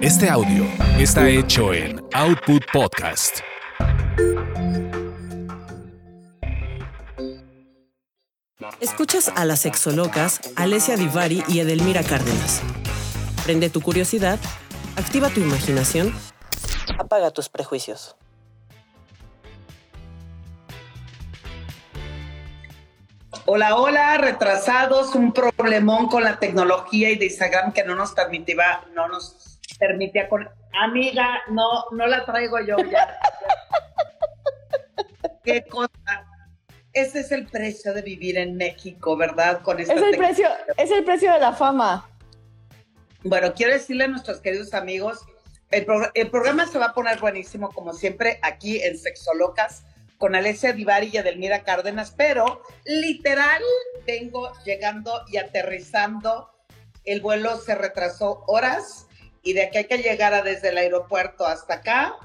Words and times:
Este 0.00 0.30
audio 0.30 0.64
está 0.96 1.28
hecho 1.28 1.74
en 1.74 2.00
Output 2.14 2.62
Podcast. 2.72 3.40
Escuchas 8.80 9.32
a 9.34 9.44
las 9.44 9.58
sexolocas 9.62 10.40
Alessia 10.54 10.96
Divari 10.96 11.42
y 11.48 11.58
Edelmira 11.58 12.04
Cárdenas. 12.04 12.62
Prende 13.44 13.70
tu 13.70 13.80
curiosidad, 13.80 14.38
activa 14.96 15.30
tu 15.30 15.40
imaginación, 15.40 16.14
apaga 16.96 17.32
tus 17.32 17.48
prejuicios. 17.48 18.16
Hola, 23.46 23.74
hola, 23.74 24.18
retrasados, 24.18 25.16
un 25.16 25.32
problemón 25.32 26.06
con 26.06 26.22
la 26.22 26.38
tecnología 26.38 27.10
y 27.10 27.16
de 27.16 27.24
Instagram 27.24 27.72
que 27.72 27.82
no 27.82 27.96
nos 27.96 28.12
permitía, 28.12 28.84
no 28.94 29.08
nos 29.08 29.47
permitía 29.78 30.28
con 30.28 30.48
amiga, 30.82 31.40
no, 31.50 31.84
no 31.92 32.06
la 32.06 32.24
traigo 32.24 32.58
yo 32.60 32.76
ya. 32.78 33.18
Qué 35.44 35.62
cosa. 35.64 36.26
Ese 36.92 37.20
es 37.20 37.32
el 37.32 37.46
precio 37.46 37.92
de 37.94 38.02
vivir 38.02 38.38
en 38.38 38.56
México, 38.56 39.16
¿verdad? 39.16 39.62
Con 39.62 39.78
esta 39.78 39.94
Es 39.94 40.02
el 40.02 40.10
tecnología. 40.12 40.56
precio, 40.66 40.84
es 40.84 40.90
el 40.90 41.04
precio 41.04 41.32
de 41.32 41.40
la 41.40 41.52
fama. 41.52 42.08
Bueno, 43.22 43.52
quiero 43.54 43.72
decirle 43.72 44.04
a 44.04 44.08
nuestros 44.08 44.40
queridos 44.40 44.74
amigos, 44.74 45.20
el, 45.70 45.86
progr- 45.86 46.10
el 46.14 46.30
programa 46.30 46.66
se 46.66 46.78
va 46.78 46.86
a 46.86 46.94
poner 46.94 47.18
buenísimo, 47.18 47.70
como 47.72 47.92
siempre, 47.92 48.38
aquí 48.42 48.80
en 48.80 48.98
Sexolocas, 48.98 49.84
con 50.16 50.34
Alessia 50.34 50.72
Divari 50.72 51.10
y 51.12 51.16
Edelmira 51.18 51.62
Cárdenas, 51.62 52.12
pero 52.16 52.62
literal 52.84 53.62
vengo 54.06 54.50
llegando 54.64 55.22
y 55.28 55.36
aterrizando. 55.36 56.50
El 57.04 57.20
vuelo 57.20 57.56
se 57.58 57.74
retrasó 57.74 58.44
horas 58.48 59.06
y 59.48 59.54
de 59.54 59.62
aquí 59.62 59.78
hay 59.78 59.84
que 59.86 59.96
llegar 59.96 60.34
a 60.34 60.42
desde 60.42 60.68
el 60.68 60.76
aeropuerto 60.76 61.46
hasta 61.46 61.76
acá, 61.76 62.16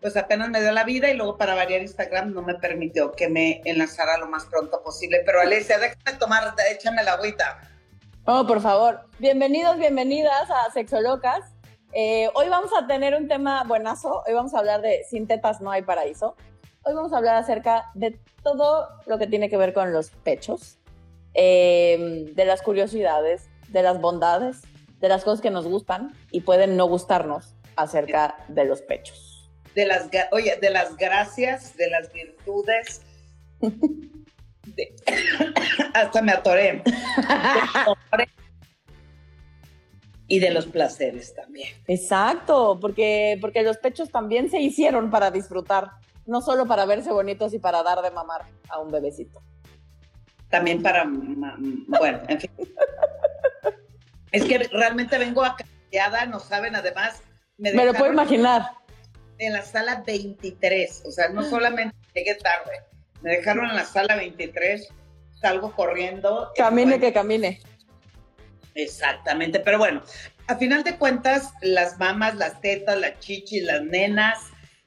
pues 0.00 0.16
apenas 0.16 0.48
me 0.48 0.62
dio 0.62 0.72
la 0.72 0.84
vida 0.84 1.10
y 1.10 1.14
luego 1.14 1.36
para 1.36 1.54
variar 1.54 1.82
Instagram 1.82 2.32
no 2.32 2.40
me 2.40 2.54
permitió 2.54 3.12
que 3.12 3.28
me 3.28 3.60
enlazara 3.66 4.16
lo 4.16 4.26
más 4.26 4.46
pronto 4.46 4.82
posible. 4.82 5.20
Pero 5.26 5.42
Alessia, 5.42 5.78
déjame 5.78 6.18
tomar, 6.18 6.54
échame 6.70 7.04
la 7.04 7.12
agüita. 7.12 7.60
Oh, 8.24 8.46
por 8.46 8.62
favor. 8.62 9.02
Bienvenidos, 9.18 9.76
bienvenidas 9.76 10.48
a 10.50 10.72
Sexolocas. 10.72 11.44
Eh, 11.92 12.30
hoy 12.32 12.48
vamos 12.48 12.70
a 12.72 12.86
tener 12.86 13.14
un 13.14 13.28
tema 13.28 13.62
buenazo. 13.64 14.22
Hoy 14.26 14.32
vamos 14.32 14.54
a 14.54 14.60
hablar 14.60 14.80
de 14.80 15.04
sin 15.10 15.26
tetas 15.26 15.60
no 15.60 15.70
hay 15.70 15.82
paraíso. 15.82 16.36
Hoy 16.84 16.94
vamos 16.94 17.12
a 17.12 17.18
hablar 17.18 17.36
acerca 17.36 17.90
de 17.92 18.18
todo 18.42 18.88
lo 19.04 19.18
que 19.18 19.26
tiene 19.26 19.50
que 19.50 19.58
ver 19.58 19.74
con 19.74 19.92
los 19.92 20.08
pechos, 20.08 20.78
eh, 21.34 22.32
de 22.32 22.44
las 22.46 22.62
curiosidades, 22.62 23.50
de 23.68 23.82
las 23.82 24.00
bondades, 24.00 24.62
de 25.00 25.08
las 25.08 25.24
cosas 25.24 25.40
que 25.40 25.50
nos 25.50 25.66
gustan 25.66 26.12
y 26.30 26.42
pueden 26.42 26.76
no 26.76 26.86
gustarnos 26.86 27.54
acerca 27.76 28.36
de 28.48 28.64
los 28.66 28.82
pechos. 28.82 29.50
de 29.74 29.86
las, 29.86 30.08
oye, 30.32 30.56
de 30.60 30.70
las 30.70 30.96
gracias, 30.96 31.76
de 31.76 31.88
las 31.90 32.12
virtudes, 32.12 33.02
de- 33.60 34.94
hasta 35.94 36.22
me 36.22 36.32
atoré. 36.32 36.82
y 40.26 40.38
de 40.38 40.50
los 40.50 40.66
placeres 40.66 41.34
también. 41.34 41.68
Exacto, 41.88 42.78
porque, 42.80 43.36
porque 43.40 43.62
los 43.62 43.78
pechos 43.78 44.10
también 44.10 44.48
se 44.50 44.60
hicieron 44.60 45.10
para 45.10 45.30
disfrutar, 45.32 45.90
no 46.26 46.40
solo 46.40 46.66
para 46.66 46.84
verse 46.84 47.10
bonitos 47.10 47.52
y 47.54 47.58
para 47.58 47.82
dar 47.82 48.00
de 48.02 48.10
mamar 48.12 48.42
a 48.68 48.78
un 48.78 48.90
bebecito. 48.92 49.42
También 50.48 50.82
para, 50.82 51.04
bueno, 51.04 52.20
en 52.28 52.40
fin. 52.40 52.50
Es 54.32 54.44
que 54.44 54.58
realmente 54.72 55.18
vengo 55.18 55.44
acariciada, 55.44 56.26
no 56.26 56.40
saben, 56.40 56.76
además, 56.76 57.22
me 57.58 57.72
Me 57.72 57.84
lo 57.84 57.94
puedo 57.94 58.12
imaginar. 58.12 58.70
en 59.38 59.52
la 59.54 59.62
sala 59.62 60.02
23, 60.06 61.02
o 61.06 61.10
sea, 61.10 61.28
no 61.30 61.42
solamente 61.42 61.96
llegué 62.14 62.34
tarde, 62.36 62.72
me 63.22 63.30
dejaron 63.30 63.68
en 63.70 63.76
la 63.76 63.84
sala 63.84 64.16
23, 64.16 64.88
salgo 65.40 65.74
corriendo. 65.74 66.50
Camine 66.56 66.92
Bueno, 66.92 67.00
que 67.00 67.12
camine. 67.12 67.60
Exactamente, 68.74 69.60
pero 69.60 69.78
bueno, 69.78 70.02
a 70.46 70.56
final 70.56 70.84
de 70.84 70.96
cuentas, 70.96 71.52
las 71.62 71.98
mamas, 71.98 72.34
las 72.36 72.60
tetas, 72.60 72.98
las 72.98 73.18
chichis, 73.20 73.62
las 73.64 73.82
nenas, 73.82 74.38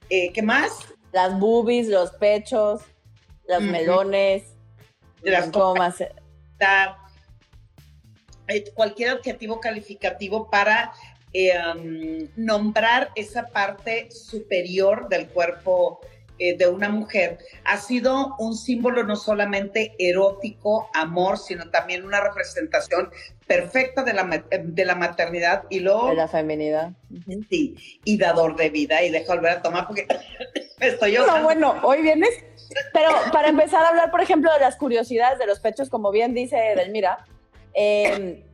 eh, 0.10 0.32
¿qué 0.34 0.42
más? 0.42 0.72
Las 1.12 1.40
boobies, 1.40 1.88
los 1.88 2.12
pechos, 2.12 2.82
los 3.48 3.62
melones. 3.62 4.44
Las 5.22 5.50
¿cómo 5.50 5.76
más? 5.76 6.04
Eh, 8.48 8.72
cualquier 8.74 9.10
adjetivo 9.10 9.60
calificativo 9.60 10.50
para 10.50 10.92
eh, 11.34 11.54
um, 11.76 12.28
nombrar 12.36 13.12
esa 13.16 13.48
parte 13.48 14.12
superior 14.12 15.08
del 15.10 15.28
cuerpo 15.28 16.02
eh, 16.40 16.58
de 16.58 16.68
una 16.68 16.90
mujer 16.90 17.38
ha 17.64 17.78
sido 17.78 18.36
un 18.40 18.56
símbolo 18.56 19.04
no 19.04 19.16
solamente 19.16 19.94
erótico, 19.98 20.90
amor, 20.94 21.38
sino 21.38 21.70
también 21.70 22.04
una 22.04 22.22
representación 22.22 23.12
perfecta 23.48 24.04
de 24.04 24.14
la, 24.14 24.44
de 24.64 24.86
la 24.86 24.96
maternidad 24.96 25.64
y 25.70 25.80
luego 25.80 26.10
De 26.10 26.16
la 26.16 26.28
feminidad. 26.28 26.92
Sí, 27.50 27.76
y 28.04 28.18
dador 28.18 28.56
de 28.56 28.70
vida. 28.70 29.04
Y 29.04 29.10
deja 29.10 29.36
volver 29.36 29.52
a 29.52 29.62
tomar 29.62 29.88
porque 29.88 30.06
estoy 30.80 31.14
yo. 31.14 31.26
No, 31.26 31.44
bueno, 31.44 31.76
hoy 31.84 32.02
vienes. 32.02 32.44
Pero 32.92 33.12
para 33.32 33.50
empezar 33.50 33.84
a 33.86 33.90
hablar, 33.90 34.12
por 34.12 34.22
ejemplo, 34.22 34.52
de 34.54 34.60
las 34.60 34.76
curiosidades 34.76 35.40
de 35.40 35.46
los 35.46 35.60
pechos, 35.60 35.90
como 35.90 36.12
bien 36.12 36.34
dice 36.34 36.58
Delmira, 36.76 37.26
eh, 37.74 38.46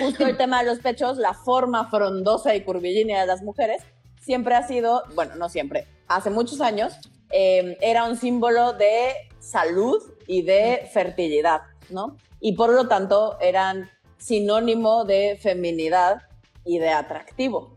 justo 0.00 0.26
el 0.26 0.36
tema 0.36 0.62
de 0.62 0.70
los 0.70 0.78
pechos, 0.80 1.18
la 1.18 1.34
forma 1.34 1.90
frondosa 1.90 2.54
y 2.54 2.62
curvilínea 2.62 3.20
de 3.20 3.26
las 3.26 3.42
mujeres, 3.42 3.82
siempre 4.20 4.54
ha 4.54 4.66
sido, 4.66 5.02
bueno, 5.14 5.36
no 5.36 5.48
siempre, 5.48 5.86
hace 6.08 6.30
muchos 6.30 6.60
años, 6.60 6.94
eh, 7.30 7.76
era 7.80 8.04
un 8.04 8.16
símbolo 8.16 8.72
de 8.72 9.12
salud 9.38 10.02
y 10.26 10.42
de 10.42 10.88
fertilidad, 10.92 11.62
¿no? 11.90 12.16
Y 12.40 12.52
por 12.52 12.70
lo 12.70 12.88
tanto 12.88 13.38
eran 13.40 13.90
sinónimo 14.18 15.04
de 15.04 15.38
feminidad 15.40 16.22
y 16.64 16.78
de 16.78 16.90
atractivo. 16.90 17.76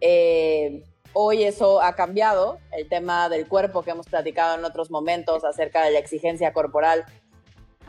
Eh, 0.00 0.84
Hoy 1.12 1.42
eso 1.42 1.82
ha 1.82 1.96
cambiado, 1.96 2.58
el 2.70 2.88
tema 2.88 3.28
del 3.28 3.48
cuerpo 3.48 3.82
que 3.82 3.90
hemos 3.90 4.06
platicado 4.06 4.56
en 4.56 4.64
otros 4.64 4.92
momentos 4.92 5.44
acerca 5.44 5.84
de 5.84 5.90
la 5.90 5.98
exigencia 5.98 6.52
corporal 6.52 7.04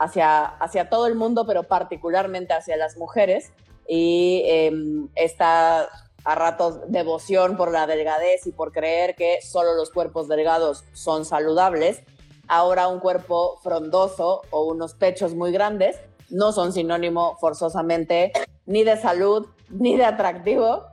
hacia, 0.02 0.44
hacia 0.44 0.88
todo 0.88 1.06
el 1.06 1.14
mundo, 1.14 1.46
pero 1.46 1.62
particularmente 1.64 2.52
hacia 2.52 2.76
las 2.76 2.96
mujeres. 2.96 3.52
Y 3.86 4.42
eh, 4.46 4.72
esta 5.14 5.88
a 6.24 6.34
ratos 6.34 6.80
devoción 6.88 7.56
por 7.56 7.72
la 7.72 7.86
delgadez 7.86 8.46
y 8.46 8.52
por 8.52 8.72
creer 8.72 9.16
que 9.16 9.40
solo 9.42 9.74
los 9.74 9.90
cuerpos 9.90 10.28
delgados 10.28 10.84
son 10.92 11.24
saludables. 11.24 12.02
Ahora 12.48 12.88
un 12.88 13.00
cuerpo 13.00 13.58
frondoso 13.62 14.42
o 14.50 14.64
unos 14.64 14.94
pechos 14.94 15.34
muy 15.34 15.52
grandes 15.52 15.98
no 16.30 16.52
son 16.52 16.72
sinónimo 16.72 17.36
forzosamente 17.40 18.32
ni 18.66 18.84
de 18.84 18.96
salud 18.96 19.48
ni 19.68 19.96
de 19.96 20.04
atractivo, 20.04 20.84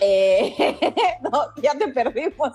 eh, 0.00 0.76
ya 1.62 1.74
te 1.78 1.88
perdimos. 1.88 2.52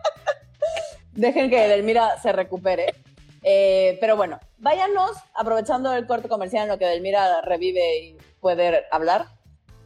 Dejen 1.12 1.50
que 1.50 1.68
Delmira 1.68 2.20
se 2.20 2.32
recupere. 2.32 2.94
Eh, 3.42 3.96
pero 4.00 4.16
bueno, 4.16 4.38
váyanos, 4.58 5.12
aprovechando 5.34 5.92
el 5.94 6.06
corte 6.06 6.28
comercial 6.28 6.64
en 6.64 6.68
lo 6.70 6.78
que 6.78 6.86
Delmira 6.86 7.40
revive 7.42 7.98
y 7.98 8.16
puede 8.40 8.84
hablar. 8.90 9.26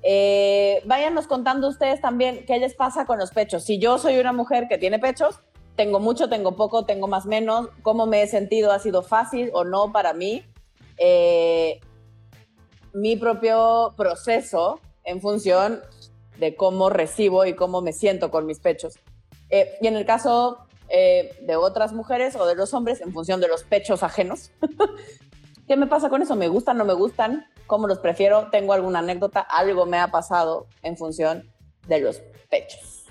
Eh, 0.03 0.83
váyanos 0.85 1.27
contando 1.27 1.69
ustedes 1.69 2.01
también 2.01 2.45
qué 2.47 2.59
les 2.59 2.75
pasa 2.75 3.07
con 3.07 3.19
los 3.19 3.31
pechos. 3.31 3.65
Si 3.65 3.79
yo 3.79 3.99
soy 3.99 4.19
una 4.19 4.33
mujer 4.33 4.67
que 4.69 4.77
tiene 4.77 4.99
pechos, 4.99 5.41
tengo 5.77 5.99
mucho, 5.99 6.29
tengo 6.29 6.57
poco, 6.57 6.85
tengo 6.85 7.09
más 7.09 7.27
menos, 7.27 7.69
cómo 7.83 8.07
me 8.07 8.23
he 8.23 8.27
sentido, 8.27 8.71
ha 8.71 8.79
sido 8.79 9.03
fácil 9.03 9.51
o 9.55 9.65
no 9.65 9.93
para 9.93 10.13
mí. 10.13 10.45
Eh, 10.99 11.81
mi 12.93 13.17
propio 13.17 13.95
proceso 13.97 14.79
en 15.05 15.21
función 15.21 15.81
de 16.39 16.55
cómo 16.55 16.91
recibo 16.91 17.45
y 17.45 17.55
cómo 17.55 17.81
me 17.81 17.93
siento 17.93 18.31
con 18.31 18.47
mis 18.47 18.61
pechos. 18.61 18.99
Eh, 19.51 19.77
y 19.81 19.87
en 19.87 19.97
el 19.97 20.07
caso 20.07 20.64
eh, 20.97 21.37
de 21.41 21.57
otras 21.57 21.93
mujeres 21.93 22.37
o 22.37 22.47
de 22.47 22.55
los 22.55 22.73
hombres, 22.73 23.01
en 23.01 23.13
función 23.13 23.41
de 23.41 23.49
los 23.49 23.65
pechos 23.65 24.05
ajenos, 24.05 24.53
¿qué 25.67 25.77
me 25.77 25.89
pasa 25.89 26.09
con 26.09 26.23
eso? 26.23 26.37
¿Me 26.37 26.47
gustan, 26.47 26.79
no 26.79 26.85
me 26.85 26.95
gustan? 26.95 27.47
¿Cómo 27.67 27.89
los 27.89 27.99
prefiero? 27.99 28.49
¿Tengo 28.53 28.75
alguna 28.75 29.01
anécdota? 29.01 29.41
Algo 29.41 29.87
me 29.87 29.99
ha 29.99 30.13
pasado 30.13 30.69
en 30.83 30.97
función 30.97 31.53
de 31.89 31.99
los 31.99 32.23
pechos. 32.49 33.07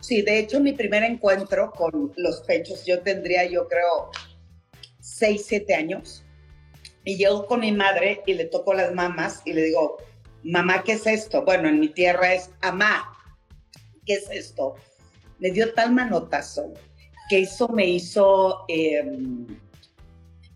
Sí, 0.00 0.22
de 0.22 0.38
hecho, 0.38 0.60
mi 0.60 0.72
primer 0.72 1.02
encuentro 1.02 1.72
con 1.72 2.14
los 2.16 2.40
pechos, 2.40 2.86
yo 2.86 3.02
tendría, 3.02 3.44
yo 3.44 3.68
creo, 3.68 4.10
6, 5.00 5.44
7 5.46 5.74
años. 5.74 6.24
Y 7.04 7.18
llego 7.18 7.46
con 7.46 7.60
mi 7.60 7.72
madre 7.72 8.22
y 8.24 8.32
le 8.32 8.46
toco 8.46 8.72
las 8.72 8.94
mamas 8.94 9.42
y 9.44 9.52
le 9.52 9.64
digo, 9.64 9.98
mamá, 10.42 10.84
¿qué 10.84 10.92
es 10.92 11.06
esto? 11.06 11.44
Bueno, 11.44 11.68
en 11.68 11.80
mi 11.80 11.90
tierra 11.90 12.32
es 12.32 12.48
amá. 12.62 13.12
¿Qué 14.06 14.14
es 14.14 14.30
esto? 14.30 14.76
Me 15.38 15.50
dio 15.50 15.74
tal 15.74 15.92
manotazo 15.92 16.72
que 17.28 17.40
eso 17.40 17.68
me 17.68 17.86
hizo, 17.86 18.64
eh, 18.68 19.04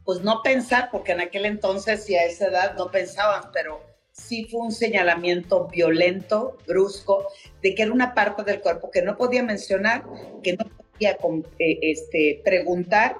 pues 0.04 0.20
no 0.22 0.42
pensar, 0.42 0.88
porque 0.90 1.12
en 1.12 1.20
aquel 1.20 1.46
entonces 1.46 2.08
y 2.08 2.16
a 2.16 2.24
esa 2.24 2.48
edad 2.48 2.74
no 2.76 2.90
pensaban, 2.90 3.50
pero 3.52 3.80
sí 4.12 4.46
fue 4.50 4.60
un 4.60 4.72
señalamiento 4.72 5.66
violento, 5.68 6.58
brusco, 6.66 7.26
de 7.62 7.74
que 7.74 7.82
era 7.82 7.92
una 7.92 8.14
parte 8.14 8.42
del 8.44 8.60
cuerpo 8.60 8.90
que 8.90 9.02
no 9.02 9.16
podía 9.16 9.42
mencionar, 9.42 10.04
que 10.42 10.56
no 10.56 10.64
podía 10.64 11.12
eh, 11.58 11.78
este, 11.82 12.40
preguntar 12.44 13.16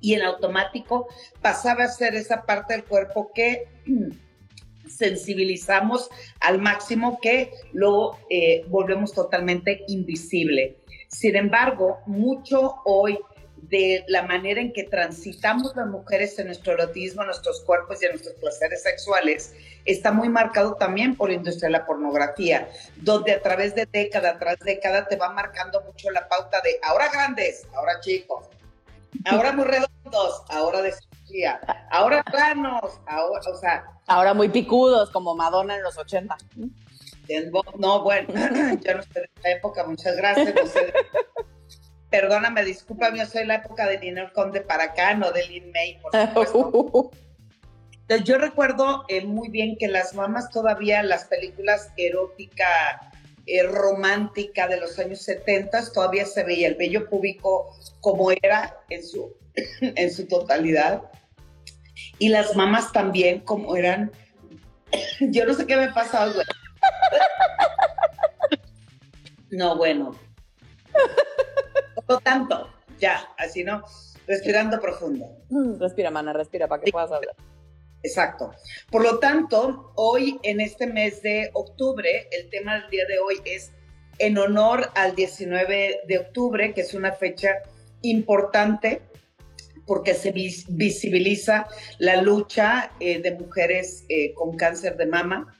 y 0.00 0.14
en 0.14 0.22
automático 0.22 1.08
pasaba 1.40 1.84
a 1.84 1.88
ser 1.88 2.14
esa 2.14 2.42
parte 2.42 2.74
del 2.74 2.84
cuerpo 2.84 3.30
que 3.34 3.68
sensibilizamos 4.88 6.10
al 6.40 6.60
máximo 6.60 7.18
que 7.22 7.50
lo 7.72 8.18
eh, 8.28 8.64
volvemos 8.68 9.12
totalmente 9.12 9.84
invisible. 9.88 10.81
Sin 11.12 11.36
embargo, 11.36 12.00
mucho 12.06 12.80
hoy 12.84 13.18
de 13.56 14.04
la 14.08 14.22
manera 14.22 14.60
en 14.60 14.72
que 14.72 14.84
transitamos 14.84 15.76
las 15.76 15.86
mujeres 15.86 16.36
en 16.38 16.46
nuestro 16.46 16.72
erotismo, 16.72 17.22
en 17.22 17.26
nuestros 17.26 17.60
cuerpos 17.60 18.02
y 18.02 18.06
en 18.06 18.12
nuestros 18.12 18.34
placeres 18.36 18.82
sexuales, 18.82 19.54
está 19.84 20.10
muy 20.10 20.28
marcado 20.28 20.74
también 20.74 21.14
por 21.14 21.28
la 21.28 21.36
industria 21.36 21.68
de 21.68 21.72
la 21.72 21.86
pornografía, 21.86 22.68
donde 22.96 23.32
a 23.32 23.42
través 23.42 23.74
de 23.74 23.86
década 23.86 24.38
tras 24.38 24.58
década 24.60 25.06
te 25.06 25.16
va 25.16 25.30
marcando 25.30 25.82
mucho 25.82 26.10
la 26.10 26.26
pauta 26.28 26.60
de 26.62 26.78
ahora 26.82 27.08
grandes, 27.12 27.66
ahora 27.74 28.00
chicos, 28.00 28.46
ahora 29.26 29.52
muy 29.52 29.64
redondos, 29.64 30.42
ahora 30.48 30.82
de 30.82 30.92
cirugía, 30.92 31.60
ahora 31.90 32.24
planos, 32.24 33.00
ahora, 33.06 33.40
o 33.48 33.58
sea... 33.58 33.84
Ahora 34.06 34.34
muy 34.34 34.48
picudos, 34.48 35.10
como 35.10 35.36
Madonna 35.36 35.76
en 35.76 35.82
los 35.82 35.96
80. 35.96 36.36
No, 37.78 38.02
bueno, 38.02 38.28
yo 38.84 38.94
no 38.94 39.02
soy 39.02 39.22
de 39.22 39.30
esa 39.36 39.50
época, 39.50 39.84
muchas 39.84 40.16
gracias. 40.16 40.54
Perdóname, 42.10 42.64
discúlpame, 42.64 43.18
yo 43.18 43.26
soy 43.26 43.46
la 43.46 43.56
época 43.56 43.86
de 43.86 43.98
Ninel 43.98 44.32
Conde 44.32 44.60
para 44.60 44.84
acá, 44.84 45.14
no 45.14 45.32
de 45.32 45.46
Lin 45.46 45.72
May, 45.72 45.98
por 46.00 46.12
supuesto. 46.12 47.10
Entonces, 48.02 48.26
yo 48.26 48.36
recuerdo 48.36 49.04
eh, 49.08 49.24
muy 49.24 49.48
bien 49.48 49.76
que 49.78 49.88
las 49.88 50.14
mamás 50.14 50.50
todavía, 50.50 51.02
las 51.02 51.24
películas 51.24 51.90
erótica, 51.96 52.66
eh, 53.46 53.62
romántica 53.62 54.68
de 54.68 54.78
los 54.78 54.98
años 54.98 55.22
70, 55.22 55.92
todavía 55.92 56.26
se 56.26 56.44
veía 56.44 56.68
el 56.68 56.74
vello 56.74 57.08
público 57.08 57.74
como 58.00 58.30
era 58.30 58.76
en 58.90 59.02
su, 59.04 59.34
en 59.80 60.12
su 60.12 60.26
totalidad. 60.26 61.02
Y 62.18 62.28
las 62.28 62.54
mamás 62.54 62.92
también 62.92 63.40
como 63.40 63.76
eran. 63.76 64.12
Yo 65.20 65.46
no 65.46 65.54
sé 65.54 65.66
qué 65.66 65.76
me 65.76 65.92
pasa, 65.92 66.26
güey. 66.26 66.44
No, 69.52 69.76
bueno. 69.76 70.18
Por 71.94 72.04
lo 72.08 72.18
tanto, 72.20 72.70
ya, 72.98 73.28
así 73.36 73.62
no, 73.62 73.82
respirando 74.26 74.80
profundo. 74.80 75.26
Mm, 75.50 75.78
respira, 75.78 76.10
mana, 76.10 76.32
respira 76.32 76.66
para 76.66 76.82
que 76.82 76.90
puedas 76.90 77.12
hablar. 77.12 77.36
Exacto. 78.02 78.52
Por 78.90 79.02
lo 79.02 79.18
tanto, 79.18 79.92
hoy 79.94 80.40
en 80.42 80.60
este 80.60 80.86
mes 80.86 81.22
de 81.22 81.50
octubre, 81.52 82.28
el 82.30 82.48
tema 82.50 82.80
del 82.80 82.90
día 82.90 83.04
de 83.06 83.18
hoy 83.18 83.40
es 83.44 83.72
en 84.18 84.38
honor 84.38 84.90
al 84.94 85.14
19 85.14 86.00
de 86.06 86.18
octubre, 86.18 86.72
que 86.74 86.80
es 86.80 86.94
una 86.94 87.12
fecha 87.12 87.58
importante 88.00 89.02
porque 89.86 90.14
se 90.14 90.32
visibiliza 90.32 91.66
la 91.98 92.22
lucha 92.22 92.92
eh, 93.00 93.20
de 93.20 93.32
mujeres 93.32 94.04
eh, 94.08 94.32
con 94.34 94.56
cáncer 94.56 94.96
de 94.96 95.06
mama 95.06 95.58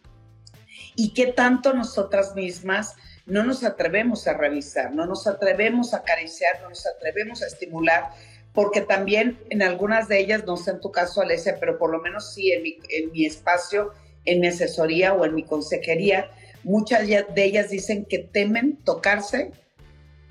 y 0.97 1.15
que 1.15 1.27
tanto 1.27 1.73
nosotras 1.73 2.35
mismas 2.35 2.97
no 3.27 3.44
nos 3.44 3.65
atrevemos 3.65 4.27
a 4.27 4.35
revisar, 4.35 4.93
no 4.94 5.06
nos 5.06 5.27
atrevemos 5.27 5.94
a 5.94 5.99
acariciar, 5.99 6.61
no 6.62 6.71
nos 6.71 6.87
atrevemos 6.87 7.43
a 7.43 7.47
estimular, 7.47 8.11
porque 8.53 8.81
también 8.81 9.39
en 9.50 9.62
algunas 9.62 10.09
de 10.09 10.21
ellas, 10.21 10.44
no 10.44 10.56
sé 10.56 10.73
en 10.73 10.81
tu 10.81 10.91
caso, 10.91 11.23
Alesia, 11.23 11.56
pero 11.59 11.79
por 11.79 11.91
lo 11.91 12.00
menos 12.00 12.35
sí 12.35 12.53
en 12.53 12.62
mi, 12.62 12.79
en 12.91 13.12
mi 13.12 13.25
espacio, 13.25 13.93
en 14.25 14.41
mi 14.41 14.49
asesoría 14.49 15.15
o 15.15 15.25
en 15.25 15.35
mi 15.35 15.44
consejería, 15.44 16.31
muchas 16.65 17.06
de 17.06 17.44
ellas 17.44 17.71
dicen 17.71 18.05
que 18.05 18.19
temen 18.19 18.77
tocarse 18.85 19.53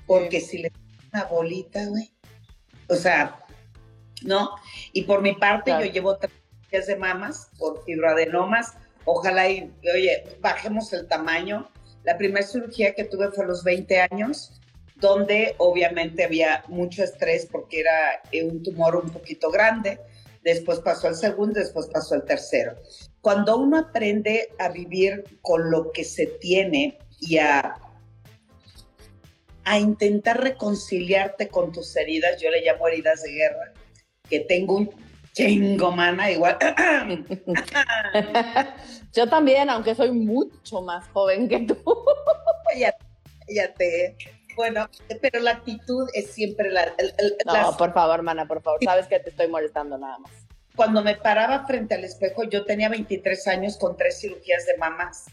porque 0.06 0.40
si 0.40 0.58
le 0.58 0.72
una 1.12 1.24
bolita, 1.24 1.84
güey. 1.86 2.10
O 2.88 2.94
sea, 2.94 3.38
¿no? 4.24 4.50
Y 4.92 5.02
por 5.02 5.22
mi 5.22 5.34
parte, 5.34 5.70
yo 5.70 5.86
llevo 5.86 6.16
tres 6.16 6.32
días 6.70 6.86
de 6.86 6.96
mamas 6.96 7.50
por 7.58 7.84
fibroadenomas. 7.84 8.74
Ojalá 9.04 9.50
y, 9.50 9.72
oye, 9.94 10.24
bajemos 10.40 10.92
el 10.92 11.08
tamaño 11.08 11.68
la 12.04 12.18
primera 12.18 12.46
cirugía 12.46 12.94
que 12.94 13.04
tuve 13.04 13.30
fue 13.30 13.44
a 13.44 13.48
los 13.48 13.62
20 13.62 14.00
años, 14.00 14.60
donde 14.96 15.54
obviamente 15.58 16.24
había 16.24 16.64
mucho 16.68 17.04
estrés 17.04 17.46
porque 17.50 17.80
era 17.80 18.22
eh, 18.32 18.44
un 18.44 18.62
tumor 18.62 18.96
un 18.96 19.10
poquito 19.10 19.50
grande. 19.50 20.00
Después 20.42 20.80
pasó 20.80 21.06
al 21.06 21.14
segundo, 21.14 21.60
después 21.60 21.86
pasó 21.86 22.14
al 22.14 22.24
tercero. 22.24 22.76
Cuando 23.20 23.56
uno 23.56 23.78
aprende 23.78 24.48
a 24.58 24.68
vivir 24.70 25.24
con 25.42 25.70
lo 25.70 25.92
que 25.92 26.02
se 26.02 26.26
tiene 26.26 26.98
y 27.20 27.38
a, 27.38 27.76
a 29.64 29.78
intentar 29.78 30.42
reconciliarte 30.42 31.48
con 31.48 31.70
tus 31.70 31.94
heridas, 31.94 32.40
yo 32.42 32.50
le 32.50 32.62
llamo 32.62 32.88
heridas 32.88 33.22
de 33.22 33.32
guerra, 33.32 33.72
que 34.28 34.40
tengo 34.40 34.76
un 34.76 34.90
chingo, 35.32 35.92
mana, 35.92 36.30
igual. 36.30 36.58
Yo 39.12 39.28
también, 39.28 39.70
aunque 39.70 39.94
soy 39.94 40.12
mucho 40.12 40.82
más 40.82 41.08
joven 41.08 41.48
que 41.48 41.60
tú. 41.60 41.76
ya, 42.76 42.94
ya 43.48 43.72
te. 43.74 44.16
Bueno, 44.56 44.88
pero 45.20 45.40
la 45.40 45.52
actitud 45.52 46.08
es 46.14 46.32
siempre 46.32 46.70
la. 46.70 46.92
no, 47.46 47.76
por 47.76 47.92
favor, 47.92 48.22
mana, 48.22 48.46
por 48.46 48.62
favor. 48.62 48.80
Sabes 48.84 49.06
que 49.06 49.18
te 49.18 49.30
estoy 49.30 49.48
molestando 49.48 49.98
nada 49.98 50.18
más. 50.18 50.30
Cuando 50.74 51.02
me 51.02 51.16
paraba 51.16 51.66
frente 51.66 51.94
al 51.94 52.04
espejo, 52.04 52.44
yo 52.44 52.64
tenía 52.64 52.88
23 52.88 53.46
años 53.48 53.76
con 53.76 53.96
tres 53.96 54.20
cirugías 54.20 54.64
de 54.66 54.76
mamas. 54.78 55.26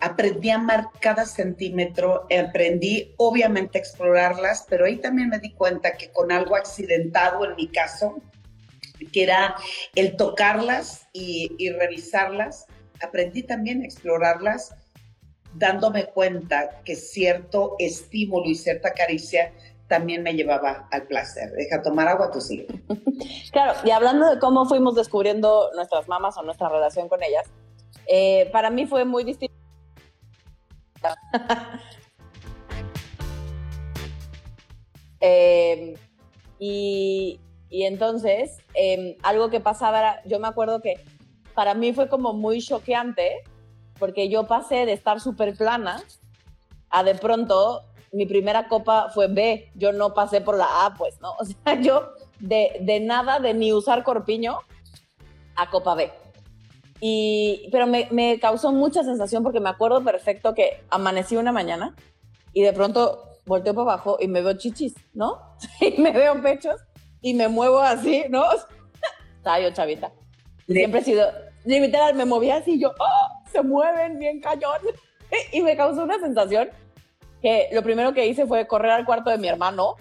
Aprendí 0.00 0.48
a 0.48 0.54
amar 0.54 0.86
cada 0.98 1.26
centímetro, 1.26 2.26
aprendí 2.34 3.14
obviamente 3.18 3.76
a 3.76 3.82
explorarlas, 3.82 4.64
pero 4.66 4.86
ahí 4.86 4.96
también 4.96 5.28
me 5.28 5.38
di 5.38 5.52
cuenta 5.52 5.92
que 5.92 6.10
con 6.10 6.32
algo 6.32 6.56
accidentado 6.56 7.44
en 7.44 7.54
mi 7.56 7.68
caso, 7.68 8.16
que 9.12 9.22
era 9.22 9.56
el 9.94 10.16
tocarlas 10.16 11.06
y, 11.12 11.70
revisarlas. 11.70 12.66
Aprendí 13.02 13.42
también 13.42 13.82
a 13.82 13.84
explorarlas 13.84 14.74
dándome 15.54 16.06
cuenta 16.06 16.80
que 16.84 16.94
cierto 16.94 17.74
estímulo 17.78 18.46
y 18.46 18.54
cierta 18.54 18.92
caricia 18.92 19.52
también 19.88 20.22
me 20.22 20.34
llevaba 20.34 20.88
al 20.92 21.02
placer. 21.08 21.50
Deja 21.50 21.82
tomar 21.82 22.06
agua, 22.08 22.30
tu 22.30 22.40
sigue. 22.40 22.66
Claro, 23.52 23.74
y 23.84 23.90
hablando 23.90 24.30
de 24.30 24.38
cómo 24.38 24.64
fuimos 24.64 24.94
descubriendo 24.94 25.70
nuestras 25.74 26.06
mamás 26.06 26.36
o 26.38 26.42
nuestra 26.42 26.68
relación 26.68 27.08
con 27.08 27.20
ellas, 27.22 27.44
eh, 28.06 28.48
para 28.52 28.70
mí 28.70 28.86
fue 28.86 29.04
muy 29.04 29.24
distinto. 29.24 29.54
eh, 35.20 35.94
y, 36.60 37.40
y 37.70 37.84
entonces, 37.84 38.58
em, 38.74 39.16
algo 39.22 39.48
que 39.48 39.60
pasaba 39.60 40.00
era, 40.00 40.22
yo 40.26 40.40
me 40.40 40.48
acuerdo 40.48 40.80
que 40.80 41.02
para 41.54 41.74
mí 41.74 41.92
fue 41.92 42.08
como 42.08 42.32
muy 42.32 42.60
choqueante, 42.60 43.44
porque 43.98 44.28
yo 44.28 44.46
pasé 44.46 44.86
de 44.86 44.92
estar 44.92 45.20
súper 45.20 45.56
plana 45.56 46.02
a 46.90 47.04
de 47.04 47.14
pronto 47.14 47.82
mi 48.12 48.26
primera 48.26 48.66
copa 48.66 49.08
fue 49.10 49.28
B, 49.28 49.70
yo 49.76 49.92
no 49.92 50.14
pasé 50.14 50.40
por 50.40 50.56
la 50.56 50.84
A, 50.84 50.94
pues, 50.94 51.20
¿no? 51.20 51.32
O 51.38 51.44
sea, 51.44 51.80
yo 51.80 52.10
de, 52.40 52.78
de 52.80 52.98
nada, 52.98 53.38
de 53.38 53.54
ni 53.54 53.72
usar 53.72 54.02
corpiño, 54.02 54.58
a 55.54 55.70
copa 55.70 55.94
B. 55.94 56.10
Y, 57.00 57.68
pero 57.70 57.86
me, 57.86 58.08
me, 58.10 58.40
causó 58.40 58.72
mucha 58.72 59.04
sensación 59.04 59.42
porque 59.44 59.60
me 59.60 59.70
acuerdo 59.70 60.02
perfecto 60.02 60.54
que 60.54 60.82
amanecí 60.90 61.36
una 61.36 61.52
mañana 61.52 61.94
y 62.52 62.62
de 62.62 62.72
pronto 62.72 63.22
volteo 63.46 63.74
para 63.74 63.92
abajo 63.92 64.18
y 64.20 64.26
me 64.26 64.42
veo 64.42 64.54
chichis, 64.54 64.94
¿no? 65.14 65.38
Y 65.80 66.00
me 66.00 66.10
veo 66.10 66.42
pechos 66.42 66.80
y 67.22 67.34
me 67.34 67.48
muevo 67.48 67.80
así, 67.80 68.24
¿no? 68.28 68.44
Estaba 69.36 69.60
yo 69.60 69.70
chavita. 69.72 70.12
Siempre 70.66 71.00
he 71.00 71.04
sido, 71.04 71.26
literal, 71.64 72.14
me 72.14 72.24
movía 72.24 72.56
así 72.56 72.72
y 72.72 72.80
yo, 72.80 72.92
¡oh! 72.98 73.50
Se 73.52 73.62
mueven 73.62 74.18
bien 74.18 74.40
cañón. 74.40 74.80
Y 75.52 75.62
me 75.62 75.76
causó 75.76 76.02
una 76.02 76.18
sensación 76.18 76.70
que 77.40 77.68
lo 77.70 77.84
primero 77.84 78.12
que 78.12 78.26
hice 78.26 78.46
fue 78.48 78.66
correr 78.66 78.90
al 78.90 79.04
cuarto 79.04 79.30
de 79.30 79.38
mi 79.38 79.46
hermano 79.46 79.94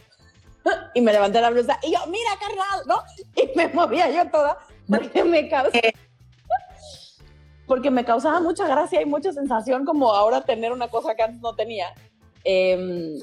y 0.95 1.01
me 1.01 1.13
levanté 1.13 1.39
la 1.39 1.51
blusa 1.51 1.79
y 1.83 1.91
yo, 1.91 1.99
mira, 2.07 2.31
carnal, 2.39 2.88
¿no? 2.88 3.03
Y 3.35 3.55
me 3.55 3.67
movía 3.67 4.09
yo 4.09 4.27
toda 4.31 4.57
porque 4.88 5.23
me 5.23 5.47
causaba, 5.47 5.83
porque 7.67 7.91
me 7.91 8.03
causaba 8.03 8.39
mucha 8.39 8.67
gracia 8.67 9.01
y 9.01 9.05
mucha 9.05 9.31
sensación 9.31 9.85
como 9.85 10.11
ahora 10.11 10.41
tener 10.41 10.71
una 10.71 10.88
cosa 10.88 11.13
que 11.13 11.21
antes 11.21 11.41
no 11.41 11.55
tenía. 11.55 11.93
Eh, 12.43 13.19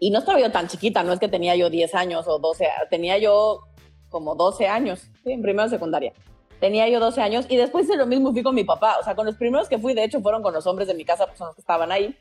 y 0.00 0.10
no 0.10 0.18
estaba 0.18 0.40
yo 0.40 0.50
tan 0.50 0.66
chiquita, 0.66 1.04
no 1.04 1.12
es 1.12 1.20
que 1.20 1.28
tenía 1.28 1.54
yo 1.54 1.70
10 1.70 1.94
años 1.94 2.26
o 2.26 2.38
12, 2.38 2.66
tenía 2.90 3.18
yo 3.18 3.60
como 4.08 4.34
12 4.34 4.66
años, 4.66 5.08
¿sí? 5.22 5.32
en 5.32 5.42
primero 5.42 5.68
secundaria. 5.68 6.12
Tenía 6.58 6.88
yo 6.88 6.98
12 6.98 7.20
años 7.20 7.46
y 7.48 7.56
después 7.56 7.86
de 7.86 7.96
lo 7.96 8.06
mismo 8.06 8.32
fui 8.32 8.42
con 8.42 8.54
mi 8.54 8.64
papá. 8.64 8.96
O 9.00 9.04
sea, 9.04 9.14
con 9.14 9.24
los 9.24 9.36
primeros 9.36 9.68
que 9.68 9.78
fui, 9.78 9.94
de 9.94 10.04
hecho, 10.04 10.20
fueron 10.20 10.42
con 10.42 10.52
los 10.52 10.66
hombres 10.66 10.88
de 10.88 10.94
mi 10.94 11.04
casa, 11.04 11.26
pues 11.26 11.38
son 11.38 11.46
los 11.46 11.54
que 11.54 11.62
estaban 11.62 11.92
ahí. 11.92 12.14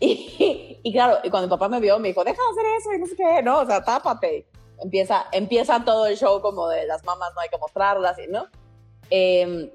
Y, 0.00 0.78
y 0.82 0.92
claro, 0.92 1.18
y 1.22 1.30
cuando 1.30 1.46
mi 1.46 1.50
papá 1.50 1.68
me 1.68 1.78
vio, 1.78 1.98
me 1.98 2.08
dijo, 2.08 2.24
deja 2.24 2.40
de 2.42 2.60
hacer 2.60 2.72
eso 2.78 2.94
y 2.94 2.98
no 2.98 3.06
sé 3.06 3.16
qué, 3.16 3.42
no, 3.42 3.60
o 3.60 3.66
sea, 3.66 3.84
tápate. 3.84 4.46
Empieza, 4.82 5.26
empieza 5.32 5.84
todo 5.84 6.06
el 6.06 6.16
show 6.16 6.40
como 6.40 6.68
de 6.68 6.86
las 6.86 7.04
mamás 7.04 7.32
no 7.34 7.40
hay 7.40 7.48
que 7.48 7.58
mostrarlas, 7.58 8.16
¿no? 8.28 8.46
Eh, 9.10 9.72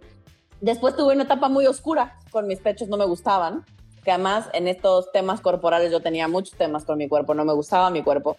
Después 0.62 0.96
tuve 0.96 1.15
una 1.15 1.24
etapa 1.24 1.50
muy 1.50 1.65
oscura, 1.65 2.20
con 2.29 2.46
mis 2.46 2.60
pechos 2.60 2.88
no 2.88 2.96
me 2.96 3.05
gustaban, 3.05 3.65
que 4.03 4.12
además 4.12 4.50
en 4.53 4.67
estos 4.67 5.12
temas 5.12 5.41
corporales 5.41 5.91
yo 5.91 6.01
tenía 6.01 6.27
muchos 6.27 6.58
temas 6.58 6.86
con 6.86 6.98
mi 6.98 7.08
cuerpo, 7.08 7.34
no 7.34 7.46
me 7.46 7.53
gustaba 7.53 7.89
mi 7.89 8.03
cuerpo. 8.03 8.38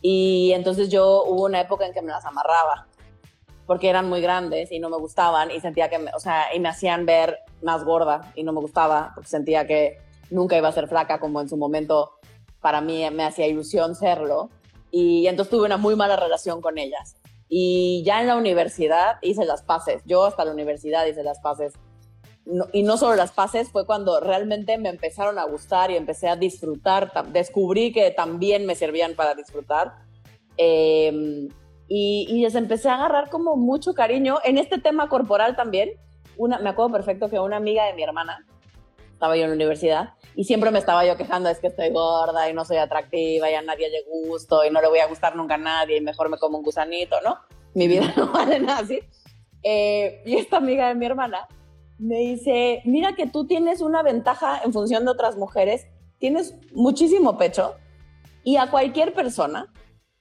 Y 0.00 0.52
entonces 0.52 0.88
yo 0.88 1.24
hubo 1.24 1.44
una 1.44 1.60
época 1.60 1.86
en 1.86 1.92
que 1.92 2.02
me 2.02 2.12
las 2.12 2.24
amarraba, 2.24 2.86
porque 3.66 3.88
eran 3.88 4.08
muy 4.08 4.20
grandes 4.20 4.70
y 4.70 4.78
no 4.78 4.88
me 4.88 4.96
gustaban 4.96 5.50
y 5.50 5.60
sentía 5.60 5.90
que, 5.90 5.98
me, 5.98 6.12
o 6.14 6.20
sea, 6.20 6.54
y 6.54 6.60
me 6.60 6.68
hacían 6.68 7.04
ver 7.06 7.38
más 7.62 7.84
gorda 7.84 8.32
y 8.34 8.42
no 8.42 8.52
me 8.52 8.60
gustaba, 8.60 9.12
porque 9.14 9.28
sentía 9.28 9.66
que 9.66 9.98
nunca 10.30 10.56
iba 10.56 10.68
a 10.68 10.72
ser 10.72 10.88
flaca 10.88 11.18
como 11.18 11.40
en 11.40 11.48
su 11.48 11.56
momento 11.56 12.12
para 12.60 12.80
mí 12.80 13.08
me 13.10 13.24
hacía 13.24 13.46
ilusión 13.46 13.94
serlo. 13.94 14.50
Y 14.90 15.26
entonces 15.26 15.50
tuve 15.50 15.66
una 15.66 15.76
muy 15.76 15.94
mala 15.94 16.16
relación 16.16 16.60
con 16.60 16.78
ellas. 16.78 17.16
Y 17.48 18.02
ya 18.04 18.20
en 18.20 18.26
la 18.26 18.36
universidad 18.36 19.18
hice 19.22 19.44
las 19.44 19.62
paces. 19.62 20.02
Yo 20.04 20.24
hasta 20.24 20.44
la 20.44 20.52
universidad 20.52 21.06
hice 21.06 21.22
las 21.22 21.38
paces. 21.40 21.74
Y 22.72 22.82
no 22.84 22.96
solo 22.96 23.16
las 23.16 23.32
paces, 23.32 23.70
fue 23.70 23.86
cuando 23.86 24.20
realmente 24.20 24.78
me 24.78 24.88
empezaron 24.88 25.38
a 25.38 25.44
gustar 25.44 25.90
y 25.90 25.96
empecé 25.96 26.28
a 26.28 26.36
disfrutar. 26.36 27.12
Descubrí 27.32 27.92
que 27.92 28.10
también 28.12 28.66
me 28.66 28.76
servían 28.76 29.14
para 29.14 29.34
disfrutar. 29.34 29.94
Em, 30.56 31.48
y, 31.88 32.26
y, 32.28 32.42
les 32.42 32.54
empecé 32.54 32.88
a 32.88 32.94
agarrar 32.94 33.30
como 33.30 33.56
mucho 33.56 33.94
cariño 33.94 34.38
en 34.44 34.58
este 34.58 34.78
tema 34.78 35.08
corporal 35.08 35.56
también. 35.56 35.90
Una, 36.36 36.58
me 36.58 36.70
acuerdo 36.70 36.92
perfecto 36.92 37.28
que 37.28 37.38
una 37.38 37.56
amiga 37.56 37.84
de 37.86 37.94
mi 37.94 38.02
hermana, 38.02 38.44
estaba 39.12 39.36
yo 39.36 39.44
en 39.44 39.50
la 39.50 39.56
universidad, 39.56 40.10
y 40.34 40.44
siempre 40.44 40.70
me 40.70 40.78
estaba 40.78 41.04
yo 41.06 41.16
quejando, 41.16 41.48
es 41.48 41.58
que 41.58 41.68
estoy 41.68 41.90
gorda 41.90 42.48
y 42.48 42.52
no 42.52 42.64
soy 42.64 42.76
atractiva 42.76 43.50
y 43.50 43.54
a 43.54 43.62
nadie 43.62 43.88
le 43.88 44.04
gusto 44.04 44.64
y 44.64 44.70
no 44.70 44.80
le 44.80 44.88
voy 44.88 44.98
a 44.98 45.06
gustar 45.06 45.34
nunca 45.34 45.54
a 45.54 45.58
nadie 45.58 45.96
y 45.96 46.00
mejor 46.00 46.28
me 46.28 46.38
como 46.38 46.58
un 46.58 46.64
gusanito, 46.64 47.16
¿no? 47.22 47.38
Mi 47.74 47.88
vida 47.88 48.12
no 48.16 48.30
vale 48.30 48.60
nada 48.60 48.80
así. 48.80 49.00
Eh, 49.62 50.22
y 50.26 50.36
esta 50.36 50.58
amiga 50.58 50.88
de 50.88 50.94
mi 50.94 51.06
hermana 51.06 51.48
me 51.98 52.18
dice, 52.18 52.82
mira 52.84 53.14
que 53.14 53.26
tú 53.26 53.46
tienes 53.46 53.80
una 53.80 54.02
ventaja 54.02 54.60
en 54.64 54.72
función 54.72 55.04
de 55.04 55.10
otras 55.10 55.36
mujeres, 55.36 55.86
tienes 56.18 56.54
muchísimo 56.72 57.38
pecho 57.38 57.76
y 58.44 58.56
a 58.56 58.70
cualquier 58.70 59.12
persona, 59.12 59.72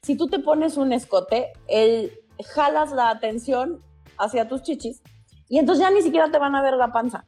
si 0.01 0.15
tú 0.15 0.27
te 0.27 0.39
pones 0.39 0.77
un 0.77 0.94
escote, 0.94 1.51
el, 1.67 2.12
jalas 2.44 2.91
la 2.91 3.10
atención 3.10 3.84
hacia 4.17 4.48
tus 4.48 4.63
chichis 4.63 5.01
y 5.50 5.60
entonces 5.60 5.84
ya 5.86 5.91
ni 5.91 6.01
siquiera 6.01 6.32
te 6.32 6.39
van 6.39 6.55
a 6.55 6.62
ver 6.62 6.74
la 6.74 6.91
panza. 6.91 7.25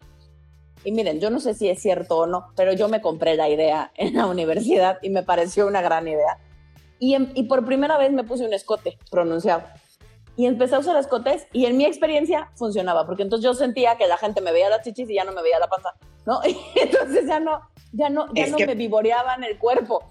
Y 0.84 0.92
miren, 0.92 1.20
yo 1.20 1.30
no 1.30 1.39
sé 1.39 1.54
si 1.54 1.68
es 1.70 1.82
cierto 1.82 2.18
o 2.18 2.27
no, 2.27 2.48
pero 2.56 2.72
yo 2.74 2.88
me 2.88 3.01
compré 3.01 3.36
la 3.36 3.50
idea 3.50 3.92
en 3.98 4.16
la 4.16 4.27
universidad 4.27 5.00
y 5.01 5.10
me 5.10 5.24
pareció 5.24 5.68
una 5.68 5.82
gran 5.82 6.08
idea. 6.08 6.39
Y, 7.00 7.16
y 7.39 7.44
por 7.44 7.66
primera 7.66 7.98
vez 7.98 8.12
me 8.12 8.24
puse 8.24 8.46
un 8.46 8.54
escote 8.54 8.98
pronunciado. 9.12 9.63
Y 10.38 10.46
empecé 10.46 10.75
a 10.75 10.79
usar 10.79 10.96
escotes 10.98 11.48
y 11.51 11.65
en 11.65 11.75
mi 11.75 11.86
experiencia 11.86 12.51
funcionaba, 12.56 13.06
porque 13.06 13.24
entonces 13.24 13.44
yo 13.44 13.53
sentía 13.53 13.98
que 13.98 14.08
la 14.08 14.17
gente 14.17 14.39
me 14.39 14.51
veía 14.51 14.70
las 14.70 14.84
chichis 14.84 15.10
y 15.10 15.15
ya 15.15 15.24
no 15.24 15.34
me 15.34 15.41
veía 15.41 15.60
la 15.60 15.67
panza, 15.67 15.96
¿no? 16.25 16.39
Y 16.46 16.79
entonces 16.79 17.25
ya 17.27 17.39
no, 17.39 17.62
ya 17.91 18.10
no, 18.10 18.32
ya 18.34 18.48
no 18.48 18.58
me 18.58 18.75
vivoreaban 18.75 19.44
el 19.44 19.58
cuerpo. 19.58 20.10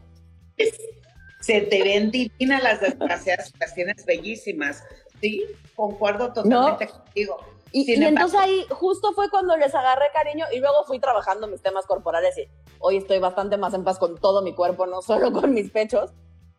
Se 1.40 1.60
te 1.62 1.82
ven 1.82 2.10
divinas 2.10 2.62
las 2.62 2.80
desgraciadas, 2.80 3.52
las 3.60 3.72
tienes 3.74 4.04
bellísimas. 4.04 4.82
Sí, 5.20 5.44
concuerdo 5.74 6.32
totalmente 6.32 6.88
contigo 6.88 7.38
y, 7.72 8.02
entonces 8.02 8.40
ahí 8.40 8.64
justo 8.70 9.12
fue 9.12 9.28
cuando 9.28 9.56
les 9.56 9.74
agarré 9.74 10.06
cariño 10.12 10.46
y 10.52 10.60
luego 10.60 10.84
fui 10.86 10.98
trabajando 10.98 11.46
mis 11.46 11.60
temas 11.60 11.84
corporales 11.84 12.36
y 12.38 12.48
hoy 12.78 12.96
estoy 12.96 13.18
bastante 13.18 13.56
más 13.56 13.74
en 13.74 13.84
paz 13.84 13.98
con 13.98 14.16
todo 14.16 14.40
mi 14.40 14.54
cuerpo, 14.54 14.86
no 14.86 15.02
solo 15.02 15.32
con 15.32 15.52
mis 15.52 15.70
pechos. 15.70 16.10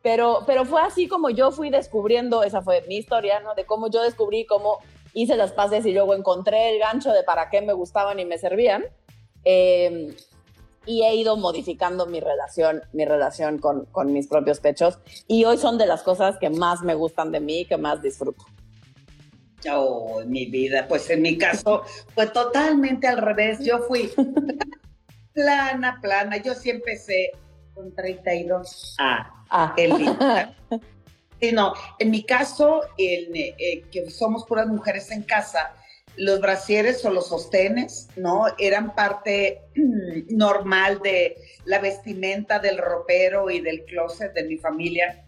Pero, 0.08 0.44
pero 0.48 0.64
fue 0.64 0.82
así 0.82 1.10
como 1.10 1.30
yo 1.32 1.52
fui 1.52 1.70
descubriendo, 1.70 2.42
esa 2.42 2.62
fue 2.62 2.82
mi 2.88 2.96
historia, 2.96 3.42
¿no? 3.42 3.56
De 3.56 3.66
cómo 3.66 3.90
yo 3.90 4.02
descubrí 4.02 4.46
cómo 4.46 4.78
hice 5.14 5.36
las 5.36 5.52
paces 5.52 5.86
y 5.86 5.92
luego 5.92 6.14
encontré 6.14 6.70
el 6.70 6.80
gancho 6.80 7.12
de 7.12 7.24
para 7.24 7.50
qué 7.50 7.62
me 7.62 7.74
gustaban 7.74 8.18
y 8.18 8.24
me 8.24 8.38
servían. 8.38 8.86
Em, 9.44 10.16
y 10.86 11.04
he 11.04 11.14
ido 11.14 11.36
modificando 11.36 12.06
mi 12.06 12.22
relación, 12.22 12.84
mi 12.94 13.04
relación 13.04 13.58
con, 13.58 13.84
con 13.88 14.14
mis 14.14 14.30
propios 14.30 14.62
pechos. 14.62 14.98
Y 15.28 15.44
hoy 15.44 15.58
son 15.58 15.78
de 15.78 15.88
las 15.88 16.04
cosas 16.04 16.38
que 16.40 16.50
más 16.50 16.84
me 16.84 16.96
gustan 16.96 17.34
de 17.34 17.42
mí, 17.42 17.66
que 17.66 17.76
más 17.76 18.02
disfruto. 18.02 18.46
Oh, 19.70 20.22
mi 20.26 20.46
vida, 20.46 20.88
pues 20.88 21.10
en 21.10 21.22
mi 21.22 21.38
caso 21.38 21.84
fue 22.16 22.28
totalmente 22.28 23.08
al 23.08 23.18
revés. 23.18 23.60
Yo 23.60 23.80
fui 23.80 24.10
plana, 25.34 26.00
plana. 26.02 26.38
Yo 26.38 26.54
sí 26.54 26.70
empecé 26.70 27.32
con 27.78 27.94
32 27.94 28.96
A. 28.98 29.46
Ah. 29.50 29.76
sí, 31.40 31.52
no, 31.52 31.74
en 32.00 32.12
mi 32.12 32.24
caso, 32.24 32.82
en, 32.98 33.36
eh, 33.36 33.84
que 33.92 34.10
somos 34.10 34.46
puras 34.46 34.68
mujeres 34.68 35.12
en 35.12 35.22
casa, 35.22 35.74
los 36.16 36.42
brasieres 36.42 37.06
o 37.06 37.12
los 37.12 37.28
sostenes, 37.28 38.10
¿no? 38.16 38.46
Eran 38.58 38.96
parte 38.96 39.62
normal 40.30 41.00
de 41.04 41.38
la 41.66 41.80
vestimenta 41.80 42.60
del 42.60 42.80
ropero 42.80 43.50
y 43.52 43.62
del 43.62 43.86
closet 43.86 44.34
de 44.34 44.44
mi 44.44 44.58
familia. 44.58 45.24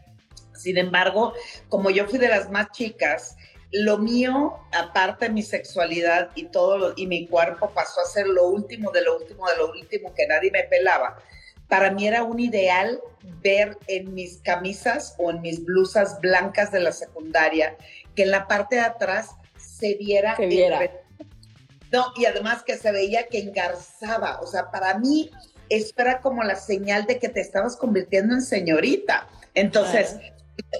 Sin 0.55 0.77
embargo, 0.77 1.33
como 1.69 1.91
yo 1.91 2.07
fui 2.07 2.17
de 2.17 2.29
las 2.29 2.49
más 2.49 2.71
chicas, 2.71 3.37
lo 3.71 3.99
mío, 3.99 4.57
aparte 4.73 5.27
de 5.27 5.33
mi 5.33 5.43
sexualidad 5.43 6.31
y 6.33 6.45
todo, 6.45 6.93
y 6.97 7.05
mi 7.05 7.27
cuerpo 7.27 7.69
pasó 7.69 8.01
a 8.01 8.05
ser 8.05 8.27
lo 8.27 8.47
último 8.47 8.91
de 8.91 9.03
lo 9.03 9.17
último 9.17 9.47
de 9.47 9.57
lo 9.57 9.71
último 9.71 10.13
que 10.15 10.25
nadie 10.25 10.49
me 10.49 10.63
pelaba. 10.63 11.19
Para 11.69 11.91
mí 11.91 12.07
era 12.07 12.23
un 12.23 12.39
ideal 12.39 12.99
ver 13.41 13.77
en 13.87 14.13
mis 14.13 14.37
camisas 14.37 15.15
o 15.17 15.31
en 15.31 15.41
mis 15.41 15.63
blusas 15.63 16.19
blancas 16.19 16.71
de 16.71 16.79
la 16.81 16.91
secundaria 16.91 17.77
que 18.15 18.23
en 18.23 18.31
la 18.31 18.47
parte 18.47 18.75
de 18.75 18.81
atrás 18.81 19.29
se 19.55 19.95
viera. 19.95 20.35
Se 20.35 20.47
viera. 20.47 20.91
No, 21.91 22.05
y 22.17 22.25
además 22.25 22.63
que 22.63 22.77
se 22.77 22.91
veía 22.91 23.27
que 23.27 23.39
engarzaba. 23.39 24.39
O 24.41 24.47
sea, 24.47 24.69
para 24.71 24.97
mí 24.97 25.31
eso 25.69 25.93
era 25.97 26.19
como 26.21 26.43
la 26.43 26.55
señal 26.55 27.05
de 27.05 27.19
que 27.19 27.29
te 27.29 27.41
estabas 27.41 27.77
convirtiendo 27.77 28.33
en 28.33 28.41
señorita. 28.41 29.27
Entonces, 29.53 30.17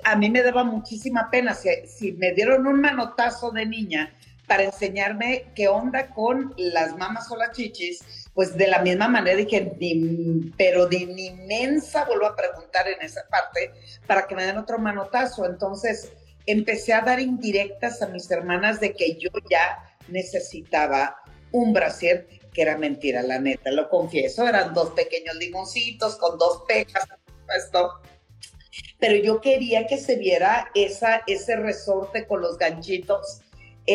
a 0.03 0.15
mí 0.15 0.29
me 0.29 0.41
daba 0.41 0.63
muchísima 0.63 1.29
pena. 1.31 1.53
Si, 1.53 2.13
me 2.13 2.33
dieron 2.33 2.67
un 2.67 2.81
manotazo 2.81 3.51
de 3.51 3.65
niña 3.65 4.13
para 4.47 4.63
enseñarme 4.63 5.45
qué 5.55 5.67
onda 5.67 6.07
con 6.07 6.53
las 6.57 6.97
mamas 6.97 7.31
o 7.31 7.37
las 7.37 7.51
chichis, 7.51 8.18
pues 8.33 8.55
de 8.55 8.67
la 8.67 8.79
misma 8.81 9.07
manera 9.07 9.37
dije, 9.37 9.71
pero 10.57 10.87
de 10.87 11.05
ni 11.05 11.27
inmensa 11.27 12.05
vuelvo 12.05 12.27
a 12.27 12.35
preguntar 12.35 12.87
en 12.87 13.01
esa 13.01 13.21
parte 13.29 13.71
para 14.07 14.27
que 14.27 14.35
me 14.35 14.45
den 14.45 14.57
otro 14.57 14.79
manotazo. 14.79 15.45
Entonces 15.45 16.11
empecé 16.45 16.93
a 16.93 17.01
dar 17.01 17.19
indirectas 17.19 18.01
a 18.01 18.07
mis 18.07 18.29
hermanas 18.31 18.79
de 18.79 18.93
que 18.93 19.15
yo 19.17 19.29
ya 19.49 19.97
necesitaba 20.07 21.17
un 21.51 21.73
brasier, 21.73 22.27
que 22.53 22.61
era 22.61 22.77
mentira, 22.77 23.21
la 23.23 23.39
neta, 23.39 23.71
lo 23.71 23.89
confieso, 23.89 24.47
eran 24.47 24.73
dos 24.73 24.91
pequeños 24.91 25.35
limoncitos 25.35 26.15
con 26.17 26.37
dos 26.37 26.63
pejas, 26.67 27.07
esto 27.57 28.01
pero 28.99 29.15
yo 29.15 29.41
quería 29.41 29.87
que 29.87 29.97
se 29.97 30.17
viera 30.17 30.69
esa, 30.75 31.23
ese 31.25 31.55
resorte 31.55 32.27
con 32.27 32.41
los 32.41 32.57
ganchitos 32.57 33.41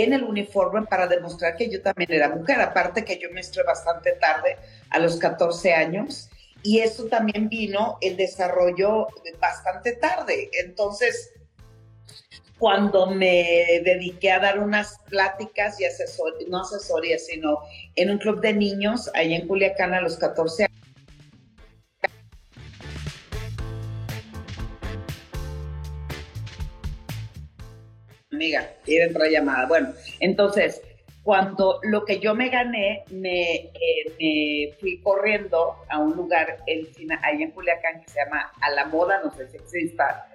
en 0.03 0.13
el 0.13 0.25
uniforme 0.25 0.83
para 0.83 1.07
demostrar 1.07 1.57
que 1.57 1.71
yo 1.71 1.81
también 1.81 2.13
era 2.13 2.29
mujer, 2.29 2.61
aparte 2.61 3.05
que 3.05 3.19
yo 3.19 3.31
me 3.31 3.41
estuve 3.41 3.63
bastante 3.65 4.13
tarde, 4.13 4.57
a 4.91 4.99
los 4.99 5.17
14 5.17 5.73
años, 5.73 6.29
y 6.63 6.81
eso 6.81 7.05
también 7.07 7.49
vino 7.49 7.99
el 8.01 8.17
desarrollo 8.17 9.07
bastante 9.41 9.93
tarde. 9.93 10.51
Entonces, 10.65 11.33
cuando 12.59 13.07
me 13.07 13.83
dediqué 13.85 14.33
a 14.33 14.41
dar 14.41 14.59
unas 14.59 14.99
pláticas 15.09 15.79
y 15.81 15.85
asesorías, 15.85 16.49
no 16.49 16.63
asesorías, 16.63 17.27
sino 17.27 17.59
en 17.95 18.11
un 18.11 18.19
club 18.19 18.41
de 18.41 18.53
niños, 18.53 19.11
ahí 19.15 19.35
en 19.35 19.47
Culiacán 19.47 19.95
a 19.95 20.01
los 20.01 20.17
14 20.17 20.65
años, 20.65 20.84
amiga, 28.35 28.69
y 28.87 29.01
otra 29.01 29.29
llamada. 29.29 29.67
Bueno, 29.67 29.93
entonces, 30.21 30.83
cuando 31.23 31.81
lo 31.83 32.05
que 32.05 32.21
yo 32.21 32.35
me 32.35 32.51
gané, 32.51 33.05
me, 33.11 33.53
eh, 33.53 33.73
me 34.21 34.77
fui 34.79 35.01
corriendo 35.03 35.77
a 35.89 35.99
un 35.99 36.15
lugar 36.15 36.59
en, 36.67 36.87
ahí 37.23 37.43
en 37.43 37.51
Culiacán 37.51 38.03
que 38.03 38.11
se 38.11 38.23
llama 38.23 38.53
A 38.61 38.71
la 38.71 38.85
Moda, 38.87 39.23
no 39.25 39.35
sé 39.35 39.49
si 39.49 39.57
exista, 39.57 40.29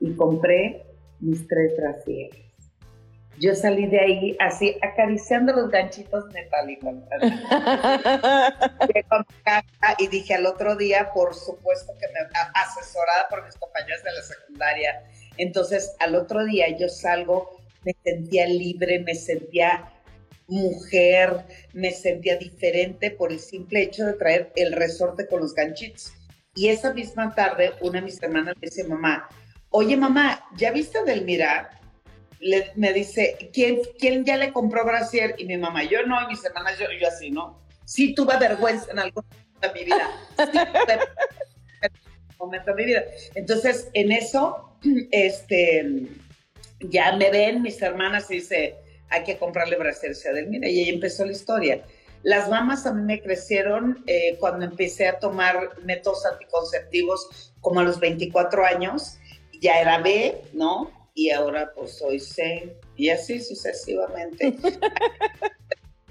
y 0.00 0.14
compré 0.14 0.84
mis 1.20 1.46
tres 1.48 1.76
brasieres. 1.76 2.46
Yo 3.38 3.54
salí 3.54 3.86
de 3.86 4.00
ahí 4.00 4.36
así 4.40 4.76
acariciando 4.80 5.52
los 5.52 5.70
ganchitos 5.70 6.24
metálicos. 6.32 6.94
y 9.98 10.06
dije 10.06 10.34
al 10.34 10.46
otro 10.46 10.74
día, 10.76 11.10
por 11.12 11.34
supuesto 11.34 11.92
que 12.00 12.06
me 12.08 12.20
asesorada 12.54 13.28
por 13.28 13.44
mis 13.44 13.54
compañeros 13.56 14.02
de 14.04 14.12
la 14.12 14.22
secundaria, 14.22 15.02
entonces, 15.38 15.94
al 15.98 16.14
otro 16.14 16.44
día 16.44 16.76
yo 16.76 16.88
salgo, 16.88 17.58
me 17.84 17.94
sentía 18.04 18.46
libre, 18.46 19.00
me 19.00 19.14
sentía 19.14 19.92
mujer, 20.48 21.44
me 21.72 21.90
sentía 21.90 22.36
diferente 22.36 23.10
por 23.10 23.32
el 23.32 23.40
simple 23.40 23.82
hecho 23.82 24.06
de 24.06 24.12
traer 24.14 24.52
el 24.56 24.72
resorte 24.72 25.26
con 25.26 25.40
los 25.40 25.54
ganchitos. 25.54 26.12
Y 26.54 26.68
esa 26.68 26.92
misma 26.92 27.34
tarde, 27.34 27.72
una 27.80 28.00
de 28.00 28.06
mis 28.06 28.22
hermanas 28.22 28.54
me 28.60 28.68
dice, 28.68 28.84
mamá, 28.84 29.28
oye 29.70 29.96
mamá, 29.96 30.44
¿ya 30.56 30.72
viste 30.72 30.98
a 30.98 31.02
Delmira? 31.02 31.70
me 32.74 32.92
dice, 32.92 33.50
¿quién, 33.52 33.80
¿quién 33.98 34.24
ya 34.24 34.36
le 34.36 34.52
compró 34.52 34.84
brasier? 34.84 35.34
Y 35.38 35.46
mi 35.46 35.56
mamá, 35.56 35.84
yo 35.84 36.04
no, 36.06 36.22
y 36.22 36.26
mis 36.28 36.44
hermanas, 36.44 36.78
yo, 36.78 36.86
yo 37.00 37.08
así, 37.08 37.30
¿no? 37.30 37.62
Sí 37.84 38.14
tuve 38.14 38.36
vergüenza 38.38 38.90
en 38.90 38.98
algún 38.98 39.24
momento 39.24 39.60
de 39.60 39.72
mi 39.72 39.84
vida. 39.84 40.10
momento 42.38 42.70
de 42.70 42.76
mi 42.76 42.84
vida. 42.84 43.04
Entonces, 43.34 43.88
en 43.94 44.12
eso, 44.12 44.75
este, 45.10 46.08
ya 46.80 47.16
me 47.16 47.30
ven 47.30 47.62
mis 47.62 47.80
hermanas 47.82 48.30
y 48.30 48.36
dice, 48.36 48.76
hay 49.08 49.24
que 49.24 49.38
comprarle 49.38 49.76
brasier 49.76 50.12
a 50.12 50.48
Mira, 50.48 50.68
y 50.68 50.80
ahí 50.80 50.88
empezó 50.88 51.24
la 51.24 51.32
historia. 51.32 51.84
Las 52.22 52.48
mamas 52.48 52.86
a 52.86 52.92
mí 52.92 53.02
me 53.02 53.22
crecieron 53.22 54.02
eh, 54.06 54.36
cuando 54.40 54.64
empecé 54.64 55.06
a 55.06 55.18
tomar 55.18 55.78
métodos 55.84 56.26
anticonceptivos 56.26 57.52
como 57.60 57.80
a 57.80 57.84
los 57.84 58.00
24 58.00 58.64
años. 58.64 59.18
Ya 59.60 59.80
era 59.80 59.98
B, 59.98 60.42
¿no? 60.52 60.90
Y 61.14 61.30
ahora 61.30 61.72
pues 61.74 61.92
soy 61.92 62.18
C 62.18 62.76
y 62.96 63.10
así 63.10 63.40
sucesivamente. 63.40 64.56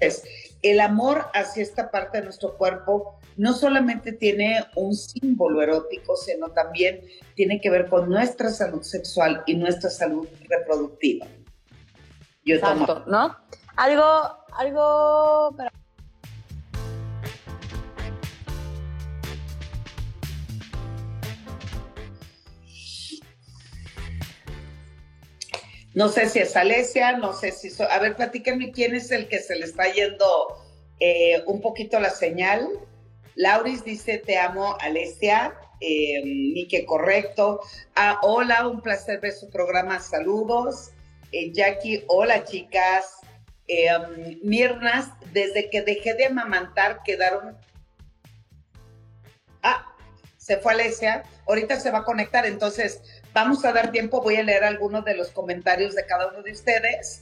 el 0.62 0.80
amor 0.80 1.26
hacia 1.34 1.62
esta 1.62 1.90
parte 1.90 2.18
de 2.18 2.24
nuestro 2.24 2.56
cuerpo 2.56 3.18
no 3.36 3.52
solamente 3.52 4.12
tiene 4.12 4.64
un 4.74 4.94
símbolo 4.94 5.62
erótico, 5.62 6.16
sino 6.16 6.48
también 6.48 7.02
tiene 7.34 7.60
que 7.60 7.70
ver 7.70 7.88
con 7.88 8.08
nuestra 8.08 8.50
salud 8.50 8.82
sexual 8.82 9.42
y 9.46 9.54
nuestra 9.54 9.90
salud 9.90 10.26
reproductiva. 10.48 11.26
Yo 12.44 12.56
Exacto, 12.56 13.04
¿no? 13.06 13.36
Algo, 13.76 14.04
algo... 14.56 15.56
No 25.96 26.10
sé 26.10 26.28
si 26.28 26.40
es 26.40 26.54
Alesia, 26.56 27.16
no 27.16 27.32
sé 27.32 27.52
si... 27.52 27.70
a 27.82 27.98
ver, 27.98 28.16
platíquenme 28.16 28.70
quién 28.70 28.94
es 28.94 29.10
el 29.10 29.28
que 29.28 29.38
se 29.38 29.56
le 29.56 29.64
está 29.64 29.90
yendo 29.90 30.62
eh, 31.00 31.42
un 31.46 31.62
poquito 31.62 31.98
la 31.98 32.10
señal. 32.10 32.68
Lauris 33.34 33.82
dice, 33.82 34.18
te 34.18 34.36
amo, 34.36 34.76
Alesia. 34.78 35.54
Eh, 35.80 36.20
Mike, 36.22 36.84
correcto. 36.84 37.60
Ah, 37.94 38.20
hola, 38.20 38.68
un 38.68 38.82
placer 38.82 39.20
ver 39.20 39.32
su 39.32 39.48
programa. 39.48 39.98
Saludos. 39.98 40.90
Eh, 41.32 41.50
Jackie, 41.52 42.04
hola, 42.08 42.44
chicas. 42.44 43.14
Eh, 43.66 43.88
um, 43.96 44.38
Mirnas, 44.46 45.08
desde 45.32 45.70
que 45.70 45.80
dejé 45.80 46.12
de 46.12 46.26
amamantar, 46.26 47.00
quedaron... 47.04 47.56
Ah, 49.62 49.96
se 50.36 50.58
fue 50.58 50.74
Alesia. 50.74 51.22
Ahorita 51.48 51.80
se 51.80 51.90
va 51.90 52.00
a 52.00 52.04
conectar, 52.04 52.44
entonces 52.44 53.00
Vamos 53.36 53.66
a 53.66 53.72
dar 53.72 53.92
tiempo, 53.92 54.22
voy 54.22 54.36
a 54.36 54.42
leer 54.42 54.64
algunos 54.64 55.04
de 55.04 55.14
los 55.14 55.28
comentarios 55.28 55.94
de 55.94 56.06
cada 56.06 56.28
uno 56.28 56.42
de 56.42 56.52
ustedes 56.52 57.20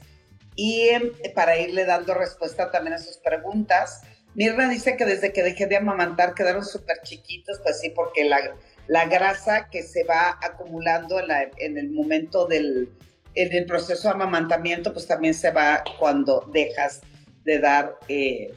y 0.55 0.91
em, 0.91 1.11
para 1.35 1.59
irle 1.59 1.87
dando 1.87 2.15
respuesta 2.15 2.71
también 2.71 2.95
a 2.95 2.99
sus 2.99 3.17
preguntas. 3.17 4.03
Mirna 4.37 4.69
dice 4.69 4.97
que 4.97 5.07
desde 5.07 5.33
que 5.33 5.43
dejé 5.43 5.67
de 5.67 5.77
amamantar 5.77 6.35
quedaron 6.35 6.65
súper 6.65 7.01
chiquitos, 7.03 7.59
pues 7.65 7.81
sí, 7.81 7.91
porque 7.91 8.23
la, 8.27 8.55
la 8.87 9.07
grasa 9.07 9.69
que 9.69 9.83
se 9.83 10.05
va 10.05 10.39
acumulando 10.41 11.19
en, 11.19 11.79
el 11.79 11.91
momento 11.91 12.47
del 12.47 12.91
en 13.35 13.53
el 13.53 13.67
proceso 13.67 14.07
de 14.07 14.15
amamantamiento, 14.15 14.93
pues 14.93 15.09
también 15.09 15.35
se 15.35 15.51
va 15.51 15.83
cuando 15.99 16.49
dejas 16.53 17.01
de 17.43 17.59
dar 17.59 17.99
eh, 18.07 18.55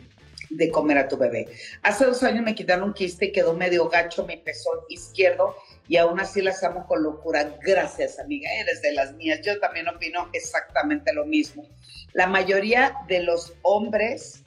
de 0.51 0.69
comer 0.69 0.99
a 0.99 1.07
tu 1.07 1.17
bebé. 1.17 1.47
Hace 1.81 2.05
dos 2.05 2.21
años 2.21 2.43
me 2.43 2.53
quitaron 2.53 2.89
un 2.89 2.93
quiste 2.93 3.25
y 3.25 3.31
quedó 3.31 3.55
medio 3.55 3.89
gacho 3.89 4.27
mi 4.27 4.37
pezón 4.37 4.77
izquierdo 4.89 5.55
y 5.87 5.97
aún 5.97 6.19
así 6.19 6.41
las 6.41 6.63
amo 6.63 6.85
con 6.85 7.03
locura. 7.03 7.57
Gracias, 7.61 8.19
amiga, 8.19 8.49
eres 8.59 8.81
de 8.81 8.93
las 8.93 9.13
mías. 9.13 9.41
Yo 9.43 9.59
también 9.59 9.87
opino 9.87 10.29
exactamente 10.33 11.13
lo 11.13 11.25
mismo. 11.25 11.67
La 12.13 12.27
mayoría 12.27 12.95
de 13.07 13.23
los 13.23 13.53
hombres 13.61 14.43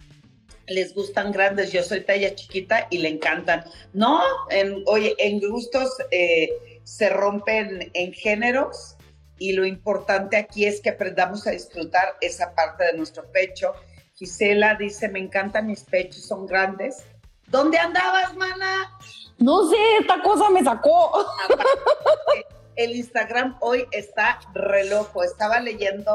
les 0.67 0.95
gustan 0.95 1.33
grandes, 1.33 1.73
yo 1.73 1.83
soy 1.83 2.03
talla 2.03 2.35
chiquita 2.35 2.87
y 2.91 2.99
le 2.99 3.09
encantan. 3.09 3.65
No, 3.93 4.23
en, 4.51 4.83
oye, 4.87 5.15
en 5.19 5.41
gustos 5.41 5.91
eh, 6.11 6.81
se 6.85 7.09
rompen 7.09 7.91
en 7.93 8.13
géneros 8.13 8.97
y 9.39 9.53
lo 9.53 9.65
importante 9.65 10.37
aquí 10.37 10.67
es 10.67 10.81
que 10.81 10.91
aprendamos 10.91 11.47
a 11.47 11.51
disfrutar 11.51 12.17
esa 12.21 12.55
parte 12.55 12.85
de 12.85 12.93
nuestro 12.93 13.31
pecho. 13.33 13.73
Gisela 14.15 14.77
dice, 14.77 15.09
me 15.09 15.19
encantan 15.19 15.67
mis 15.67 15.83
pechos, 15.83 16.27
son 16.27 16.47
grandes. 16.47 17.05
¿Dónde 17.49 17.79
andabas, 17.79 18.37
mana? 18.37 18.99
No 19.41 19.69
sé, 19.69 19.77
esta 20.01 20.23
cosa 20.23 20.51
me 20.51 20.63
sacó. 20.63 21.27
El 22.77 22.95
Instagram 22.95 23.57
hoy 23.61 23.87
está 23.91 24.39
re 24.55 24.85
loco. 24.85 25.25
Estaba 25.25 25.61
leyendo. 25.61 26.15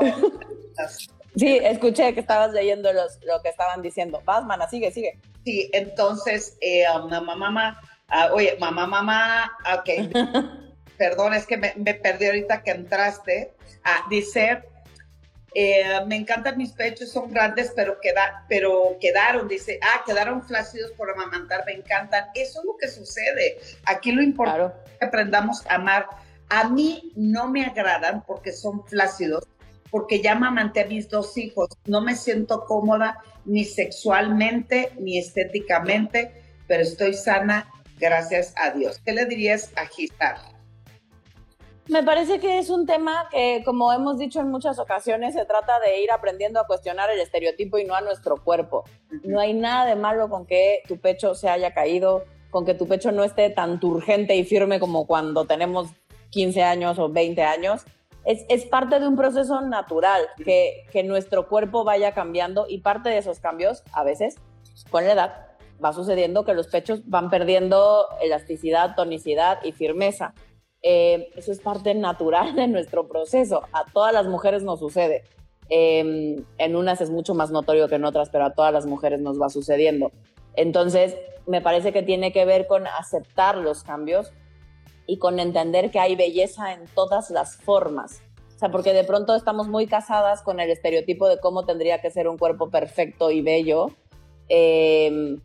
Sí, 1.36 1.60
escuché 1.62 2.14
que 2.14 2.22
estabas 2.22 2.54
leyendo 2.54 2.94
los, 2.94 3.20
lo 3.26 3.42
que 3.42 3.50
estaban 3.50 3.82
diciendo. 3.82 4.22
Vas, 4.26 4.46
mana, 4.46 4.70
sigue, 4.70 4.92
sigue. 4.92 5.20
Sí, 5.44 5.70
entonces, 5.74 6.58
eh, 6.62 6.86
mamá, 7.10 7.36
mamá, 7.36 7.82
ah, 8.08 8.30
oye, 8.34 8.58
mamá, 8.60 8.88
mamá, 8.88 9.52
ok. 9.78 10.14
Perdón, 10.98 11.34
es 11.34 11.46
que 11.46 11.58
me, 11.58 11.74
me, 11.76 11.94
perdí 11.96 12.28
ahorita 12.28 12.64
que 12.64 12.72
entraste. 12.72 13.54
Ah, 13.84 14.06
dice, 14.10 14.64
eh, 15.58 16.02
me 16.06 16.18
encantan 16.18 16.58
mis 16.58 16.74
pechos, 16.74 17.10
son 17.10 17.32
grandes, 17.32 17.72
pero, 17.74 18.02
queda, 18.02 18.46
pero 18.50 18.98
quedaron, 19.00 19.48
dice, 19.48 19.80
ah, 19.82 20.04
quedaron 20.06 20.44
flácidos 20.44 20.92
por 20.92 21.10
amamantar, 21.10 21.64
me 21.66 21.72
encantan. 21.72 22.26
Eso 22.36 22.60
es 22.60 22.66
lo 22.66 22.76
que 22.78 22.90
sucede. 22.90 23.58
Aquí 23.86 24.12
lo 24.12 24.22
importante 24.22 24.76
es 24.92 24.98
que 25.00 25.06
aprendamos 25.06 25.66
a 25.68 25.76
amar. 25.76 26.08
A 26.50 26.68
mí 26.68 27.14
no 27.16 27.48
me 27.48 27.66
agradan 27.66 28.22
porque 28.28 28.52
son 28.52 28.86
flácidos, 28.86 29.48
porque 29.90 30.22
ya 30.22 30.34
amamanté 30.34 30.82
a 30.82 30.88
mis 30.88 31.08
dos 31.08 31.38
hijos. 31.38 31.70
No 31.86 32.02
me 32.02 32.18
siento 32.18 32.66
cómoda 32.66 33.24
ni 33.46 33.64
sexualmente 33.64 34.92
ni 35.00 35.18
estéticamente, 35.18 36.34
pero 36.68 36.84
estoy 36.84 37.14
sana, 37.14 37.72
gracias 37.98 38.54
a 38.58 38.72
Dios. 38.72 39.00
¿Qué 39.06 39.14
le 39.14 39.26
dirías 39.26 39.72
a 39.78 39.86
Gisar? 39.86 40.55
Me 41.88 42.02
parece 42.02 42.40
que 42.40 42.58
es 42.58 42.72
un 42.72 42.88
tema 42.88 43.28
que, 43.30 43.62
como 43.64 43.94
hemos 43.94 44.18
dicho 44.18 44.40
en 44.40 44.50
muchas 44.50 44.80
ocasiones, 44.80 45.36
se 45.36 45.46
trata 45.46 45.80
de 45.80 46.02
ir 46.02 46.12
aprendiendo 46.12 46.60
a 46.60 46.66
cuestionar 46.66 47.12
el 47.12 47.20
estereotipo 47.20 47.78
y 47.78 47.86
no 47.86 47.94
a 47.94 48.02
nuestro 48.02 48.44
cuerpo. 48.44 48.86
No 49.24 49.40
hay 49.40 49.54
nada 49.54 49.86
de 49.86 49.96
malo 49.96 50.28
con 50.28 50.48
que 50.48 50.82
tu 50.88 50.98
pecho 50.98 51.36
se 51.36 51.48
haya 51.48 51.76
caído, 51.76 52.26
con 52.50 52.66
que 52.66 52.74
tu 52.74 52.88
pecho 52.88 53.12
no 53.12 53.24
esté 53.24 53.52
tan 53.52 53.80
turgente 53.80 54.36
y 54.36 54.46
firme 54.46 54.80
como 54.80 55.06
cuando 55.06 55.46
tenemos 55.46 55.90
15 56.32 56.64
años 56.64 56.98
o 56.98 57.10
20 57.10 57.44
años. 57.44 57.84
Es, 58.26 58.46
es 58.50 58.66
parte 58.66 59.00
de 59.00 59.08
un 59.08 59.16
proceso 59.16 59.62
natural 59.62 60.28
que, 60.44 60.88
que 60.92 61.04
nuestro 61.04 61.48
cuerpo 61.48 61.84
vaya 61.84 62.14
cambiando 62.14 62.66
y 62.68 62.80
parte 62.80 63.10
de 63.10 63.20
esos 63.20 63.40
cambios, 63.40 63.84
a 63.94 64.04
veces, 64.04 64.38
con 64.90 65.06
la 65.06 65.14
edad, 65.14 65.48
va 65.84 65.94
sucediendo 65.94 66.46
que 66.46 66.56
los 66.56 66.68
pechos 66.68 67.08
van 67.08 67.30
perdiendo 67.30 68.08
elasticidad, 68.22 68.96
tonicidad 68.96 69.60
y 69.64 69.72
firmeza. 69.72 70.34
Eh, 70.88 71.32
eso 71.36 71.52
es 71.52 71.60
parte 71.60 71.96
natural 71.96 72.56
de 72.56 72.68
nuestro 72.68 73.08
proceso. 73.08 73.64
A 73.74 73.86
todas 73.92 74.14
las 74.14 74.28
mujeres 74.28 74.62
nos 74.62 74.80
sucede. 74.80 75.24
Em, 75.68 76.46
en 76.60 76.76
unas 76.76 77.02
es 77.02 77.10
mucho 77.10 77.34
más 77.34 77.50
notorio 77.50 77.88
que 77.90 77.96
en 77.96 78.06
otras, 78.06 78.30
pero 78.30 78.46
a 78.46 78.54
todas 78.54 78.72
las 78.72 78.86
mujeres 78.86 79.20
nos 79.20 79.42
va 79.42 79.50
sucediendo. 79.50 80.12
Entonces, 80.56 81.18
me 81.48 81.60
parece 81.60 81.92
que 81.92 82.04
tiene 82.04 82.32
que 82.32 82.46
ver 82.46 82.68
con 82.68 82.86
aceptar 82.86 83.58
los 83.58 83.84
cambios 83.84 84.32
y 85.08 85.18
con 85.18 85.40
entender 85.40 85.90
que 85.90 85.98
hay 85.98 86.16
belleza 86.16 86.74
en 86.74 86.86
todas 86.94 87.32
las 87.32 87.58
formas. 87.58 88.22
O 88.56 88.60
sea, 88.60 88.70
porque 88.70 88.94
de 88.94 89.04
pronto 89.04 89.36
estamos 89.36 89.68
muy 89.68 89.88
casadas 89.88 90.44
con 90.44 90.60
el 90.60 90.70
estereotipo 90.70 91.28
de 91.28 91.40
cómo 91.40 91.66
tendría 91.66 92.00
que 92.00 92.12
ser 92.12 92.28
un 92.28 92.38
cuerpo 92.38 92.70
perfecto 92.70 93.32
y 93.32 93.42
bello. 93.42 93.90
Y 94.48 95.40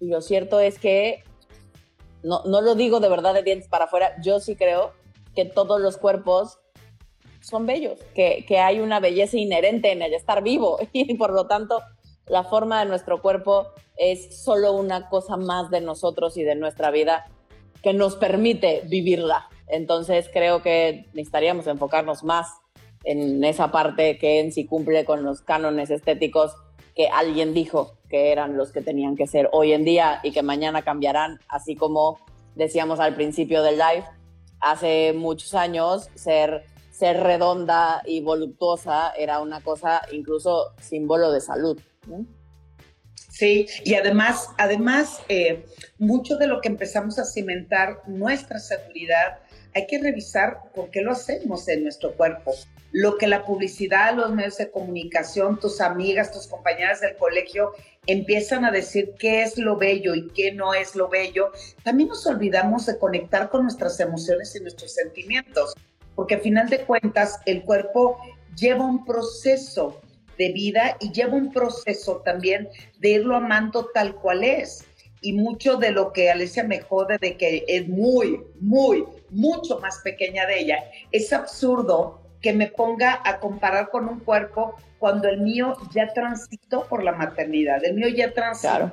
lo 0.00 0.20
cierto 0.20 0.58
es 0.58 0.80
que 0.80 1.22
no, 2.24 2.42
no 2.44 2.60
lo 2.60 2.74
digo 2.74 3.00
de 3.00 3.08
verdad 3.08 3.34
de 3.34 3.42
dientes 3.42 3.68
para 3.68 3.84
afuera, 3.84 4.16
yo 4.22 4.40
sí 4.40 4.56
creo 4.56 4.92
que 5.34 5.44
todos 5.44 5.80
los 5.80 5.96
cuerpos 5.96 6.58
son 7.40 7.66
bellos, 7.66 8.00
que, 8.14 8.44
que, 8.48 8.58
hay 8.58 8.80
una 8.80 9.00
belleza 9.00 9.36
inherente 9.36 9.92
en 9.92 10.00
el 10.02 10.14
estar 10.14 10.42
vivo 10.42 10.78
y 10.92 11.14
por 11.14 11.32
lo 11.32 11.46
tanto 11.46 11.80
la 12.26 12.42
forma 12.42 12.80
de 12.80 12.86
nuestro 12.86 13.20
cuerpo 13.20 13.66
es 13.96 14.42
solo 14.42 14.72
una 14.72 15.08
cosa 15.08 15.36
más 15.36 15.70
de 15.70 15.80
nosotros 15.80 16.36
y 16.36 16.42
de 16.42 16.54
nuestra 16.54 16.90
vida 16.90 17.26
que 17.82 17.92
nos 17.92 18.16
permite 18.16 18.82
vivirla. 18.86 19.48
Entonces 19.68 20.30
creo 20.32 20.62
que 20.62 21.06
necesitaríamos 21.12 21.66
enfocarnos 21.66 22.24
más 22.24 22.48
en 23.04 23.44
esa 23.44 23.70
parte 23.70 24.18
que 24.18 24.40
en 24.40 24.52
sí 24.52 24.66
cumple 24.66 25.04
con 25.04 25.22
los 25.22 25.42
cánones 25.42 25.90
estéticos 25.90 26.56
que 26.94 27.08
alguien 27.08 27.54
dijo 27.54 27.96
que 28.08 28.30
eran 28.32 28.56
los 28.56 28.72
que 28.72 28.80
tenían 28.80 29.16
que 29.16 29.26
ser 29.26 29.48
hoy 29.52 29.72
en 29.72 29.84
día 29.84 30.20
y 30.22 30.32
que 30.32 30.42
mañana 30.42 30.82
cambiarán, 30.82 31.40
así 31.48 31.74
como 31.74 32.20
decíamos 32.54 33.00
al 33.00 33.14
principio 33.14 33.62
del 33.62 33.76
live, 33.76 34.04
hace 34.60 35.12
muchos 35.12 35.54
años 35.54 36.08
ser, 36.14 36.64
ser 36.92 37.20
redonda 37.20 38.02
y 38.06 38.20
voluptuosa 38.20 39.12
era 39.18 39.40
una 39.40 39.60
cosa 39.60 40.02
incluso 40.12 40.72
símbolo 40.80 41.32
de 41.32 41.40
salud. 41.40 41.80
Sí, 43.30 43.66
y 43.84 43.94
además, 43.94 44.50
además 44.58 45.20
eh, 45.28 45.66
mucho 45.98 46.36
de 46.36 46.46
lo 46.46 46.60
que 46.60 46.68
empezamos 46.68 47.18
a 47.18 47.24
cimentar 47.24 48.02
nuestra 48.06 48.60
seguridad, 48.60 49.38
hay 49.74 49.88
que 49.88 50.00
revisar 50.00 50.70
por 50.72 50.90
qué 50.90 51.02
lo 51.02 51.10
hacemos 51.10 51.66
en 51.66 51.82
nuestro 51.82 52.14
cuerpo. 52.14 52.52
Lo 52.94 53.18
que 53.18 53.26
la 53.26 53.44
publicidad, 53.44 54.14
los 54.14 54.30
medios 54.30 54.56
de 54.56 54.70
comunicación, 54.70 55.58
tus 55.58 55.80
amigas, 55.80 56.30
tus 56.30 56.46
compañeras 56.46 57.00
del 57.00 57.16
colegio 57.16 57.72
empiezan 58.06 58.64
a 58.64 58.70
decir 58.70 59.14
qué 59.18 59.42
es 59.42 59.58
lo 59.58 59.76
bello 59.76 60.14
y 60.14 60.28
qué 60.28 60.52
no 60.52 60.74
es 60.74 60.94
lo 60.94 61.08
bello, 61.08 61.50
también 61.82 62.10
nos 62.10 62.24
olvidamos 62.24 62.86
de 62.86 62.96
conectar 62.96 63.50
con 63.50 63.64
nuestras 63.64 63.98
emociones 63.98 64.54
y 64.54 64.60
nuestros 64.60 64.94
sentimientos, 64.94 65.74
porque 66.14 66.36
a 66.36 66.38
final 66.38 66.68
de 66.68 66.82
cuentas 66.82 67.40
el 67.46 67.64
cuerpo 67.64 68.16
lleva 68.56 68.86
un 68.86 69.04
proceso 69.04 70.00
de 70.38 70.52
vida 70.52 70.96
y 71.00 71.10
lleva 71.10 71.34
un 71.34 71.52
proceso 71.52 72.22
también 72.24 72.68
de 73.00 73.08
irlo 73.08 73.34
amando 73.34 73.90
tal 73.92 74.14
cual 74.14 74.44
es. 74.44 74.84
Y 75.20 75.32
mucho 75.32 75.78
de 75.78 75.90
lo 75.90 76.12
que 76.12 76.30
Alicia 76.30 76.62
me 76.62 76.80
jode 76.80 77.18
de 77.18 77.36
que 77.36 77.64
es 77.66 77.88
muy, 77.88 78.40
muy, 78.60 79.04
mucho 79.30 79.80
más 79.80 79.98
pequeña 80.04 80.46
de 80.46 80.60
ella, 80.60 80.78
es 81.10 81.32
absurdo 81.32 82.23
que 82.44 82.52
me 82.52 82.66
ponga 82.66 83.22
a 83.24 83.40
comparar 83.40 83.88
con 83.88 84.06
un 84.06 84.20
cuerpo 84.20 84.76
cuando 84.98 85.28
el 85.30 85.40
mío 85.40 85.78
ya 85.94 86.12
transitó 86.12 86.86
por 86.86 87.02
la 87.02 87.12
maternidad, 87.12 87.82
el 87.82 87.94
mío 87.94 88.08
ya 88.08 88.34
transitó 88.34 88.92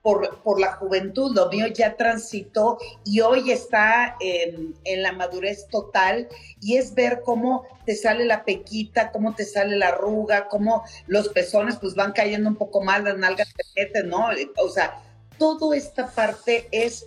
por, 0.00 0.40
por, 0.42 0.58
la 0.58 0.72
juventud, 0.72 1.36
lo 1.36 1.50
mío 1.50 1.66
ya 1.66 1.94
transitó 1.94 2.78
y 3.04 3.20
hoy 3.20 3.50
está 3.50 4.16
en, 4.18 4.74
en, 4.84 5.02
la 5.02 5.12
madurez 5.12 5.68
total 5.68 6.26
y 6.62 6.78
es 6.78 6.94
ver 6.94 7.20
cómo 7.22 7.66
te 7.84 7.94
sale 7.94 8.24
la 8.24 8.46
pequita, 8.46 9.12
cómo 9.12 9.34
te 9.34 9.44
sale 9.44 9.76
la 9.76 9.88
arruga, 9.88 10.48
cómo 10.48 10.82
los 11.06 11.28
pezones 11.28 11.76
pues 11.76 11.94
van 11.96 12.12
cayendo 12.12 12.48
un 12.48 12.56
poco 12.56 12.82
más, 12.82 13.04
las 13.04 13.18
nalgas 13.18 13.52
te 13.52 13.64
meten, 13.78 14.08
¿no? 14.08 14.28
O 14.64 14.68
sea, 14.70 15.02
toda 15.36 15.76
esta 15.76 16.06
parte 16.06 16.66
es 16.72 17.04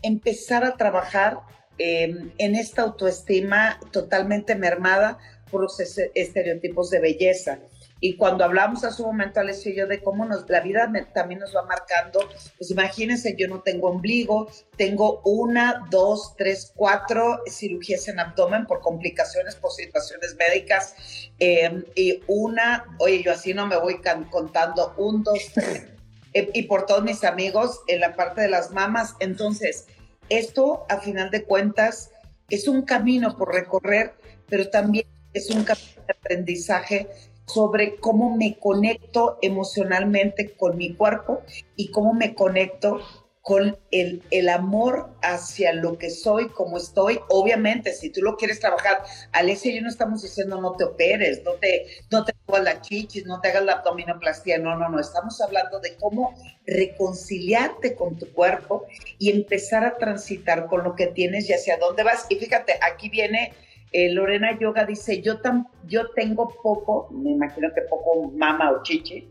empezar 0.00 0.64
a 0.64 0.78
trabajar 0.78 1.40
eh, 1.78 2.14
en 2.38 2.54
esta 2.54 2.82
autoestima 2.82 3.80
totalmente 3.90 4.54
mermada 4.54 5.18
por 5.50 5.62
los 5.62 5.78
estereotipos 6.14 6.90
de 6.90 7.00
belleza. 7.00 7.58
Y 8.04 8.16
cuando 8.16 8.44
hablamos 8.44 8.82
hace 8.82 9.00
un 9.00 9.10
momento, 9.10 9.38
Alessio 9.38 9.70
y 9.70 9.76
yo, 9.76 9.86
de 9.86 10.02
cómo 10.02 10.24
nos, 10.24 10.50
la 10.50 10.58
vida 10.58 10.90
también 11.14 11.38
nos 11.38 11.54
va 11.54 11.62
marcando, 11.62 12.18
pues 12.58 12.68
imagínense, 12.72 13.36
yo 13.38 13.46
no 13.46 13.60
tengo 13.60 13.90
ombligo, 13.90 14.50
tengo 14.76 15.20
una, 15.24 15.86
dos, 15.88 16.34
tres, 16.36 16.72
cuatro 16.74 17.38
cirugías 17.48 18.08
en 18.08 18.18
abdomen 18.18 18.66
por 18.66 18.80
complicaciones, 18.80 19.54
por 19.54 19.70
situaciones 19.70 20.34
médicas, 20.34 20.96
em, 21.38 21.84
y 21.94 22.20
una, 22.26 22.86
oye, 22.98 23.22
yo 23.22 23.30
así 23.30 23.54
no 23.54 23.68
me 23.68 23.76
voy 23.76 24.00
contando, 24.32 24.94
un, 24.96 25.22
dos, 25.22 25.38
tres, 25.54 25.84
eh, 26.34 26.50
y 26.54 26.62
por 26.62 26.86
todos 26.86 27.04
mis 27.04 27.22
amigos 27.22 27.82
en 27.86 28.00
la 28.00 28.16
parte 28.16 28.40
de 28.40 28.48
las 28.48 28.72
mamas. 28.72 29.14
Entonces, 29.20 29.86
esto, 30.28 30.84
a 30.88 30.98
final 30.98 31.30
de 31.30 31.44
cuentas, 31.44 32.10
es 32.48 32.68
un 32.68 32.82
camino 32.82 33.36
por 33.36 33.54
recorrer, 33.54 34.14
pero 34.48 34.68
también 34.68 35.06
es 35.32 35.50
un 35.50 35.64
camino 35.64 36.02
de 36.06 36.12
aprendizaje 36.12 37.08
sobre 37.46 37.96
cómo 37.96 38.36
me 38.36 38.58
conecto 38.58 39.38
emocionalmente 39.42 40.54
con 40.54 40.76
mi 40.76 40.94
cuerpo 40.94 41.42
y 41.76 41.90
cómo 41.90 42.14
me 42.14 42.34
conecto 42.34 43.00
con 43.42 43.76
el, 43.90 44.22
el, 44.30 44.48
amor 44.48 45.16
hacia 45.20 45.72
lo 45.72 45.98
que 45.98 46.10
soy, 46.10 46.48
como 46.50 46.76
estoy. 46.76 47.18
Obviamente, 47.28 47.92
si 47.92 48.10
tú 48.10 48.22
lo 48.22 48.36
quieres 48.36 48.60
trabajar, 48.60 49.02
Alessia 49.32 49.72
y 49.72 49.76
yo 49.76 49.82
no 49.82 49.88
estamos 49.88 50.22
diciendo 50.22 50.60
no 50.60 50.76
te 50.76 50.84
operes, 50.84 51.42
no 51.44 51.54
te, 51.54 51.86
no 52.10 52.24
te 52.24 52.32
hagas 52.46 52.62
la 52.62 52.80
chichis, 52.80 53.26
no 53.26 53.40
te 53.40 53.48
hagas 53.48 53.64
la 53.64 53.72
abdominoplastia, 53.74 54.58
no, 54.58 54.76
no, 54.76 54.88
no. 54.88 55.00
Estamos 55.00 55.40
hablando 55.40 55.80
de 55.80 55.96
cómo 55.96 56.36
reconciliarte 56.66 57.96
con 57.96 58.16
tu 58.16 58.32
cuerpo 58.32 58.86
y 59.18 59.30
empezar 59.30 59.84
a 59.84 59.98
transitar 59.98 60.68
con 60.68 60.84
lo 60.84 60.94
que 60.94 61.08
tienes 61.08 61.50
y 61.50 61.52
hacia 61.52 61.78
dónde 61.78 62.04
vas. 62.04 62.26
Y 62.28 62.36
fíjate, 62.36 62.78
aquí 62.80 63.08
viene 63.08 63.52
eh, 63.92 64.10
Lorena 64.10 64.58
Yoga 64.58 64.86
dice, 64.86 65.20
yo, 65.20 65.40
tan, 65.40 65.66
yo 65.86 66.10
tengo 66.12 66.48
poco, 66.62 67.08
me 67.10 67.30
imagino 67.30 67.68
que 67.74 67.82
poco 67.82 68.30
mama 68.30 68.70
o 68.70 68.82
chichi, 68.82 69.28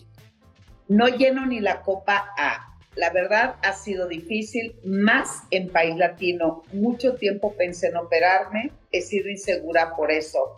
no 0.90 1.08
lleno 1.08 1.46
ni 1.46 1.62
la 1.62 1.82
copa 1.82 2.30
A. 2.38 2.71
La 2.96 3.10
verdad 3.10 3.56
ha 3.64 3.74
sido 3.74 4.08
difícil, 4.08 4.76
más 4.84 5.44
en 5.50 5.70
país 5.70 5.96
latino. 5.96 6.64
Mucho 6.74 7.16
tiempo 7.16 7.54
pensé 7.54 7.88
en 7.88 7.98
operarme, 7.98 8.72
he 8.92 9.02
sido 9.02 9.30
insegura 9.30 9.96
por 9.96 10.12
eso. 10.12 10.58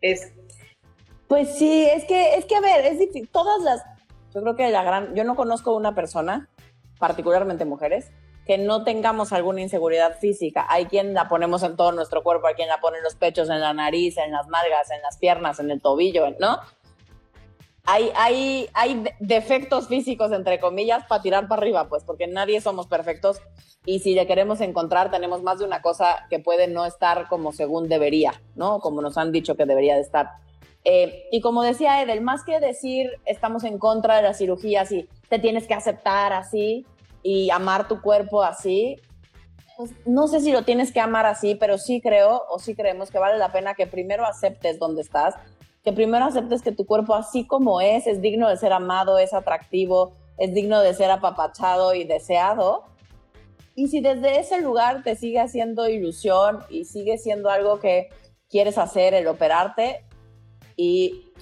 Es... 0.00 0.32
Pues 1.28 1.56
sí, 1.56 1.88
es 1.90 2.04
que, 2.04 2.34
es 2.34 2.44
que 2.44 2.56
a 2.56 2.60
ver, 2.60 2.84
es 2.84 2.98
difícil. 2.98 3.28
Todas 3.30 3.62
las, 3.62 3.82
yo 4.34 4.42
creo 4.42 4.56
que 4.56 4.68
la 4.70 4.82
gran, 4.82 5.14
yo 5.14 5.24
no 5.24 5.34
conozco 5.34 5.74
una 5.74 5.94
persona, 5.94 6.50
particularmente 6.98 7.64
mujeres, 7.64 8.10
que 8.46 8.58
no 8.58 8.84
tengamos 8.84 9.32
alguna 9.32 9.60
inseguridad 9.60 10.18
física. 10.18 10.66
Hay 10.68 10.86
quien 10.86 11.14
la 11.14 11.28
ponemos 11.28 11.62
en 11.62 11.76
todo 11.76 11.92
nuestro 11.92 12.22
cuerpo, 12.22 12.46
hay 12.46 12.54
quien 12.54 12.68
la 12.68 12.80
pone 12.80 12.98
en 12.98 13.04
los 13.04 13.14
pechos, 13.14 13.48
en 13.48 13.60
la 13.60 13.72
nariz, 13.72 14.18
en 14.18 14.32
las 14.32 14.48
nalgas, 14.48 14.90
en 14.90 15.00
las 15.02 15.16
piernas, 15.18 15.60
en 15.60 15.70
el 15.70 15.80
tobillo, 15.80 16.30
¿no? 16.38 16.58
Hay, 17.84 18.10
hay, 18.14 18.68
hay 18.74 19.04
defectos 19.18 19.88
físicos, 19.88 20.30
entre 20.32 20.60
comillas, 20.60 21.04
para 21.06 21.22
tirar 21.22 21.48
para 21.48 21.62
arriba, 21.62 21.88
pues, 21.88 22.04
porque 22.04 22.26
nadie 22.26 22.60
somos 22.60 22.86
perfectos 22.86 23.40
y 23.84 23.98
si 23.98 24.14
le 24.14 24.26
queremos 24.26 24.60
encontrar, 24.60 25.10
tenemos 25.10 25.42
más 25.42 25.58
de 25.58 25.64
una 25.64 25.82
cosa 25.82 26.26
que 26.30 26.38
puede 26.38 26.68
no 26.68 26.86
estar 26.86 27.28
como 27.28 27.52
según 27.52 27.88
debería, 27.88 28.40
¿no? 28.54 28.78
Como 28.78 29.02
nos 29.02 29.18
han 29.18 29.32
dicho 29.32 29.56
que 29.56 29.66
debería 29.66 29.96
de 29.96 30.02
estar. 30.02 30.30
Eh, 30.84 31.24
y 31.32 31.40
como 31.40 31.62
decía 31.62 32.02
Edel, 32.02 32.20
más 32.20 32.44
que 32.44 32.60
decir 32.60 33.10
estamos 33.24 33.64
en 33.64 33.78
contra 33.78 34.16
de 34.16 34.22
las 34.22 34.38
cirugías 34.38 34.90
y 34.92 35.08
te 35.28 35.38
tienes 35.38 35.66
que 35.66 35.74
aceptar 35.74 36.32
así, 36.32 36.86
y 37.22 37.50
amar 37.50 37.88
tu 37.88 38.00
cuerpo 38.00 38.42
así, 38.42 38.96
pues 39.76 39.92
no 40.04 40.28
sé 40.28 40.40
si 40.40 40.52
lo 40.52 40.62
tienes 40.62 40.92
que 40.92 41.00
amar 41.00 41.26
así, 41.26 41.54
pero 41.54 41.78
sí 41.78 42.00
creo 42.00 42.42
o 42.50 42.58
sí 42.58 42.74
creemos 42.74 43.10
que 43.10 43.18
vale 43.18 43.38
la 43.38 43.52
pena 43.52 43.74
que 43.74 43.86
primero 43.86 44.26
aceptes 44.26 44.78
dónde 44.78 45.02
estás, 45.02 45.34
que 45.84 45.92
primero 45.92 46.24
aceptes 46.24 46.62
que 46.62 46.72
tu 46.72 46.86
cuerpo 46.86 47.14
así 47.14 47.46
como 47.46 47.80
es, 47.80 48.06
es 48.06 48.20
digno 48.20 48.48
de 48.48 48.56
ser 48.56 48.72
amado, 48.72 49.18
es 49.18 49.34
atractivo, 49.34 50.16
es 50.38 50.54
digno 50.54 50.80
de 50.80 50.94
ser 50.94 51.10
apapachado 51.10 51.94
y 51.94 52.04
deseado. 52.04 52.84
Y 53.74 53.88
si 53.88 54.00
desde 54.00 54.38
ese 54.38 54.60
lugar 54.60 55.02
te 55.02 55.16
sigue 55.16 55.40
haciendo 55.40 55.88
ilusión 55.88 56.60
y 56.68 56.84
sigue 56.84 57.18
siendo 57.18 57.50
algo 57.50 57.80
que 57.80 58.10
quieres 58.48 58.78
hacer, 58.78 59.14
el 59.14 59.26
operarte, 59.26 60.04
y 60.76 61.32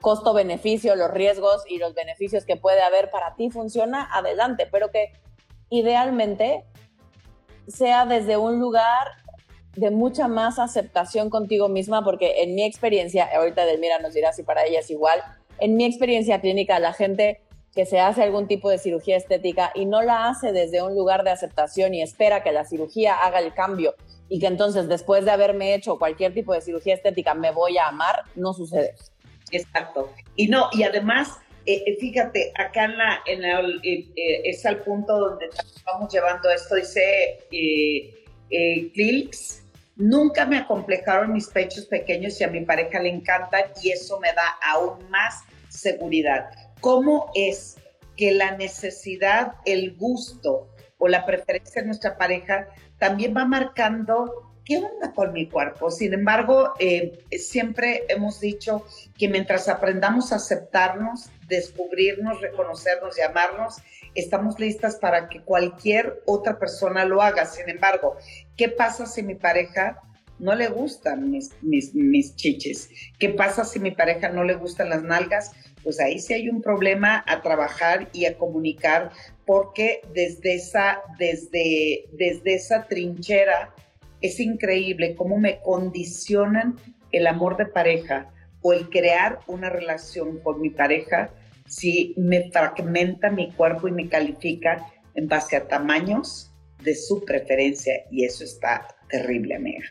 costo-beneficio, 0.00 0.96
los 0.96 1.10
riesgos 1.10 1.64
y 1.68 1.78
los 1.78 1.94
beneficios 1.94 2.44
que 2.44 2.56
puede 2.56 2.82
haber 2.82 3.10
para 3.10 3.34
ti 3.36 3.50
funciona, 3.50 4.08
adelante, 4.12 4.68
pero 4.70 4.90
que 4.90 5.12
idealmente 5.70 6.64
sea 7.68 8.06
desde 8.06 8.36
un 8.36 8.60
lugar 8.60 9.08
de 9.76 9.90
mucha 9.90 10.28
más 10.28 10.58
aceptación 10.58 11.30
contigo 11.30 11.68
misma, 11.68 12.02
porque 12.02 12.42
en 12.42 12.54
mi 12.54 12.64
experiencia, 12.64 13.28
ahorita 13.34 13.64
Delmira 13.64 13.98
nos 13.98 14.14
dirá 14.14 14.32
si 14.32 14.42
para 14.42 14.64
ella 14.64 14.80
es 14.80 14.90
igual, 14.90 15.20
en 15.58 15.76
mi 15.76 15.84
experiencia 15.84 16.40
clínica 16.40 16.78
la 16.80 16.92
gente 16.92 17.40
que 17.74 17.84
se 17.86 18.00
hace 18.00 18.22
algún 18.22 18.48
tipo 18.48 18.70
de 18.70 18.78
cirugía 18.78 19.16
estética 19.16 19.70
y 19.74 19.84
no 19.84 20.02
la 20.02 20.28
hace 20.28 20.52
desde 20.52 20.82
un 20.82 20.94
lugar 20.94 21.24
de 21.24 21.30
aceptación 21.30 21.92
y 21.92 22.02
espera 22.02 22.42
que 22.42 22.52
la 22.52 22.64
cirugía 22.64 23.14
haga 23.14 23.38
el 23.38 23.52
cambio 23.52 23.94
y 24.28 24.40
que 24.40 24.46
entonces 24.46 24.88
después 24.88 25.26
de 25.26 25.30
haberme 25.30 25.74
hecho 25.74 25.98
cualquier 25.98 26.32
tipo 26.32 26.54
de 26.54 26.62
cirugía 26.62 26.94
estética 26.94 27.34
me 27.34 27.50
voy 27.50 27.76
a 27.76 27.88
amar, 27.88 28.22
no 28.34 28.54
sucede. 28.54 28.94
Exacto. 29.50 30.10
Y 30.36 30.48
no, 30.48 30.68
y 30.72 30.84
además 30.84 31.38
eh, 31.66 31.82
eh, 31.84 31.96
fíjate, 31.98 32.52
acá 32.56 32.84
en 32.84 32.96
la, 32.96 33.22
en 33.26 33.44
eh, 33.44 34.06
es 34.44 34.64
al 34.64 34.84
punto 34.84 35.18
donde 35.18 35.46
estamos 35.46 36.12
llevando 36.12 36.48
esto, 36.48 36.76
dice 36.76 37.40
eh, 37.50 38.92
nunca 39.96 40.46
me 40.46 40.58
acomplejaron 40.58 41.32
mis 41.32 41.48
pechos 41.48 41.86
pequeños 41.86 42.40
y 42.40 42.44
a 42.44 42.48
mi 42.48 42.64
pareja 42.64 43.00
le 43.00 43.10
encanta 43.10 43.72
y 43.82 43.90
eso 43.90 44.20
me 44.20 44.32
da 44.32 44.56
aún 44.72 45.10
más 45.10 45.42
seguridad. 45.68 46.50
¿Cómo 46.80 47.30
es 47.34 47.76
que 48.16 48.32
la 48.32 48.56
necesidad, 48.56 49.54
el 49.64 49.96
gusto 49.96 50.68
o 50.98 51.08
la 51.08 51.26
preferencia 51.26 51.82
de 51.82 51.86
nuestra 51.86 52.16
pareja 52.16 52.68
también 52.98 53.36
va 53.36 53.44
marcando 53.44 54.46
¿qué 54.66 54.78
onda 54.78 55.12
con 55.14 55.32
mi 55.32 55.48
cuerpo? 55.48 55.90
Sin 55.90 56.12
embargo, 56.12 56.74
eh, 56.78 57.24
siempre 57.38 58.04
hemos 58.08 58.40
dicho 58.40 58.84
que 59.16 59.28
mientras 59.28 59.68
aprendamos 59.68 60.32
a 60.32 60.36
aceptarnos, 60.36 61.30
descubrirnos, 61.46 62.40
reconocernos 62.40 63.16
y 63.16 63.22
amarnos, 63.22 63.76
estamos 64.16 64.58
listas 64.58 64.96
para 64.96 65.28
que 65.28 65.40
cualquier 65.40 66.22
otra 66.26 66.58
persona 66.58 67.04
lo 67.04 67.22
haga. 67.22 67.44
Sin 67.46 67.68
embargo, 67.68 68.16
¿qué 68.56 68.68
pasa 68.68 69.06
si 69.06 69.22
mi 69.22 69.34
pareja 69.34 70.02
no 70.38 70.54
le 70.54 70.68
gustan 70.68 71.30
mis, 71.30 71.50
mis, 71.62 71.94
mis 71.94 72.34
chiches? 72.36 72.90
¿Qué 73.18 73.30
pasa 73.30 73.64
si 73.64 73.78
mi 73.78 73.90
pareja 73.90 74.28
no 74.28 74.44
le 74.44 74.54
gustan 74.54 74.90
las 74.90 75.02
nalgas? 75.02 75.52
Pues 75.82 76.00
ahí 76.00 76.18
sí 76.18 76.34
hay 76.34 76.48
un 76.48 76.62
problema 76.62 77.24
a 77.26 77.42
trabajar 77.42 78.08
y 78.12 78.24
a 78.26 78.36
comunicar 78.36 79.10
porque 79.44 80.00
desde 80.12 80.54
esa, 80.54 81.00
desde, 81.18 82.06
desde 82.12 82.54
esa 82.54 82.86
trinchera 82.86 83.72
es 84.20 84.40
increíble 84.40 85.14
cómo 85.14 85.38
me 85.38 85.60
condicionan 85.60 86.76
el 87.12 87.26
amor 87.26 87.56
de 87.56 87.66
pareja 87.66 88.30
o 88.62 88.72
el 88.72 88.88
crear 88.90 89.38
una 89.46 89.70
relación 89.70 90.38
con 90.40 90.60
mi 90.60 90.70
pareja 90.70 91.30
si 91.66 92.14
me 92.16 92.50
fragmenta 92.50 93.30
mi 93.30 93.52
cuerpo 93.52 93.88
y 93.88 93.92
me 93.92 94.08
califica 94.08 94.86
en 95.14 95.28
base 95.28 95.56
a 95.56 95.66
tamaños 95.66 96.52
de 96.82 96.94
su 96.94 97.24
preferencia 97.24 97.94
y 98.10 98.24
eso 98.24 98.44
está 98.44 98.86
terrible, 99.08 99.56
amiga. 99.56 99.84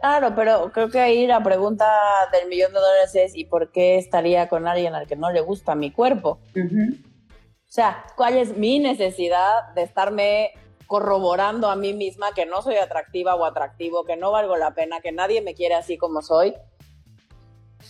Claro, 0.00 0.32
pero 0.36 0.70
creo 0.72 0.90
que 0.90 1.00
ahí 1.00 1.26
la 1.26 1.42
pregunta 1.42 1.86
del 2.32 2.48
millón 2.48 2.72
de 2.72 2.78
dólares 2.78 3.14
es 3.14 3.34
¿y 3.34 3.44
por 3.44 3.72
qué 3.72 3.98
estaría 3.98 4.48
con 4.48 4.68
alguien 4.68 4.94
al 4.94 5.06
que 5.06 5.16
no 5.16 5.32
le 5.32 5.40
gusta 5.40 5.74
mi 5.74 5.90
cuerpo? 5.90 6.38
O 6.54 7.70
sea, 7.70 8.04
¿cuál 8.16 8.36
es 8.36 8.56
mi 8.56 8.78
necesidad 8.78 9.72
de 9.74 9.82
estarme 9.82 10.52
corroborando 10.86 11.68
a 11.68 11.76
mí 11.76 11.92
misma 11.92 12.32
que 12.32 12.46
no 12.46 12.62
soy 12.62 12.76
atractiva 12.76 13.34
o 13.34 13.44
atractivo, 13.44 14.04
que 14.04 14.16
no 14.16 14.30
valgo 14.30 14.56
la 14.56 14.72
pena, 14.72 15.00
que 15.00 15.12
nadie 15.12 15.42
me 15.42 15.54
quiere 15.54 15.74
así 15.74 15.98
como 15.98 16.22
soy, 16.22 16.54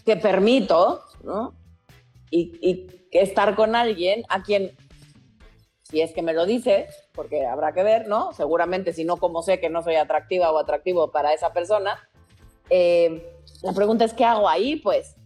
que 0.04 0.16
permito, 0.16 1.04
¿no? 1.22 1.54
Y, 2.30 2.58
y 2.60 3.08
estar 3.12 3.56
con 3.56 3.74
alguien 3.74 4.24
a 4.28 4.42
quien, 4.42 4.76
si 5.82 6.00
es 6.00 6.12
que 6.12 6.22
me 6.22 6.34
lo 6.34 6.46
dice, 6.46 6.88
porque 7.12 7.46
habrá 7.46 7.72
que 7.72 7.82
ver, 7.82 8.06
¿no? 8.06 8.32
Seguramente 8.32 8.92
si 8.92 9.04
no, 9.04 9.16
como 9.16 9.42
sé 9.42 9.60
que 9.60 9.70
no 9.70 9.82
soy 9.82 9.96
atractiva 9.96 10.50
o 10.50 10.58
atractivo 10.58 11.10
para 11.10 11.32
esa 11.32 11.52
persona, 11.52 12.08
eh, 12.70 13.34
la 13.62 13.72
pregunta 13.72 14.04
es, 14.04 14.12
¿qué 14.12 14.24
hago 14.24 14.48
ahí? 14.48 14.76
Pues, 14.76 15.16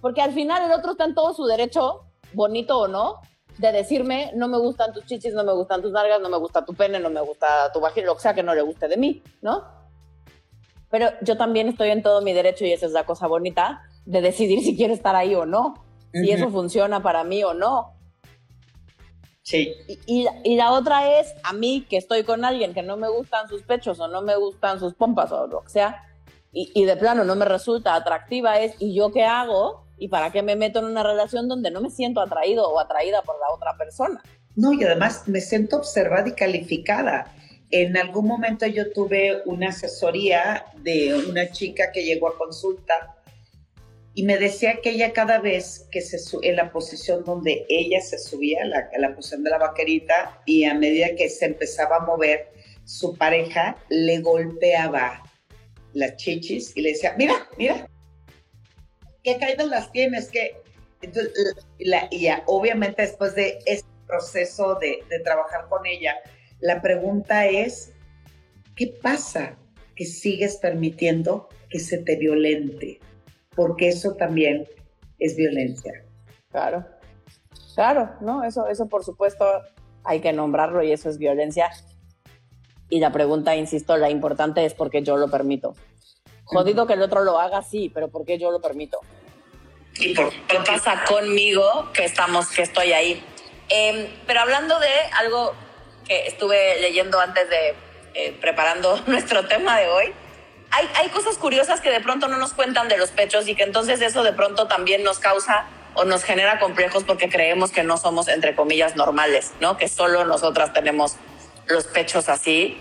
porque 0.00 0.22
al 0.22 0.32
final 0.32 0.62
el 0.64 0.72
otro 0.72 0.92
está 0.92 1.04
en 1.04 1.14
todo 1.14 1.34
su 1.34 1.44
derecho, 1.46 2.06
bonito 2.32 2.78
o 2.78 2.88
no, 2.88 3.20
de 3.58 3.72
decirme, 3.72 4.32
no 4.34 4.48
me 4.48 4.58
gustan 4.58 4.92
tus 4.92 5.04
chichis, 5.04 5.34
no 5.34 5.44
me 5.44 5.52
gustan 5.52 5.82
tus 5.82 5.92
nalgas, 5.92 6.20
no 6.20 6.28
me 6.28 6.38
gusta 6.38 6.64
tu 6.64 6.74
pene, 6.74 6.98
no 6.98 7.10
me 7.10 7.20
gusta 7.20 7.70
tu 7.72 7.80
vagina, 7.80 8.06
lo 8.06 8.14
que 8.14 8.22
sea 8.22 8.34
que 8.34 8.42
no 8.42 8.54
le 8.54 8.62
guste 8.62 8.88
de 8.88 8.96
mí, 8.96 9.22
¿no? 9.40 9.64
Pero 10.90 11.10
yo 11.22 11.36
también 11.36 11.68
estoy 11.68 11.90
en 11.90 12.02
todo 12.02 12.22
mi 12.22 12.32
derecho, 12.32 12.64
y 12.64 12.72
esa 12.72 12.86
es 12.86 12.92
la 12.92 13.04
cosa 13.04 13.26
bonita, 13.26 13.82
de 14.04 14.20
decidir 14.20 14.60
si 14.62 14.76
quiero 14.76 14.94
estar 14.94 15.14
ahí 15.16 15.34
o 15.34 15.46
no, 15.46 15.74
si 16.12 16.30
eso 16.30 16.50
funciona 16.50 17.02
para 17.02 17.24
mí 17.24 17.42
o 17.42 17.54
no. 17.54 17.96
Sí. 19.42 19.74
Y, 20.06 20.26
y, 20.44 20.56
la 20.56 20.70
otra 20.70 21.18
es, 21.18 21.34
a 21.42 21.52
mí 21.52 21.84
que 21.90 21.96
estoy 21.96 22.22
con 22.22 22.44
alguien 22.44 22.74
que 22.74 22.82
no 22.82 22.96
me 22.96 23.08
gustan 23.08 23.48
sus 23.48 23.62
pechos 23.62 23.98
o 23.98 24.06
no 24.06 24.22
me 24.22 24.36
gustan 24.36 24.78
sus 24.78 24.94
pompas 24.94 25.32
o 25.32 25.46
lo 25.48 25.62
que 25.62 25.70
sea, 25.70 26.04
y, 26.52 26.70
y 26.74 26.84
de 26.84 26.96
plano 26.96 27.24
no 27.24 27.34
me 27.34 27.44
resulta 27.44 27.94
atractiva, 27.94 28.60
es, 28.60 28.76
¿y 28.78 28.94
yo 28.94 29.10
qué 29.10 29.24
hago? 29.24 29.84
¿Y 29.98 30.08
para 30.08 30.30
qué 30.30 30.42
me 30.42 30.54
meto 30.54 30.78
en 30.78 30.84
una 30.84 31.02
relación 31.02 31.48
donde 31.48 31.70
no 31.70 31.80
me 31.80 31.90
siento 31.90 32.20
atraído 32.20 32.68
o 32.68 32.78
atraída 32.78 33.22
por 33.22 33.36
la 33.40 33.54
otra 33.54 33.76
persona? 33.76 34.22
No, 34.54 34.72
y 34.72 34.84
además 34.84 35.26
me 35.26 35.40
siento 35.40 35.76
observada 35.76 36.28
y 36.28 36.32
calificada. 36.32 37.32
En 37.70 37.96
algún 37.96 38.26
momento 38.26 38.66
yo 38.66 38.92
tuve 38.92 39.42
una 39.46 39.70
asesoría 39.70 40.66
de 40.76 41.14
una 41.28 41.50
chica 41.50 41.90
que 41.90 42.04
llegó 42.04 42.28
a 42.28 42.36
consulta 42.36 43.16
y 44.14 44.24
me 44.24 44.36
decía 44.36 44.80
que 44.82 44.90
ella 44.90 45.12
cada 45.12 45.38
vez 45.38 45.88
que 45.90 46.02
se 46.02 46.18
en 46.42 46.56
la 46.56 46.70
posición 46.70 47.24
donde 47.24 47.64
ella 47.68 48.00
se 48.00 48.18
subía, 48.18 48.64
la, 48.66 48.90
la 48.98 49.14
posición 49.14 49.42
de 49.42 49.50
la 49.50 49.58
vaquerita, 49.58 50.42
y 50.44 50.64
a 50.64 50.74
medida 50.74 51.14
que 51.16 51.30
se 51.30 51.46
empezaba 51.46 51.96
a 51.96 52.00
mover, 52.00 52.48
su 52.84 53.16
pareja 53.16 53.76
le 53.88 54.20
golpeaba 54.20 55.22
las 55.94 56.16
chichis 56.16 56.76
y 56.76 56.82
le 56.82 56.90
decía, 56.90 57.14
mira, 57.16 57.48
mira, 57.56 57.88
¿qué 59.22 59.38
caídas 59.38 59.68
las 59.68 59.92
tienes? 59.92 60.28
que 60.28 60.56
ya, 62.10 62.42
obviamente 62.46 63.02
después 63.02 63.34
de 63.34 63.58
este 63.66 63.88
proceso 64.06 64.76
de, 64.76 64.98
de 65.08 65.18
trabajar 65.20 65.68
con 65.68 65.86
ella, 65.86 66.16
la 66.60 66.80
pregunta 66.80 67.46
es, 67.46 67.92
¿qué 68.76 68.86
pasa 69.02 69.56
que 69.96 70.04
sigues 70.04 70.56
permitiendo 70.56 71.48
que 71.70 71.80
se 71.80 71.98
te 71.98 72.16
violente? 72.16 73.00
Porque 73.54 73.88
eso 73.88 74.14
también 74.14 74.66
es 75.18 75.36
violencia. 75.36 75.92
Claro, 76.50 76.84
claro, 77.74 78.10
¿no? 78.20 78.44
Eso, 78.44 78.66
eso 78.68 78.88
por 78.88 79.04
supuesto 79.04 79.44
hay 80.04 80.20
que 80.20 80.32
nombrarlo 80.32 80.82
y 80.82 80.92
eso 80.92 81.08
es 81.08 81.18
violencia. 81.18 81.70
Y 82.88 83.00
la 83.00 83.12
pregunta, 83.12 83.56
insisto, 83.56 83.96
la 83.96 84.10
importante 84.10 84.64
es 84.64 84.74
porque 84.74 85.02
yo 85.02 85.16
lo 85.16 85.30
permito. 85.30 85.74
Jodido 86.44 86.86
que 86.86 86.94
el 86.94 87.02
otro 87.02 87.24
lo 87.24 87.38
haga, 87.38 87.62
sí, 87.62 87.90
pero 87.92 88.08
¿por 88.08 88.26
qué 88.26 88.38
yo 88.38 88.50
lo 88.50 88.60
permito? 88.60 88.98
¿Y 89.98 90.14
por 90.14 90.30
qué 90.30 90.58
pasa 90.66 91.02
conmigo 91.06 91.90
que 91.94 92.04
estamos, 92.04 92.50
que 92.50 92.62
estoy 92.62 92.92
ahí? 92.92 93.24
Eh, 93.68 94.10
pero 94.26 94.40
hablando 94.40 94.78
de 94.78 94.88
algo 95.18 95.52
que 96.06 96.26
estuve 96.26 96.80
leyendo 96.80 97.20
antes 97.20 97.48
de 97.48 97.74
eh, 98.14 98.36
preparando 98.40 99.00
nuestro 99.06 99.46
tema 99.46 99.78
de 99.78 99.88
hoy, 99.88 100.12
hay, 100.72 100.88
hay 100.94 101.08
cosas 101.10 101.36
curiosas 101.36 101.80
que 101.80 101.90
de 101.90 102.00
pronto 102.00 102.28
no 102.28 102.38
nos 102.38 102.54
cuentan 102.54 102.88
de 102.88 102.96
los 102.96 103.10
pechos 103.10 103.46
y 103.46 103.54
que 103.54 103.62
entonces 103.62 104.00
eso 104.00 104.22
de 104.22 104.32
pronto 104.32 104.66
también 104.66 105.04
nos 105.04 105.18
causa 105.18 105.66
o 105.94 106.04
nos 106.04 106.24
genera 106.24 106.58
complejos 106.58 107.04
porque 107.04 107.28
creemos 107.28 107.70
que 107.70 107.82
no 107.82 107.98
somos, 107.98 108.28
entre 108.28 108.54
comillas, 108.54 108.96
normales, 108.96 109.52
¿no? 109.60 109.76
Que 109.76 109.88
solo 109.88 110.24
nosotras 110.24 110.72
tenemos 110.72 111.16
los 111.66 111.84
pechos 111.84 112.30
así. 112.30 112.80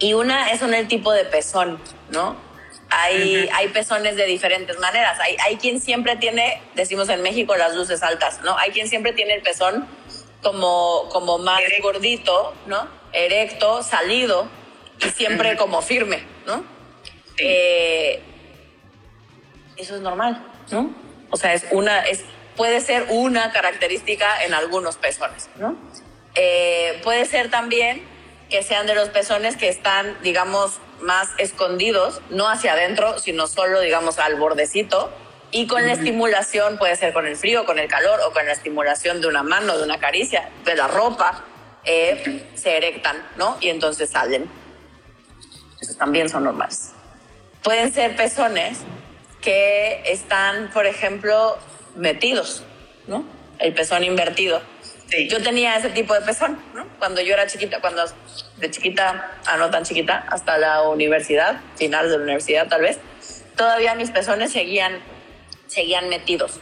Y 0.00 0.14
una 0.14 0.50
es 0.50 0.62
en 0.62 0.74
el 0.74 0.88
tipo 0.88 1.12
de 1.12 1.24
pezón, 1.24 1.80
¿no? 2.10 2.36
Hay, 2.90 3.48
hay 3.52 3.68
pezones 3.68 4.16
de 4.16 4.24
diferentes 4.24 4.78
maneras. 4.78 5.20
Hay, 5.20 5.36
hay 5.44 5.56
quien 5.56 5.80
siempre 5.80 6.16
tiene, 6.16 6.60
decimos 6.74 7.08
en 7.10 7.22
México, 7.22 7.54
las 7.54 7.74
luces 7.74 8.02
altas, 8.02 8.40
¿no? 8.42 8.58
Hay 8.58 8.72
quien 8.72 8.88
siempre 8.88 9.12
tiene 9.12 9.34
el 9.34 9.42
pezón 9.42 9.86
como, 10.42 11.08
como 11.12 11.38
más 11.38 11.60
gordito, 11.80 12.54
¿no? 12.66 12.88
Erecto, 13.12 13.84
salido 13.84 14.48
y 15.00 15.10
siempre 15.10 15.56
como 15.56 15.80
firme, 15.80 16.24
¿no? 16.46 16.77
Eh, 17.38 18.20
eso 19.76 19.96
es 19.96 20.00
normal, 20.00 20.44
¿no? 20.70 20.92
O 21.30 21.36
sea, 21.36 21.54
es 21.54 21.66
una, 21.70 22.00
es, 22.00 22.24
puede 22.56 22.80
ser 22.80 23.06
una 23.10 23.52
característica 23.52 24.44
en 24.44 24.54
algunos 24.54 24.96
pezones, 24.96 25.48
¿no? 25.56 25.76
Eh, 26.34 27.00
puede 27.02 27.24
ser 27.24 27.50
también 27.50 28.02
que 28.50 28.62
sean 28.62 28.86
de 28.86 28.94
los 28.94 29.10
pezones 29.10 29.56
que 29.56 29.68
están, 29.68 30.16
digamos, 30.22 30.78
más 31.00 31.28
escondidos, 31.38 32.20
no 32.30 32.48
hacia 32.48 32.72
adentro, 32.72 33.18
sino 33.18 33.46
solo, 33.46 33.80
digamos, 33.80 34.18
al 34.18 34.36
bordecito. 34.36 35.12
Y 35.50 35.66
con 35.66 35.86
la 35.86 35.92
estimulación, 35.92 36.76
puede 36.76 36.96
ser 36.96 37.12
con 37.12 37.26
el 37.26 37.36
frío, 37.36 37.64
con 37.64 37.78
el 37.78 37.88
calor 37.88 38.20
o 38.26 38.32
con 38.32 38.44
la 38.46 38.52
estimulación 38.52 39.20
de 39.20 39.28
una 39.28 39.42
mano, 39.42 39.78
de 39.78 39.84
una 39.84 39.98
caricia, 39.98 40.50
de 40.64 40.76
la 40.76 40.88
ropa, 40.88 41.44
eh, 41.84 42.46
se 42.54 42.76
erectan, 42.76 43.16
¿no? 43.36 43.56
Y 43.60 43.68
entonces 43.68 44.10
salen. 44.10 44.50
Esos 45.80 45.96
también 45.96 46.28
son 46.28 46.44
normales. 46.44 46.92
Pueden 47.68 47.92
ser 47.92 48.16
pezones 48.16 48.78
que 49.42 50.00
están, 50.06 50.70
por 50.70 50.86
ejemplo, 50.86 51.58
metidos, 51.96 52.62
¿no? 53.06 53.26
El 53.58 53.74
pezón 53.74 54.04
invertido 54.04 54.62
yo 55.28 55.42
tenía 55.42 55.76
ese 55.76 55.90
tipo 55.90 56.14
de 56.14 56.22
pezón, 56.22 56.58
¿no? 56.74 56.86
Cuando 56.98 57.20
yo 57.20 57.34
era 57.34 57.46
chiquita, 57.46 57.82
cuando 57.82 58.06
de 58.56 58.70
chiquita 58.70 59.32
a 59.44 59.58
no 59.58 59.68
tan 59.68 59.84
chiquita, 59.84 60.24
hasta 60.30 60.56
la 60.56 60.80
universidad, 60.88 61.60
final 61.76 62.08
de 62.08 62.16
la 62.16 62.24
universidad 62.24 62.68
tal 62.68 62.80
vez, 62.80 63.00
todavía 63.54 63.94
mis 63.94 64.12
pezones 64.12 64.50
seguían, 64.50 65.00
seguían 65.66 66.08
metidos. 66.08 66.60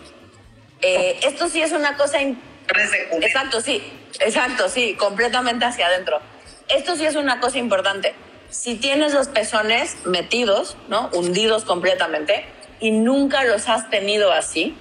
Eh, 0.83 1.21
esto 1.23 1.49
sí 1.49 1.62
es 1.62 1.71
una 1.71 1.97
cosa... 1.97 2.19
Exacto, 2.21 3.61
sí, 3.61 3.81
exacto, 4.19 4.69
sí, 4.69 4.95
completamente 4.95 5.66
hacia 5.66 5.87
adentro. 5.87 6.21
Esto 6.66 6.97
sí 6.97 7.07
es 7.07 7.14
una 7.14 7.38
cosa 7.38 7.59
importante. 7.59 8.12
Si 8.50 8.76
tienes 8.76 9.12
los 9.12 9.28
pezones 9.28 9.96
metidos, 10.04 10.76
¿no? 10.88 11.11
Hundidos 11.12 11.64
completamente, 11.64 12.46
y 12.80 12.90
nunca 12.90 13.44
los 13.44 13.68
has 13.68 13.90
tenido 13.90 14.32
así, 14.32 14.76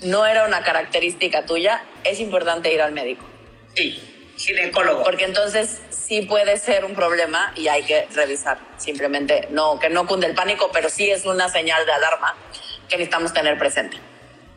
no 0.00 0.26
era 0.26 0.46
una 0.46 0.62
característica 0.62 1.44
tuya, 1.44 1.82
es 2.04 2.20
importante 2.20 2.72
ir 2.72 2.80
al 2.80 2.92
médico. 2.92 3.24
Sí, 3.74 4.00
ginecólogo. 4.36 5.02
Porque 5.02 5.24
entonces 5.24 5.80
sí 5.90 6.22
puede 6.22 6.56
ser 6.58 6.84
un 6.84 6.94
problema 6.94 7.52
y 7.56 7.68
hay 7.68 7.82
que 7.82 8.06
revisar. 8.14 8.58
Simplemente 8.76 9.48
no, 9.50 9.78
que 9.78 9.90
no 9.90 10.06
cunde 10.06 10.26
el 10.26 10.34
pánico, 10.34 10.70
pero 10.72 10.88
sí 10.88 11.10
es 11.10 11.24
una 11.26 11.48
señal 11.48 11.84
de 11.84 11.92
alarma 11.92 12.36
que 12.88 12.96
necesitamos 12.96 13.32
tener 13.32 13.58
presente. 13.58 13.98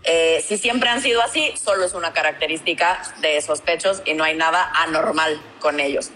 Eh, 0.03 0.43
si 0.47 0.57
siempre 0.57 0.89
han 0.89 1.01
sido 1.01 1.21
así, 1.21 1.53
solo 1.57 1.85
es 1.85 1.93
una 1.93 2.13
característica 2.13 3.01
de 3.19 3.37
esos 3.37 3.61
pechos 3.61 4.01
y 4.05 4.13
no 4.13 4.23
hay 4.23 4.35
nada 4.35 4.71
anormal 4.73 5.39
con 5.59 5.79
ellos. 5.79 6.11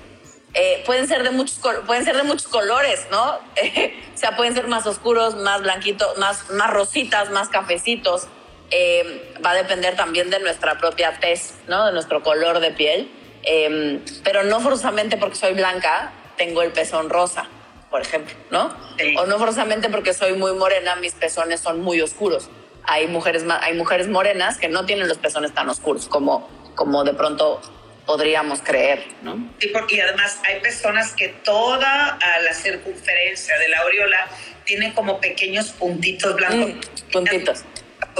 Eh, 0.57 0.83
pueden, 0.85 1.05
ser 1.05 1.23
de 1.23 1.31
muchos, 1.31 1.59
pueden 1.85 2.05
ser 2.05 2.15
de 2.15 2.23
muchos 2.23 2.47
colores, 2.47 3.07
¿no? 3.11 3.23
o 4.13 4.17
sea, 4.17 4.37
pueden 4.37 4.55
ser 4.55 4.67
más 4.67 4.87
oscuros, 4.87 5.35
más 5.35 5.61
blanquitos, 5.61 6.17
más, 6.17 6.49
más 6.51 6.71
rositas, 6.71 7.29
más 7.29 7.49
cafecitos. 7.49 8.27
Eh, 8.71 9.35
va 9.45 9.51
a 9.51 9.55
depender 9.55 9.97
también 9.97 10.29
de 10.29 10.39
nuestra 10.39 10.77
propia 10.77 11.19
tez, 11.19 11.55
¿no? 11.67 11.85
De 11.85 11.91
nuestro 11.91 12.23
color 12.23 12.61
de 12.61 12.71
piel. 12.71 13.11
Eh, 13.43 13.99
pero 14.23 14.43
no 14.43 14.61
forzosamente 14.61 15.17
porque 15.17 15.35
soy 15.35 15.53
blanca 15.53 16.13
tengo 16.37 16.61
el 16.61 16.71
pezón 16.71 17.09
rosa, 17.09 17.47
por 17.91 18.01
ejemplo, 18.01 18.33
¿no? 18.49 18.73
O 19.17 19.25
no 19.25 19.37
forzosamente 19.37 19.89
porque 19.89 20.13
soy 20.13 20.33
muy 20.33 20.53
morena 20.53 20.95
mis 20.95 21.13
pezones 21.13 21.59
son 21.59 21.81
muy 21.81 22.01
oscuros. 22.01 22.49
Hay 22.83 23.07
mujeres, 23.07 23.43
hay 23.61 23.73
mujeres 23.75 24.07
morenas 24.07 24.57
que 24.57 24.69
no 24.69 24.85
tienen 24.85 25.07
los 25.09 25.17
pezones 25.17 25.53
tan 25.53 25.69
oscuros 25.69 26.07
como, 26.07 26.47
como 26.75 27.03
de 27.03 27.13
pronto 27.13 27.61
podríamos 28.05 28.61
creer, 28.61 29.05
¿no? 29.21 29.53
Sí, 29.59 29.67
porque 29.69 30.01
además 30.01 30.39
hay 30.47 30.59
personas 30.59 31.13
que 31.13 31.29
toda 31.29 32.17
la 32.41 32.53
circunferencia 32.53 33.57
de 33.57 33.69
la 33.69 33.79
aureola 33.79 34.27
tiene 34.65 34.93
como 34.93 35.19
pequeños 35.19 35.71
puntitos 35.71 36.35
blancos. 36.35 36.71
Mm, 36.71 37.11
puntitos 37.11 37.63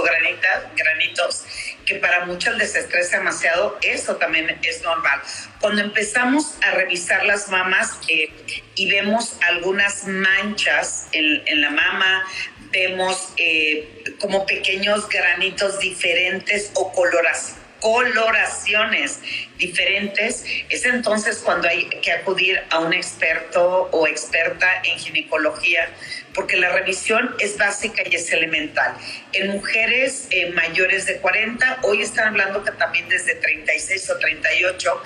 granitas, 0.04 0.64
granitos. 0.76 1.46
que 1.86 1.96
para 1.96 2.26
muchos 2.26 2.58
les 2.58 2.76
estresa 2.76 3.20
demasiado, 3.20 3.78
eso 3.82 4.16
también 4.16 4.58
es 4.64 4.82
normal. 4.82 5.22
Cuando 5.62 5.82
empezamos 5.82 6.58
a 6.64 6.72
revisar 6.72 7.24
las 7.26 7.50
mamas 7.50 8.00
eh, 8.08 8.32
y 8.74 8.90
vemos 8.90 9.38
algunas 9.48 10.08
manchas 10.08 11.08
en, 11.12 11.44
en 11.46 11.62
la 11.62 11.70
mama, 11.70 12.26
vemos 12.72 13.34
eh, 13.38 14.04
como 14.20 14.48
pequeños 14.48 15.08
granitos 15.10 15.78
diferentes 15.78 16.72
o 16.74 16.92
coloraciones 16.92 17.65
coloraciones 17.86 19.22
diferentes, 19.60 20.44
es 20.70 20.86
entonces 20.86 21.38
cuando 21.46 21.68
hay 21.68 21.86
que 21.86 22.12
acudir 22.14 22.60
a 22.72 22.80
un 22.80 22.96
experto 22.96 23.90
o 23.92 24.08
experta 24.08 24.66
en 24.86 24.98
ginecología, 24.98 25.90
porque 26.34 26.58
la 26.58 26.72
revisión 26.72 27.36
es 27.38 27.60
básica 27.60 28.02
y 28.10 28.16
es 28.16 28.32
elemental. 28.34 28.96
En 29.34 29.52
mujeres 29.52 30.28
eh, 30.32 30.52
mayores 30.54 31.06
de 31.06 31.18
40, 31.18 31.82
hoy 31.84 32.02
están 32.02 32.30
hablando 32.30 32.64
que 32.64 32.72
también 32.72 33.08
desde 33.08 33.36
36 33.36 34.10
o 34.10 34.18
38, 34.18 35.04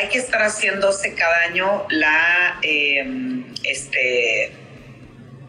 hay 0.00 0.08
que 0.08 0.16
estar 0.16 0.40
haciéndose 0.40 1.14
cada 1.14 1.38
año 1.40 1.86
la, 1.90 2.58
eh, 2.62 3.04
este, 3.62 4.52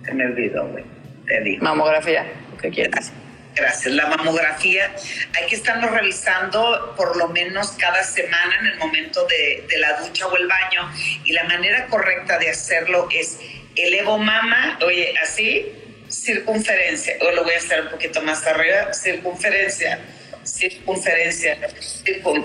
se 0.04 0.14
me 0.14 0.26
olvidó, 0.26 0.68
güey, 0.68 0.84
te 1.28 1.40
digo. 1.44 1.64
Mamografía, 1.64 2.30
¿qué 2.62 2.70
quieres? 2.70 3.14
Gracias. 3.56 3.94
La 3.94 4.08
mamografía 4.08 4.96
hay 5.36 5.48
que 5.48 5.56
estarlo 5.56 5.90
revisando 5.90 6.94
por 6.98 7.16
lo 7.18 7.28
menos 7.30 7.72
cada 7.74 8.04
semana 8.04 8.58
en 8.60 8.68
el 8.68 8.78
momento 8.78 9.26
de, 9.28 9.66
la 9.78 10.00
ducha 10.00 10.28
o 10.28 10.36
el 10.36 10.48
baño. 10.48 10.92
Y 11.24 11.34
la 11.34 11.44
manera 11.44 11.86
correcta 11.88 12.40
de 12.40 12.50
hacerlo 12.50 13.08
es 13.12 13.38
elevo 13.76 14.18
mama, 14.18 14.80
oye, 14.84 15.14
así, 15.22 15.72
circunferencia. 16.10 17.16
O 17.22 17.32
lo 17.32 17.44
voy 17.44 17.54
a 17.54 17.58
hacer 17.58 17.82
un 17.82 17.90
poquito 17.90 18.22
más 18.22 18.46
arriba, 18.48 18.94
circunferencia, 18.94 20.00
circunferencia, 20.44 21.58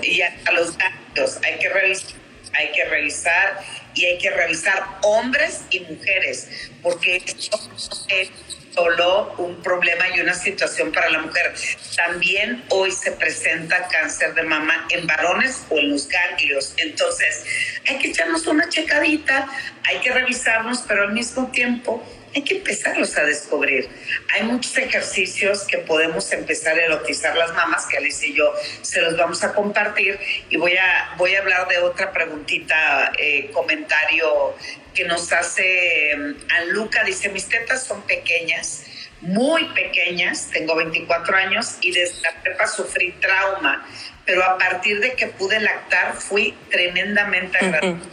y 0.03 0.21
a 0.21 0.51
los 0.53 0.77
datos 0.77 1.39
hay 1.43 1.57
que 1.57 1.69
revisar, 1.69 2.15
hay 2.53 2.71
que 2.71 2.85
revisar 2.85 3.59
y 3.95 4.05
hay 4.05 4.17
que 4.17 4.29
revisar 4.31 4.83
hombres 5.01 5.61
y 5.69 5.81
mujeres, 5.81 6.71
porque 6.81 7.17
esto 7.17 7.59
es 8.07 8.29
solo 8.73 9.33
un 9.37 9.55
problema 9.61 10.05
y 10.15 10.19
una 10.21 10.33
situación 10.33 10.91
para 10.91 11.09
la 11.09 11.19
mujer. 11.19 11.53
También 11.95 12.63
hoy 12.69 12.91
se 12.91 13.11
presenta 13.11 13.87
cáncer 13.87 14.33
de 14.33 14.43
mama 14.43 14.87
en 14.89 15.07
varones 15.07 15.63
o 15.69 15.77
en 15.77 15.91
los 15.91 16.07
ganglios. 16.07 16.73
Entonces, 16.77 17.45
hay 17.87 17.97
que 17.97 18.09
echarnos 18.09 18.47
una 18.47 18.69
checadita, 18.69 19.47
hay 19.83 19.99
que 19.99 20.11
revisarnos, 20.11 20.83
pero 20.87 21.03
al 21.03 21.13
mismo 21.13 21.47
tiempo 21.51 22.03
hay 22.33 22.43
que 22.43 22.57
empezarlos 22.57 23.17
a 23.17 23.23
descubrir. 23.23 23.89
Hay 24.33 24.43
muchos 24.43 24.77
ejercicios 24.77 25.63
que 25.63 25.79
podemos 25.79 26.31
empezar 26.31 26.77
a 26.77 26.83
erotizar 26.83 27.35
las 27.35 27.53
mamas, 27.53 27.85
que 27.87 27.97
Alice 27.97 28.27
y 28.27 28.33
yo 28.33 28.53
se 28.81 29.01
los 29.01 29.17
vamos 29.17 29.43
a 29.43 29.53
compartir. 29.53 30.19
Y 30.49 30.57
voy 30.57 30.77
a, 30.77 31.15
voy 31.17 31.35
a 31.35 31.39
hablar 31.39 31.67
de 31.67 31.79
otra 31.79 32.11
preguntita, 32.11 33.11
eh, 33.17 33.49
comentario 33.51 34.55
que 34.93 35.05
nos 35.05 35.31
hace 35.31 36.15
um, 36.15 36.35
Luca. 36.69 37.03
Dice, 37.03 37.29
mis 37.29 37.47
tetas 37.47 37.83
son 37.83 38.01
pequeñas, 38.03 38.83
muy 39.21 39.65
pequeñas, 39.69 40.49
tengo 40.51 40.75
24 40.75 41.35
años 41.35 41.77
y 41.81 41.91
desde 41.91 42.21
la 42.21 42.41
prepa 42.41 42.67
sufrí 42.67 43.11
trauma, 43.13 43.85
pero 44.25 44.43
a 44.43 44.57
partir 44.57 44.99
de 44.99 45.13
que 45.13 45.27
pude 45.27 45.59
lactar 45.59 46.15
fui 46.15 46.55
tremendamente 46.69 47.57
agradecida. 47.57 48.05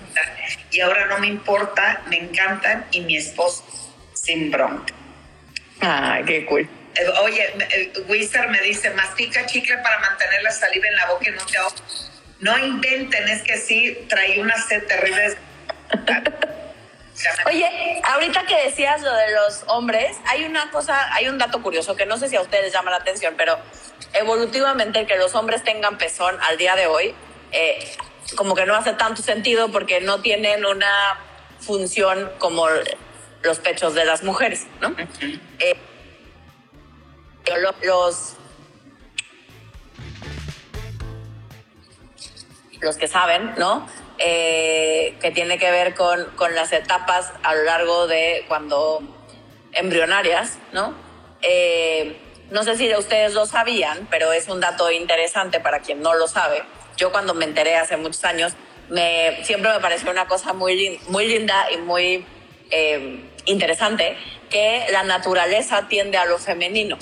Y 0.71 0.81
ahora 0.81 1.07
no 1.07 1.19
me 1.19 1.27
importa, 1.27 2.03
me 2.09 2.19
encantan 2.19 2.87
y 2.91 3.01
mi 3.03 3.17
esposo 3.17 3.86
sin 4.27 4.51
bronca. 4.51 4.93
Ah, 5.81 6.21
qué 6.27 6.45
cool. 6.47 6.69
Eh, 6.97 7.09
oye, 7.23 7.55
eh, 7.71 7.93
Wizard 8.09 8.49
me 8.49 8.61
dice, 8.61 8.91
mastica 8.91 9.47
chicle 9.47 9.77
para 9.79 9.99
mantener 10.01 10.43
la 10.43 10.51
saliva 10.51 10.89
en 10.89 10.97
la 10.97 11.07
boca 11.07 11.29
y 11.29 11.33
no 11.33 11.47
te 11.47 11.59
No 12.41 12.59
inventen, 12.59 13.29
es 13.29 13.43
que 13.43 13.57
sí, 13.57 14.07
traí 14.09 14.41
una 14.41 14.57
sed 14.63 14.85
terrible. 14.87 15.37
Oye, 17.47 18.03
ahorita 18.05 18.45
que 18.45 18.65
decías 18.65 19.01
lo 19.01 19.15
de 19.15 19.31
los 19.33 19.65
hombres, 19.69 20.19
hay 20.27 20.45
una 20.45 20.71
cosa, 20.71 21.15
hay 21.15 21.29
un 21.29 21.39
dato 21.39 21.63
curioso 21.63 21.97
que 21.97 22.05
no 22.05 22.19
sé 22.19 22.29
si 22.29 22.37
a 22.37 22.43
ustedes 22.43 22.75
llama 22.75 22.91
la 22.91 22.99
atención, 22.99 23.35
pero 23.39 23.59
evolutivamente 24.13 25.07
que 25.07 25.17
los 25.17 25.35
hombres 25.35 25.65
tengan 25.65 25.97
pezón 25.97 26.37
al 26.43 26.59
día 26.59 26.77
de 26.77 26.87
hoy, 26.87 27.15
eh, 27.53 27.97
como 28.37 28.55
que 28.55 28.67
no 28.67 28.75
hace 28.75 28.93
tanto 28.93 29.23
sentido 29.23 29.73
porque 29.73 30.03
no 30.03 30.21
tienen 30.21 30.67
una 30.67 31.19
función 31.61 32.31
como 32.39 32.67
los 33.47 33.61
pechos 33.61 33.95
de 33.95 34.05
las 34.05 34.23
mujeres, 34.23 34.67
¿no? 34.81 34.95
Eh, 35.59 35.77
los, 37.85 38.37
los 42.81 42.97
que 42.97 43.09
saben, 43.09 43.55
¿no? 43.57 43.89
Eh, 44.19 45.17
que 45.21 45.31
tiene 45.31 45.59
que 45.59 45.71
ver 45.71 45.95
con, 45.95 46.25
con, 46.37 46.55
las 46.55 46.73
etapas 46.73 47.33
a 47.43 47.55
lo 47.55 47.63
largo 47.63 48.07
de 48.07 48.45
cuando 48.49 49.01
embrionarias, 49.73 50.59
¿no? 50.73 50.95
Eh, 51.43 52.17
no 52.51 52.65
sé 52.65 52.77
si 52.77 52.89
de 52.89 52.97
ustedes 52.97 53.35
lo 53.35 53.47
sabían, 53.47 54.09
pero 54.11 54.33
es 54.33 54.49
un 54.49 54.61
dato 54.61 54.91
interesante 54.91 55.61
para 55.61 55.81
quien 55.81 56.01
no 56.01 56.15
lo 56.15 56.27
sabe. 56.27 56.63
Yo 56.97 57.13
cuando 57.13 57.35
me 57.35 57.45
enteré 57.45 57.77
hace 57.77 57.97
muchos 57.97 58.25
años, 58.25 58.55
me, 58.89 59.45
siempre 59.45 59.71
me 59.71 59.81
pareció 59.81 60.11
una 60.11 60.27
cosa 60.27 60.53
muy, 60.53 60.99
muy 61.09 61.27
linda 61.27 61.71
y 61.71 61.77
muy 61.77 62.25
interesante 63.47 64.17
que 64.51 64.87
la 64.93 65.03
naturaleza 65.03 65.89
tiende 65.89 66.19
a 66.19 66.27
lo 66.27 66.39
femenino. 66.39 66.99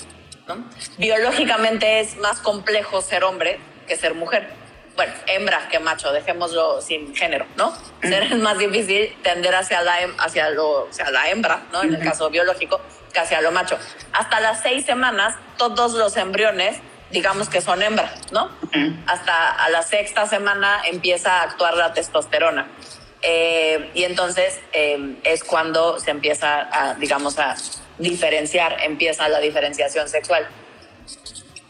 Biológicamente 0.97 1.99
es 1.99 2.17
más 2.17 2.39
complejo 2.39 3.01
ser 3.01 3.23
hombre 3.23 3.59
que 3.87 3.95
ser 3.95 4.13
mujer. 4.13 4.47
Bueno, 4.95 5.11
hembra 5.27 5.67
que 5.67 5.79
macho, 5.79 6.13
dejémoslo 6.13 6.81
sin 6.81 7.13
género, 7.13 7.45
¿no? 7.57 7.73
Ser 8.01 8.23
es 8.23 8.37
más 8.37 8.57
difícil 8.57 9.13
tender 9.23 9.53
hacia 9.53 9.81
la, 9.81 9.97
hacia 10.19 10.49
lo, 10.51 10.87
hacia 10.89 11.11
la 11.11 11.29
hembra, 11.29 11.63
¿no? 11.73 11.83
En 11.83 11.93
el 11.93 12.01
caso 12.01 12.29
biológico, 12.29 12.79
que 13.11 13.19
hacia 13.19 13.41
lo 13.41 13.51
macho. 13.51 13.77
Hasta 14.13 14.39
las 14.39 14.61
seis 14.61 14.85
semanas, 14.85 15.35
todos 15.57 15.93
los 15.93 16.15
embriones, 16.15 16.77
digamos 17.11 17.49
que 17.49 17.59
son 17.59 17.81
hembras, 17.81 18.31
¿no? 18.31 18.49
Hasta 19.05 19.51
a 19.51 19.69
la 19.69 19.81
sexta 19.83 20.27
semana 20.27 20.81
empieza 20.85 21.39
a 21.39 21.43
actuar 21.43 21.75
la 21.75 21.91
testosterona. 21.93 22.67
Eh, 23.27 23.89
y 23.95 24.03
entonces 24.03 24.59
eh, 24.71 25.15
es 25.23 25.43
cuando 25.43 25.99
se 25.99 26.11
empieza 26.11 26.69
a, 26.71 26.93
digamos, 26.93 27.39
a 27.39 27.55
diferenciar, 27.97 28.77
empieza 28.83 29.27
la 29.29 29.39
diferenciación 29.39 30.07
sexual. 30.07 30.47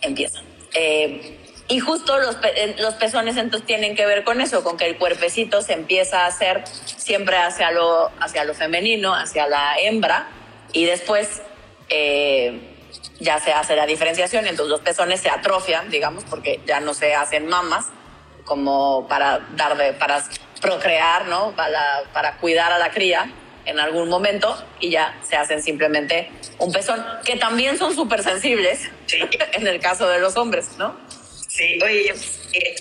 Empieza. 0.01 0.41
Eh, 0.73 1.39
y 1.69 1.79
justo 1.79 2.19
los, 2.19 2.37
los 2.79 2.93
pezones 2.95 3.37
entonces 3.37 3.65
tienen 3.65 3.95
que 3.95 4.05
ver 4.05 4.25
con 4.25 4.41
eso, 4.41 4.65
con 4.65 4.75
que 4.75 4.85
el 4.85 4.97
cuerpecito 4.97 5.61
se 5.61 5.73
empieza 5.73 6.25
a 6.25 6.27
hacer 6.27 6.65
siempre 6.97 7.37
hacia 7.37 7.71
lo, 7.71 8.11
hacia 8.19 8.43
lo 8.43 8.53
femenino, 8.53 9.15
hacia 9.15 9.47
la 9.47 9.79
hembra, 9.79 10.27
y 10.73 10.83
después 10.83 11.41
ya 13.19 13.39
se 13.39 13.53
hace 13.53 13.75
la 13.75 13.85
diferenciación, 13.85 14.45
entonces 14.45 14.69
los 14.71 14.81
pezones 14.81 15.21
se 15.21 15.29
atrofian, 15.29 15.89
digamos, 15.89 16.25
porque 16.25 16.59
ya 16.67 16.81
no 16.81 16.93
se 16.93 17.15
hacen 17.15 17.47
mamas 17.47 17.85
como 18.43 19.07
para 19.07 19.39
dar 19.55 19.77
de, 19.77 19.93
para 19.93 20.23
procrear, 20.65 21.27
¿no? 21.27 21.51
Para, 21.55 22.03
para 22.13 22.37
cuidar 22.37 22.71
a 22.71 22.77
la 22.77 22.91
cría 22.91 23.31
en 23.65 23.79
algún 23.79 24.09
momento 24.09 24.55
y 24.79 24.91
ya 24.91 25.17
se 25.27 25.35
hacen 25.35 25.61
simplemente 25.61 26.29
un 26.59 26.71
pezón, 26.71 27.03
que 27.23 27.35
también 27.37 27.77
son 27.77 27.95
súper 27.95 28.23
sensibles 28.23 28.89
en 29.53 29.67
el 29.67 29.79
caso 29.79 30.07
de 30.07 30.19
los 30.19 30.37
hombres, 30.37 30.77
¿no? 30.77 30.95
Sí, 31.47 31.79
oye, 31.83 32.13
eh, 32.53 32.75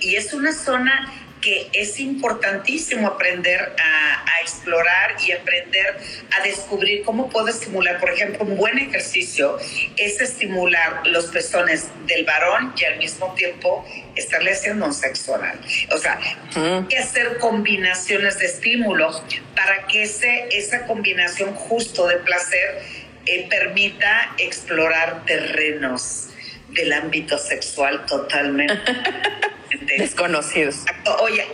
y 0.00 0.16
es 0.16 0.34
una 0.34 0.52
zona 0.52 1.21
que 1.42 1.68
es 1.72 2.00
importantísimo 2.00 3.08
aprender 3.08 3.60
a, 3.60 4.18
explorar 4.42 5.14
y 5.24 5.30
aprender 5.30 5.98
a 6.36 6.42
descubrir 6.42 7.04
cómo 7.04 7.30
puedo 7.30 7.46
estimular. 7.46 8.00
Por 8.00 8.10
ejemplo, 8.10 8.44
un 8.44 8.56
buen 8.56 8.76
ejercicio 8.76 9.56
es 9.96 10.20
estimular 10.20 11.06
los 11.06 11.26
pezones 11.26 11.90
del 12.06 12.24
varón 12.24 12.74
y 12.76 12.84
al 12.84 12.98
mismo 12.98 13.32
tiempo 13.34 13.86
estarle 14.16 14.50
haciendo 14.52 14.86
un 14.86 14.94
sexo 14.94 15.34
oral. 15.34 15.60
O 15.92 15.98
sea, 15.98 16.18
hay 16.56 16.84
que 16.88 16.98
hacer 16.98 17.38
combinaciones 17.38 18.40
de 18.40 18.46
estímulo 18.46 19.12
para 19.54 19.86
que 19.86 20.02
ese, 20.02 20.48
esa 20.50 20.86
combinación 20.86 21.54
justo 21.54 22.08
de 22.08 22.16
placer 22.16 22.82
eh, 23.26 23.46
permita 23.48 24.34
explorar 24.38 25.24
terrenos 25.24 26.31
del 26.72 26.92
ámbito 26.92 27.38
sexual 27.38 28.04
totalmente 28.06 28.74
desconocidos. 29.98 30.84
Oye, 31.20 31.46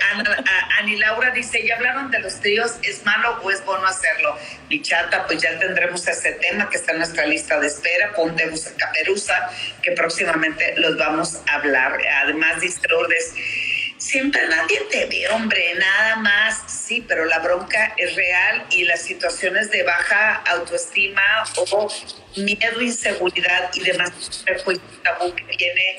Ani 0.78 0.96
Laura 0.96 1.30
dice, 1.30 1.64
ya 1.66 1.76
hablaron 1.76 2.10
de 2.10 2.20
los 2.20 2.40
tríos, 2.40 2.76
¿es 2.82 3.04
malo 3.04 3.38
o 3.42 3.50
es 3.50 3.64
bueno 3.64 3.86
hacerlo? 3.86 4.36
Mi 4.68 4.82
chata, 4.82 5.26
pues 5.26 5.42
ya 5.42 5.58
tendremos 5.58 6.06
ese 6.06 6.32
tema 6.32 6.68
que 6.68 6.76
está 6.76 6.92
en 6.92 6.98
nuestra 6.98 7.26
lista 7.26 7.58
de 7.60 7.66
espera, 7.66 8.12
ponte 8.14 8.48
Caperuza, 8.76 9.50
que 9.82 9.92
próximamente 9.92 10.74
los 10.76 10.96
vamos 10.96 11.40
a 11.46 11.54
hablar. 11.54 11.98
Además, 12.24 12.60
dice 12.60 12.80
Lourdes, 12.88 13.34
siempre 13.98 14.46
nadie 14.48 14.80
te 14.90 15.06
ve, 15.06 15.28
hombre, 15.28 15.74
nada 15.74 16.16
más, 16.16 16.62
sí, 16.66 17.04
pero 17.06 17.24
la 17.24 17.40
bronca 17.40 17.94
es 17.96 18.14
real 18.14 18.66
y 18.70 18.84
las 18.84 19.02
situaciones 19.02 19.70
de 19.70 19.82
baja 19.82 20.36
autoestima 20.46 21.44
o 21.56 21.88
miedo, 22.36 22.80
inseguridad 22.80 23.70
y 23.74 23.80
demás 23.80 24.12
que 24.44 25.44
viene 25.56 25.98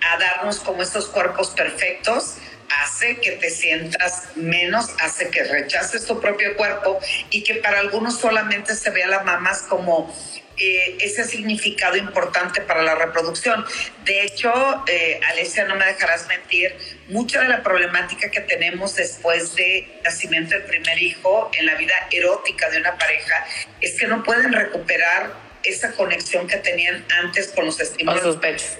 a 0.00 0.18
darnos 0.18 0.60
como 0.60 0.82
estos 0.82 1.08
cuerpos 1.08 1.50
perfectos, 1.50 2.36
hace 2.82 3.16
que 3.16 3.32
te 3.32 3.50
sientas 3.50 4.36
menos, 4.36 4.90
hace 5.00 5.30
que 5.30 5.44
rechaces 5.44 6.04
tu 6.06 6.20
propio 6.20 6.56
cuerpo 6.56 6.98
y 7.30 7.42
que 7.42 7.56
para 7.56 7.80
algunos 7.80 8.18
solamente 8.18 8.74
se 8.74 8.90
vea 8.90 9.06
las 9.06 9.24
mamás 9.24 9.62
como 9.62 10.14
eh, 10.60 10.96
ese 11.00 11.22
significado 11.24 11.96
importante 11.96 12.60
para 12.62 12.82
la 12.82 12.96
reproducción. 12.96 13.64
De 14.04 14.22
hecho, 14.24 14.52
eh, 14.88 15.20
Alesia, 15.30 15.64
no 15.66 15.76
me 15.76 15.86
dejarás 15.86 16.26
mentir, 16.26 16.76
mucha 17.08 17.40
de 17.40 17.48
la 17.48 17.62
problemática 17.62 18.28
que 18.30 18.40
tenemos 18.40 18.96
después 18.96 19.54
de 19.54 20.00
nacimiento 20.02 20.56
del 20.56 20.64
primer 20.64 21.00
hijo 21.00 21.48
en 21.56 21.66
la 21.66 21.76
vida 21.76 21.94
erótica 22.10 22.68
de 22.70 22.78
una 22.78 22.98
pareja 22.98 23.46
es 23.80 24.00
que 24.00 24.08
no 24.08 24.24
pueden 24.24 24.52
recuperar 24.52 25.32
esa 25.62 25.92
conexión 25.92 26.48
que 26.48 26.56
tenían 26.56 27.04
antes 27.22 27.48
con 27.48 27.66
los 27.66 27.78
estímulos. 27.78 28.20
Con 28.20 28.32
sus 28.32 28.40
pechos. 28.40 28.78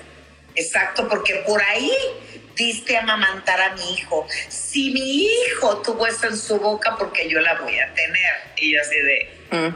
Exacto, 0.57 1.09
porque 1.09 1.45
por 1.47 1.62
ahí 1.62 1.93
diste 2.59 2.97
a 2.97 3.03
amamantar 3.03 3.61
a 3.61 3.75
mi 3.75 3.95
hijo. 3.95 4.27
Si 4.49 4.91
mi 4.91 5.25
hijo 5.25 5.79
tuvo 5.79 6.07
eso 6.07 6.27
en 6.27 6.37
su 6.37 6.59
boca, 6.59 6.97
porque 6.99 7.29
yo 7.31 7.41
la 7.41 7.55
voy 7.55 7.79
a 7.79 7.95
tener. 7.95 8.35
Y 8.59 8.75
yo 8.75 8.81
así 8.83 8.97
de... 8.97 9.39
Mm. 9.51 9.75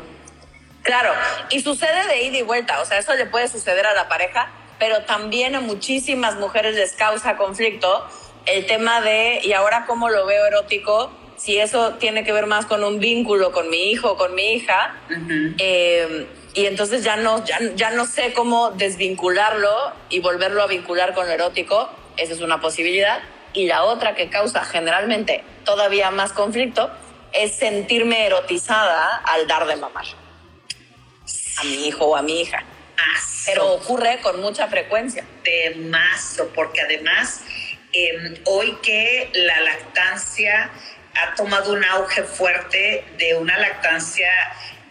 Claro, 0.82 1.12
y 1.50 1.60
sucede 1.60 2.08
de 2.08 2.24
ida 2.24 2.38
y 2.38 2.42
vuelta, 2.42 2.80
o 2.80 2.84
sea, 2.84 2.98
eso 2.98 3.14
le 3.14 3.26
puede 3.26 3.46
suceder 3.46 3.86
a 3.86 3.94
la 3.94 4.08
pareja, 4.08 4.50
pero 4.80 5.02
también 5.02 5.54
a 5.54 5.60
muchísimas 5.60 6.34
mujeres 6.34 6.74
les 6.74 6.92
causa 6.94 7.36
conflicto 7.36 8.04
el 8.46 8.66
tema 8.66 9.00
de, 9.00 9.38
¿y 9.44 9.52
ahora 9.52 9.84
cómo 9.86 10.08
lo 10.08 10.26
veo 10.26 10.44
erótico? 10.44 11.12
Si 11.36 11.58
eso 11.58 11.94
tiene 11.94 12.24
que 12.24 12.32
ver 12.32 12.46
más 12.46 12.66
con 12.66 12.82
un 12.82 12.98
vínculo 12.98 13.52
con 13.52 13.70
mi 13.70 13.92
hijo, 13.92 14.16
con 14.16 14.34
mi 14.34 14.54
hija, 14.54 14.96
eh, 15.58 16.26
y 16.54 16.66
entonces 16.66 17.04
ya 17.04 17.14
no, 17.14 17.44
ya, 17.44 17.58
ya 17.76 17.90
no 17.92 18.04
sé 18.04 18.32
cómo 18.32 18.70
desvincularlo 18.72 19.92
y 20.08 20.18
volverlo 20.18 20.62
a 20.62 20.66
vincular 20.66 21.14
con 21.14 21.28
lo 21.28 21.32
erótico, 21.32 21.90
esa 22.16 22.32
es 22.32 22.40
una 22.40 22.60
posibilidad. 22.60 23.20
Y 23.54 23.66
la 23.66 23.84
otra 23.84 24.14
que 24.14 24.30
causa 24.30 24.64
generalmente 24.64 25.44
todavía 25.64 26.10
más 26.10 26.32
conflicto 26.32 26.90
es 27.32 27.54
sentirme 27.54 28.26
erotizada 28.26 29.22
al 29.24 29.46
dar 29.46 29.66
de 29.66 29.76
mamar 29.76 30.06
a 31.58 31.64
mi 31.64 31.86
hijo 31.88 32.06
o 32.06 32.16
a 32.16 32.22
mi 32.22 32.40
hija. 32.40 32.64
Pero 33.46 33.72
ocurre 33.72 34.20
con 34.22 34.40
mucha 34.40 34.68
frecuencia. 34.68 35.24
De 35.42 35.74
mazo, 35.76 36.48
porque 36.54 36.80
además 36.80 37.42
em, 37.92 38.36
hoy 38.44 38.76
que 38.82 39.30
la 39.34 39.60
lactancia 39.60 40.70
ha 41.14 41.34
tomado 41.34 41.72
un 41.72 41.84
auge 41.84 42.22
fuerte 42.22 43.04
de 43.18 43.34
una 43.34 43.58
lactancia 43.58 44.28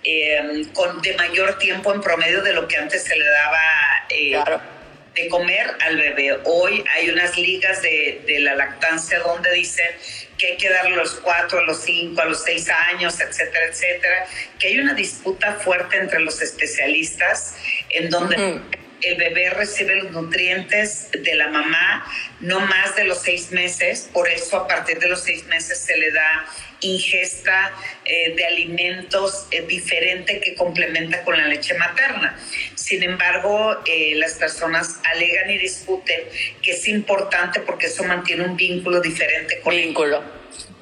em, 0.04 0.66
con 0.74 1.02
de 1.02 1.16
mayor 1.16 1.58
tiempo 1.58 1.94
en 1.94 2.02
promedio 2.02 2.42
de 2.42 2.54
lo 2.54 2.68
que 2.68 2.78
antes 2.78 3.04
se 3.04 3.16
le 3.16 3.26
daba 3.26 3.60
eh, 4.10 4.44
de 5.16 5.28
comer 5.28 5.76
al 5.82 5.98
bebé. 5.98 6.40
Hoy 6.46 6.84
hay 6.96 7.10
unas 7.10 7.38
ligas 7.38 7.82
de, 7.82 8.24
de 8.26 8.40
la 8.40 8.56
lactancia 8.56 9.20
donde 9.20 9.52
dicen 9.54 9.90
que 10.38 10.48
hay 10.48 10.58
que 10.58 10.70
darle 10.70 10.94
a 10.94 10.98
los 10.98 11.16
cuatro, 11.16 11.60
a 11.60 11.64
los 11.64 11.82
cinco, 11.82 12.22
a 12.22 12.26
los 12.26 12.44
seis 12.44 12.68
años, 12.70 13.20
etcétera, 13.20 13.66
etcétera, 13.66 14.26
que 14.58 14.70
hay 14.70 14.80
una 14.80 14.94
disputa 14.94 15.54
fuerte 15.56 15.98
entre 15.98 16.20
los 16.20 16.42
especialistas 16.42 17.58
en 17.90 18.10
donde 18.10 18.62
el 19.02 19.16
bebé 19.16 19.50
recibe 19.50 19.96
los 19.96 20.12
nutrientes 20.12 21.10
de 21.12 21.36
la 21.36 21.48
mamá 21.48 22.06
no 22.42 22.60
más 22.60 22.96
de 22.96 23.04
los 23.04 23.20
seis 23.20 23.52
meses, 23.52 24.10
por 24.12 24.28
eso 24.28 24.58
a 24.58 24.68
partir 24.68 25.00
de 25.00 25.08
los 25.08 25.22
seis 25.22 25.46
meses 25.46 25.80
se 25.80 25.96
le 25.98 26.12
da 26.12 26.46
ingesta 26.82 27.72
eh, 28.04 28.34
de 28.36 28.46
alimentos 28.46 29.46
eh, 29.52 29.62
diferente 29.62 30.42
que 30.42 30.56
complementa 30.56 31.24
con 31.24 31.38
la 31.38 31.48
leche 31.48 31.76
materna. 31.76 32.38
Sin 32.76 33.04
embargo, 33.04 33.80
eh, 33.86 34.14
las 34.16 34.34
personas 34.34 35.00
alegan 35.04 35.52
y 35.52 35.60
discuten 35.60 36.22
que 36.62 36.72
es 36.72 36.88
importante 36.88 37.60
porque 37.60 37.86
eso 37.88 38.04
mantiene 38.04 38.44
un 38.44 38.58
vínculo 38.58 39.00
diferente 39.00 39.60
con 39.62 39.76
vínculo. 39.76 40.24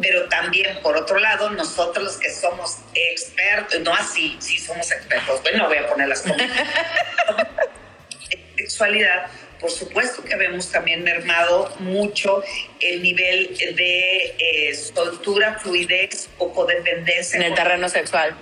Pero 0.02 0.30
también, 0.30 0.80
por 0.82 0.96
otro 0.96 1.20
lado, 1.20 1.50
nosotros 1.50 2.04
los 2.04 2.18
que 2.18 2.32
somos 2.32 2.78
expertos, 2.94 3.82
no 3.82 3.94
así, 3.94 4.38
sí 4.40 4.58
somos 4.58 4.90
expertos, 4.90 5.42
bueno, 5.44 5.68
voy 5.68 5.78
a 5.78 5.88
poner 5.88 6.08
las 6.08 6.22
cosas. 6.22 6.42
sexualidad, 8.70 9.26
por 9.60 9.72
supuesto 9.72 10.24
que 10.24 10.36
vemos 10.36 10.72
también 10.72 11.04
mermado 11.04 11.76
mucho 11.80 12.44
el 12.80 13.02
nivel 13.02 13.58
de 13.76 14.36
eh, 14.38 14.76
soltura, 14.76 15.60
fluidez 15.60 16.30
o 16.38 16.54
codependencia. 16.54 17.38
En 17.38 17.44
el 17.44 17.56
terreno 17.56 17.90
sexual. 17.90 18.36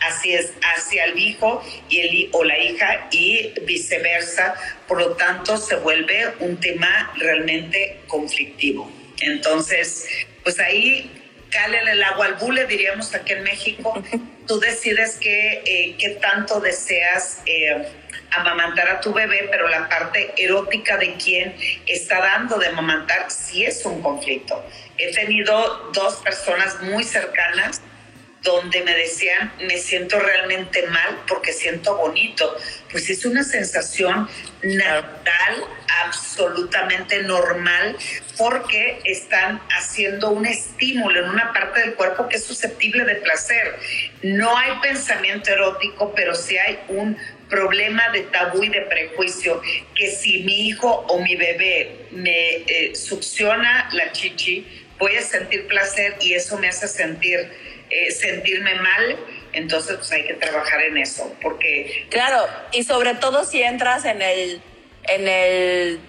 Así 0.00 0.32
es, 0.32 0.52
hacia 0.62 1.04
el 1.04 1.18
hijo 1.18 1.62
y 1.88 2.00
el, 2.00 2.28
o 2.32 2.42
la 2.44 2.58
hija 2.58 3.08
y 3.10 3.52
viceversa. 3.62 4.54
Por 4.88 4.98
lo 4.98 5.16
tanto, 5.16 5.56
se 5.56 5.76
vuelve 5.76 6.32
un 6.40 6.58
tema 6.58 7.12
realmente 7.16 8.00
conflictivo. 8.06 8.90
Entonces, 9.20 10.06
pues 10.42 10.58
ahí 10.58 11.10
cálele 11.50 11.92
el 11.92 12.02
agua 12.02 12.26
al 12.26 12.34
bule, 12.34 12.66
diríamos 12.66 13.14
aquí 13.14 13.32
en 13.32 13.42
México. 13.42 14.02
Tú 14.48 14.58
decides 14.58 15.18
qué, 15.20 15.62
eh, 15.64 15.96
qué 15.98 16.10
tanto 16.20 16.60
deseas. 16.60 17.42
Eh, 17.46 17.86
amamantar 18.32 18.88
a 18.88 19.00
tu 19.00 19.12
bebé, 19.12 19.48
pero 19.50 19.68
la 19.68 19.88
parte 19.88 20.32
erótica 20.36 20.96
de 20.96 21.14
quien 21.14 21.54
está 21.86 22.20
dando 22.20 22.58
de 22.58 22.68
amamantar 22.68 23.30
sí 23.30 23.64
es 23.64 23.84
un 23.84 24.02
conflicto. 24.02 24.64
He 24.98 25.12
tenido 25.12 25.90
dos 25.92 26.16
personas 26.16 26.80
muy 26.82 27.04
cercanas 27.04 27.80
donde 28.42 28.82
me 28.82 28.94
decían, 28.94 29.52
me 29.60 29.78
siento 29.78 30.18
realmente 30.18 30.86
mal 30.88 31.20
porque 31.28 31.52
siento 31.52 31.96
bonito. 31.96 32.56
Pues 32.90 33.08
es 33.08 33.24
una 33.24 33.44
sensación 33.44 34.28
natural, 34.62 35.64
absolutamente 36.04 37.22
normal, 37.22 37.96
porque 38.36 39.00
están 39.04 39.60
haciendo 39.70 40.30
un 40.30 40.46
estímulo 40.46 41.20
en 41.20 41.30
una 41.30 41.52
parte 41.52 41.80
del 41.80 41.94
cuerpo 41.94 42.28
que 42.28 42.36
es 42.36 42.44
susceptible 42.44 43.04
de 43.04 43.16
placer. 43.16 43.78
No 44.22 44.56
hay 44.56 44.72
pensamiento 44.80 45.52
erótico, 45.52 46.12
pero 46.14 46.34
sí 46.34 46.58
hay 46.58 46.80
un 46.88 47.16
problema 47.52 48.08
de 48.14 48.22
tabú 48.22 48.64
y 48.64 48.70
de 48.70 48.80
prejuicio, 48.80 49.60
que 49.94 50.10
si 50.10 50.42
mi 50.42 50.68
hijo 50.68 50.88
o 50.88 51.20
mi 51.20 51.36
bebé 51.36 52.06
me 52.10 52.64
eh, 52.66 52.96
succiona 52.96 53.90
la 53.92 54.10
chichi, 54.12 54.66
voy 54.98 55.16
a 55.16 55.22
sentir 55.22 55.66
placer 55.66 56.16
y 56.22 56.32
eso 56.32 56.56
me 56.56 56.68
hace 56.68 56.88
sentir, 56.88 57.38
eh, 57.90 58.10
sentirme 58.10 58.74
mal, 58.76 59.18
entonces 59.52 59.96
pues 59.96 60.10
hay 60.12 60.26
que 60.26 60.34
trabajar 60.34 60.80
en 60.80 60.96
eso, 60.96 61.36
porque... 61.42 62.06
Claro, 62.08 62.42
y 62.72 62.84
sobre 62.84 63.14
todo 63.16 63.44
si 63.44 63.62
entras 63.62 64.06
en 64.06 64.22
el, 64.22 64.62
en 65.08 65.28
el 65.28 66.00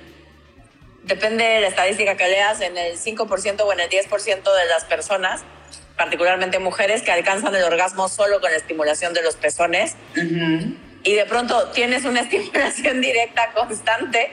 depende 1.04 1.44
de 1.44 1.60
la 1.60 1.68
estadística 1.68 2.16
que 2.16 2.26
leas, 2.26 2.62
en 2.62 2.78
el 2.78 2.98
5% 2.98 3.62
o 3.62 3.74
en 3.74 3.82
el 3.82 3.90
10% 3.90 4.56
de 4.56 4.66
las 4.70 4.86
personas, 4.86 5.42
particularmente 5.98 6.60
mujeres, 6.60 7.02
que 7.02 7.12
alcanzan 7.12 7.54
el 7.54 7.64
orgasmo 7.66 8.08
solo 8.08 8.40
con 8.40 8.50
la 8.50 8.58
estimulación 8.58 9.14
de 9.14 9.24
los 9.24 9.36
pezones 9.36 9.98
y 11.04 11.14
de 11.14 11.26
pronto 11.26 11.70
tienes 11.70 12.06
una 12.06 12.22
estimulación 12.28 13.02
directa 13.02 13.52
constante 13.54 14.32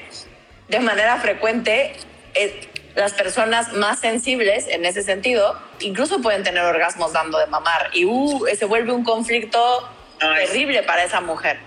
de 0.68 0.80
manera 0.80 1.18
frecuente, 1.18 1.94
eh, 2.34 2.68
las 2.94 3.12
personas 3.12 3.72
más 3.72 4.00
sensibles 4.00 4.66
en 4.68 4.84
ese 4.84 5.02
sentido 5.02 5.60
incluso 5.80 6.20
pueden 6.20 6.42
tener 6.42 6.62
orgasmos 6.62 7.12
dando 7.12 7.38
de 7.38 7.46
mamar. 7.46 7.90
Y 7.92 8.04
uh, 8.04 8.46
se 8.56 8.64
vuelve 8.64 8.92
un 8.92 9.04
conflicto 9.04 9.88
terrible 10.18 10.82
para 10.82 11.04
esa 11.04 11.20
mujer. 11.20 11.58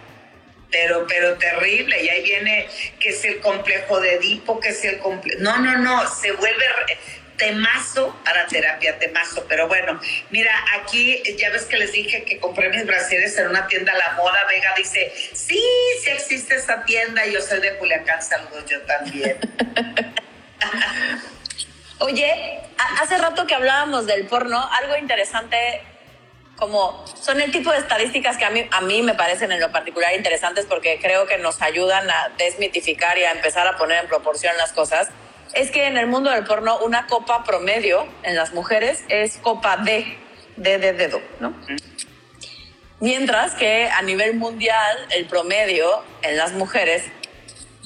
Pero, 0.71 1.05
pero 1.07 1.35
terrible, 1.35 2.03
y 2.03 2.09
ahí 2.09 2.23
viene 2.23 2.67
que 2.99 3.09
es 3.09 3.23
el 3.25 3.39
complejo 3.41 3.99
de 3.99 4.15
Edipo, 4.15 4.59
que 4.59 4.69
es 4.69 4.83
el 4.85 4.97
complejo... 4.99 5.39
No, 5.41 5.59
no, 5.59 5.77
no, 5.77 6.07
se 6.09 6.31
vuelve 6.31 6.65
temazo 7.37 8.15
para 8.23 8.47
terapia, 8.47 8.97
temazo. 8.99 9.45
Pero 9.47 9.67
bueno, 9.67 9.99
mira, 10.29 10.53
aquí 10.75 11.21
ya 11.37 11.49
ves 11.49 11.65
que 11.65 11.77
les 11.77 11.91
dije 11.91 12.23
que 12.23 12.39
compré 12.39 12.69
mis 12.69 12.85
brasieres 12.85 13.37
en 13.37 13.47
una 13.47 13.67
tienda 13.67 13.93
La 13.93 14.13
Moda. 14.13 14.45
Vega 14.49 14.73
dice, 14.77 15.11
sí, 15.33 15.61
sí 16.03 16.09
existe 16.09 16.55
esa 16.55 16.83
tienda. 16.83 17.25
Yo 17.25 17.41
soy 17.41 17.59
de 17.59 17.77
Culiacán, 17.77 18.21
saludos 18.21 18.65
yo 18.69 18.81
también. 18.81 19.37
Oye, 21.99 22.59
hace 23.01 23.17
rato 23.17 23.47
que 23.47 23.55
hablábamos 23.55 24.05
del 24.05 24.25
porno, 24.27 24.69
algo 24.73 24.97
interesante 24.97 25.81
como 26.55 27.05
son 27.19 27.41
el 27.41 27.51
tipo 27.51 27.71
de 27.71 27.79
estadísticas 27.79 28.37
que 28.37 28.45
a 28.45 28.49
mí, 28.49 28.67
a 28.71 28.81
mí 28.81 29.01
me 29.01 29.15
parecen 29.15 29.51
en 29.51 29.59
lo 29.59 29.71
particular 29.71 30.13
interesantes 30.15 30.65
porque 30.65 30.99
creo 31.01 31.25
que 31.25 31.37
nos 31.37 31.61
ayudan 31.61 32.09
a 32.09 32.31
desmitificar 32.37 33.17
y 33.17 33.23
a 33.23 33.31
empezar 33.31 33.67
a 33.67 33.75
poner 33.75 34.03
en 34.03 34.07
proporción 34.07 34.55
las 34.57 34.71
cosas 34.71 35.09
es 35.53 35.71
que 35.71 35.87
en 35.87 35.97
el 35.97 36.07
mundo 36.07 36.31
del 36.31 36.43
porno 36.43 36.79
una 36.79 37.07
copa 37.07 37.43
promedio 37.43 38.07
en 38.23 38.35
las 38.35 38.53
mujeres 38.53 39.03
es 39.09 39.37
copa 39.37 39.77
D, 39.77 40.17
D 40.57 40.77
de 40.77 40.93
dedo, 40.93 41.21
¿no? 41.39 41.53
Mientras 42.99 43.53
que 43.55 43.89
a 43.89 44.01
nivel 44.01 44.35
mundial 44.35 44.97
el 45.11 45.25
promedio 45.25 46.03
en 46.21 46.37
las 46.37 46.53
mujeres 46.53 47.03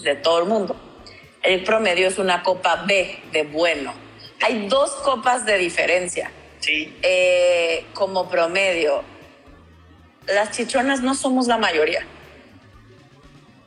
de 0.04 0.16
todo 0.16 0.40
el 0.40 0.46
mundo, 0.46 0.76
el 1.42 1.64
promedio 1.64 2.08
es 2.08 2.20
una 2.20 2.44
copa 2.44 2.84
B 2.86 3.20
de 3.32 3.44
bueno. 3.44 3.94
Hay 4.42 4.68
dos 4.68 4.92
copas 4.92 5.46
de 5.46 5.58
diferencia. 5.58 6.32
Sí. 6.60 6.96
Eh, 7.02 7.86
como 7.94 8.30
promedio. 8.30 9.04
Las 10.28 10.52
chichonas 10.52 11.02
no 11.02 11.16
somos 11.16 11.48
la 11.48 11.58
mayoría. 11.58 12.06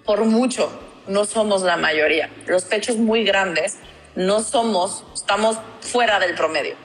Por 0.04 0.24
mucho 0.24 0.70
no 1.08 1.24
somos 1.24 1.62
la 1.62 1.76
mayoría. 1.76 2.30
Los 2.46 2.64
pechos 2.64 2.96
muy 2.96 3.24
grandes 3.24 3.78
no 4.14 4.42
somos, 4.42 5.04
estamos 5.14 5.58
fuera 5.80 6.18
del 6.18 6.34
promedio. 6.34 6.76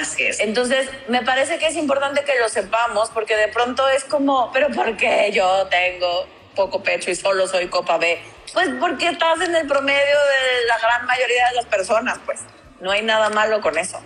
Así 0.00 0.24
es. 0.24 0.40
Entonces, 0.40 0.88
me 1.08 1.22
parece 1.22 1.58
que 1.58 1.66
es 1.66 1.76
importante 1.76 2.24
que 2.24 2.38
lo 2.38 2.48
sepamos 2.48 3.10
porque 3.10 3.36
de 3.36 3.48
pronto 3.48 3.88
es 3.88 4.04
como, 4.04 4.52
pero 4.52 4.68
¿por 4.70 4.96
qué 4.96 5.30
yo 5.32 5.66
tengo 5.68 6.26
poco 6.54 6.82
pecho 6.82 7.10
y 7.10 7.14
solo 7.14 7.46
soy 7.46 7.68
copa 7.68 7.96
B? 7.98 8.18
Pues 8.52 8.68
porque 8.80 9.08
estás 9.08 9.40
en 9.40 9.54
el 9.54 9.66
promedio 9.66 9.98
de 9.98 10.66
la 10.66 10.78
gran 10.78 11.06
mayoría 11.06 11.48
de 11.48 11.56
las 11.56 11.66
personas, 11.66 12.18
pues 12.24 12.40
no 12.80 12.90
hay 12.90 13.02
nada 13.02 13.30
malo 13.30 13.60
con 13.60 13.78
eso. 13.78 14.02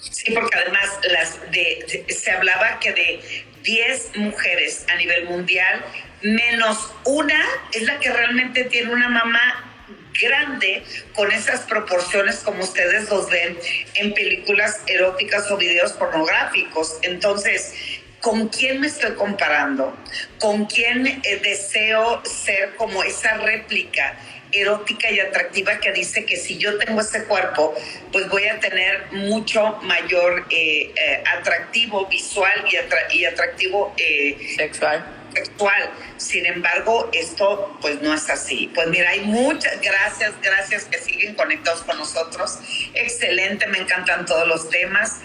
Sí, 0.00 0.32
porque 0.32 0.56
además 0.56 0.98
las 1.10 1.50
de, 1.50 2.06
se 2.08 2.30
hablaba 2.30 2.78
que 2.78 2.92
de 2.92 3.44
10 3.62 4.16
mujeres 4.16 4.86
a 4.88 4.96
nivel 4.96 5.24
mundial, 5.26 5.84
menos 6.22 6.92
una 7.04 7.44
es 7.72 7.82
la 7.82 7.98
que 7.98 8.12
realmente 8.12 8.64
tiene 8.64 8.92
una 8.92 9.08
mamá 9.08 9.67
grande 10.20 10.82
con 11.14 11.30
esas 11.32 11.60
proporciones 11.60 12.38
como 12.38 12.62
ustedes 12.62 13.08
los 13.10 13.28
ven 13.30 13.58
en 13.94 14.14
películas 14.14 14.80
eróticas 14.86 15.50
o 15.50 15.56
videos 15.56 15.92
pornográficos. 15.92 16.98
Entonces, 17.02 17.74
¿con 18.20 18.48
quién 18.48 18.80
me 18.80 18.88
estoy 18.88 19.12
comparando? 19.12 19.96
¿Con 20.38 20.66
quién 20.66 21.06
eh, 21.06 21.40
deseo 21.42 22.22
ser 22.24 22.74
como 22.76 23.02
esa 23.02 23.38
réplica? 23.38 24.18
Erótica 24.58 25.10
y 25.10 25.20
atractiva 25.20 25.78
que 25.80 25.92
dice 25.92 26.24
que 26.24 26.36
si 26.36 26.58
yo 26.58 26.76
tengo 26.78 27.00
ese 27.00 27.24
cuerpo, 27.24 27.74
pues 28.12 28.28
voy 28.28 28.46
a 28.46 28.58
tener 28.60 29.12
mucho 29.12 29.78
mayor 29.82 30.46
eh, 30.50 30.92
eh, 30.94 31.22
atractivo 31.38 32.06
visual 32.06 32.64
y, 33.10 33.24
atractivo 33.24 33.94
sexual 34.56 35.18
sexual. 35.34 35.90
Sin 36.16 36.46
embargo, 36.46 37.10
esto 37.12 37.76
pues 37.80 38.00
no 38.02 38.14
es 38.14 38.28
así. 38.30 38.70
Pues 38.74 38.88
mira, 38.88 39.10
hay 39.10 39.20
muchas 39.20 39.80
gracias, 39.80 40.32
gracias 40.42 40.84
que 40.84 40.98
siguen 40.98 41.34
conectados 41.34 41.82
con 41.82 41.98
nosotros. 41.98 42.58
Excelente, 42.94 43.66
me 43.66 43.78
encantan 43.78 44.26
todos 44.26 44.46
los 44.46 44.68
temas. 44.70 45.20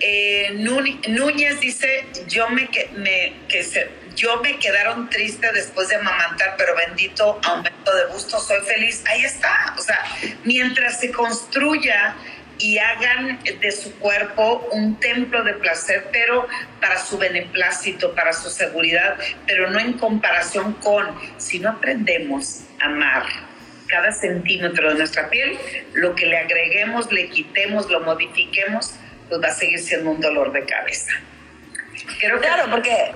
Eh, 0.00 0.50
Núñez 0.54 1.60
dice, 1.60 2.04
yo 2.26 2.48
me, 2.48 2.68
me, 2.96 3.34
que 3.48 3.62
se, 3.62 3.88
yo 4.14 4.40
me 4.42 4.58
quedaron 4.58 5.08
triste 5.10 5.50
después 5.52 5.88
de 5.88 5.96
amamantar, 5.96 6.54
pero 6.56 6.74
bendito 6.76 7.40
aumento 7.44 7.94
de 7.94 8.06
gusto, 8.06 8.38
soy 8.38 8.60
feliz. 8.62 9.02
Ahí 9.06 9.24
está. 9.24 9.74
O 9.78 9.80
sea, 9.80 9.98
mientras 10.44 11.00
se 11.00 11.10
construya 11.10 12.14
y 12.58 12.78
hagan 12.78 13.40
de 13.42 13.72
su 13.72 13.92
cuerpo 13.98 14.68
un 14.72 14.98
templo 15.00 15.42
de 15.42 15.54
placer, 15.54 16.08
pero 16.12 16.46
para 16.80 16.98
su 16.98 17.18
beneplácito, 17.18 18.14
para 18.14 18.32
su 18.32 18.50
seguridad, 18.50 19.16
pero 19.46 19.70
no 19.70 19.80
en 19.80 19.94
comparación 19.94 20.74
con, 20.74 21.18
si 21.38 21.58
no 21.58 21.70
aprendemos 21.70 22.60
a 22.80 22.86
amar 22.86 23.24
cada 23.88 24.12
centímetro 24.12 24.90
de 24.90 24.94
nuestra 24.94 25.28
piel, 25.28 25.58
lo 25.92 26.14
que 26.14 26.26
le 26.26 26.38
agreguemos, 26.38 27.12
le 27.12 27.28
quitemos, 27.28 27.90
lo 27.90 28.00
modifiquemos, 28.00 28.94
pues 29.28 29.42
va 29.42 29.48
a 29.48 29.54
seguir 29.54 29.80
siendo 29.80 30.10
un 30.10 30.20
dolor 30.20 30.52
de 30.52 30.64
cabeza. 30.64 31.12
claro, 32.40 32.70
porque, 32.70 33.12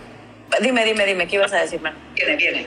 dime, 0.60 0.84
dime, 0.84 1.06
dime, 1.06 1.26
¿qué 1.26 1.36
ibas 1.36 1.52
a 1.52 1.58
decir, 1.58 1.80
Viene, 2.14 2.36
viene. 2.36 2.66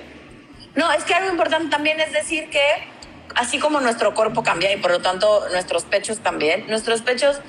No, 0.76 0.92
es 0.92 1.04
que 1.04 1.14
algo 1.14 1.32
importante 1.32 1.70
también 1.70 2.00
es 2.00 2.12
decir 2.12 2.50
que 2.50 2.62
así 3.36 3.60
como 3.60 3.80
nuestro 3.80 4.14
cuerpo 4.14 4.44
cambia 4.44 4.72
y 4.72 4.78
por 4.78 4.92
lo 4.92 5.02
tanto 5.02 5.48
nuestros 5.52 5.84
pechos 5.86 6.20
también, 6.20 6.68
nuestros 6.68 7.02
pechos 7.02 7.42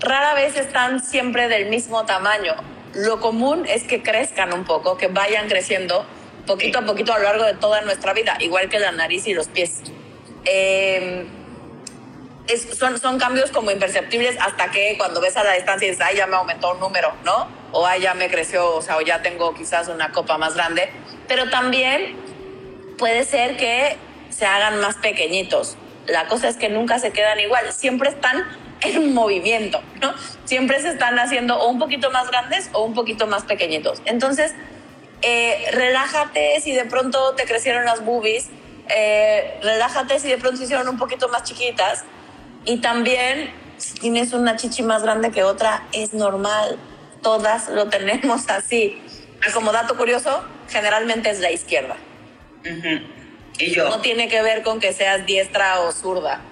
rara 0.00 0.34
vez 0.34 0.56
están 0.56 1.02
siempre 1.02 1.48
del 1.48 1.68
mismo 1.68 2.04
tamaño. 2.06 2.54
Lo 2.94 3.20
común 3.20 3.66
es 3.68 3.84
que 3.84 4.02
crezcan 4.02 4.52
un 4.52 4.64
poco, 4.64 4.96
que 4.96 5.08
vayan 5.08 5.48
creciendo 5.48 6.06
poquito 6.46 6.78
a 6.78 6.82
poquito 6.82 7.12
a 7.12 7.18
lo 7.18 7.24
largo 7.24 7.44
de 7.44 7.54
toda 7.54 7.82
nuestra 7.82 8.14
vida, 8.14 8.36
igual 8.40 8.68
que 8.68 8.78
la 8.78 8.92
nariz 8.92 9.26
y 9.26 9.34
los 9.34 9.48
pies. 9.48 9.82
Em, 12.48 12.58
son, 12.74 12.98
son 12.98 13.18
cambios 13.18 13.50
como 13.50 13.70
imperceptibles 13.70 14.36
hasta 14.40 14.70
que 14.70 14.96
cuando 14.96 15.20
ves 15.20 15.36
a 15.36 15.44
la 15.44 15.52
distancia 15.52 15.88
dices, 15.88 16.04
ay, 16.04 16.16
ya 16.16 16.26
me 16.26 16.36
aumentó 16.36 16.72
un 16.72 16.80
número, 16.80 17.12
¿no? 17.24 17.48
O 17.72 17.86
ay, 17.86 18.00
ya 18.00 18.14
me 18.14 18.28
creció, 18.30 18.74
o 18.74 18.82
sea, 18.82 18.96
o 18.96 19.02
ya 19.02 19.22
tengo 19.22 19.54
quizás 19.54 19.88
una 19.88 20.12
copa 20.12 20.38
más 20.38 20.54
grande. 20.54 20.90
Pero 21.26 21.50
también 21.50 22.16
puede 22.96 23.24
ser 23.24 23.56
que 23.56 23.96
se 24.30 24.46
hagan 24.46 24.80
más 24.80 24.96
pequeñitos. 24.96 25.76
La 26.06 26.26
cosa 26.26 26.48
es 26.48 26.56
que 26.56 26.70
nunca 26.70 26.98
se 26.98 27.12
quedan 27.12 27.38
igual, 27.38 27.70
siempre 27.72 28.08
están 28.08 28.44
en 28.80 29.12
movimiento, 29.12 29.82
¿no? 30.00 30.14
Siempre 30.44 30.80
se 30.80 30.88
están 30.88 31.18
haciendo 31.18 31.58
o 31.58 31.68
un 31.68 31.78
poquito 31.78 32.10
más 32.10 32.30
grandes 32.30 32.70
o 32.72 32.82
un 32.84 32.94
poquito 32.94 33.26
más 33.26 33.44
pequeñitos. 33.44 34.00
Entonces, 34.06 34.54
eh, 35.20 35.68
relájate 35.72 36.60
si 36.62 36.72
de 36.72 36.84
pronto 36.86 37.34
te 37.34 37.44
crecieron 37.44 37.84
las 37.84 38.04
boobies, 38.04 38.48
eh, 38.88 39.58
relájate 39.62 40.18
si 40.18 40.28
de 40.28 40.38
pronto 40.38 40.56
se 40.56 40.64
hicieron 40.64 40.88
un 40.88 40.96
poquito 40.96 41.28
más 41.28 41.42
chiquitas 41.42 42.04
y 42.68 42.76
también 42.82 43.50
si 43.78 43.94
tienes 43.94 44.34
una 44.34 44.56
chichi 44.56 44.82
más 44.82 45.02
grande 45.02 45.30
que 45.30 45.42
otra, 45.42 45.86
es 45.92 46.12
normal, 46.12 46.78
todas 47.22 47.70
lo 47.70 47.88
tenemos 47.88 48.48
así. 48.50 49.00
Y 49.46 49.52
como 49.52 49.72
dato 49.72 49.96
curioso, 49.96 50.44
generalmente 50.68 51.30
es 51.30 51.40
la 51.40 51.50
izquierda. 51.50 51.96
No 53.76 54.00
tiene 54.02 54.28
que 54.28 54.42
ver 54.42 54.62
con 54.62 54.80
que 54.80 54.92
seas 54.92 55.24
diestra 55.24 55.80
o 55.80 55.92
zurda. 55.92 56.42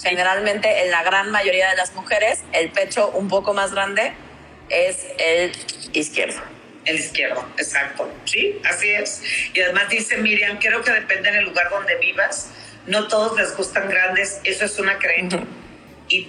Generalmente, 0.00 0.84
en 0.84 0.92
la 0.92 1.02
gran 1.02 1.30
mayoría 1.32 1.70
de 1.70 1.76
las 1.76 1.94
mujeres, 1.94 2.44
el 2.52 2.70
pecho 2.70 3.10
un 3.10 3.26
poco 3.26 3.52
más 3.52 3.72
grande 3.72 4.12
es 4.68 5.04
el 5.18 5.52
izquierdo. 5.94 6.40
El 6.84 7.00
izquierdo, 7.00 7.44
exacto. 7.56 8.08
Sí, 8.24 8.60
así 8.70 8.88
es. 8.88 9.20
Y 9.52 9.60
además 9.60 9.88
dice 9.88 10.18
Miriam, 10.18 10.58
creo 10.60 10.82
que 10.82 10.92
depende 10.92 11.30
en 11.30 11.36
el 11.36 11.44
lugar 11.46 11.70
donde 11.70 11.96
vivas. 11.96 12.52
No 12.86 13.08
todos 13.08 13.36
les 13.38 13.56
gustan 13.56 13.88
grandes, 13.88 14.40
eso 14.44 14.64
es 14.64 14.78
una 14.78 14.98
creencia. 14.98 15.44
Y 16.08 16.28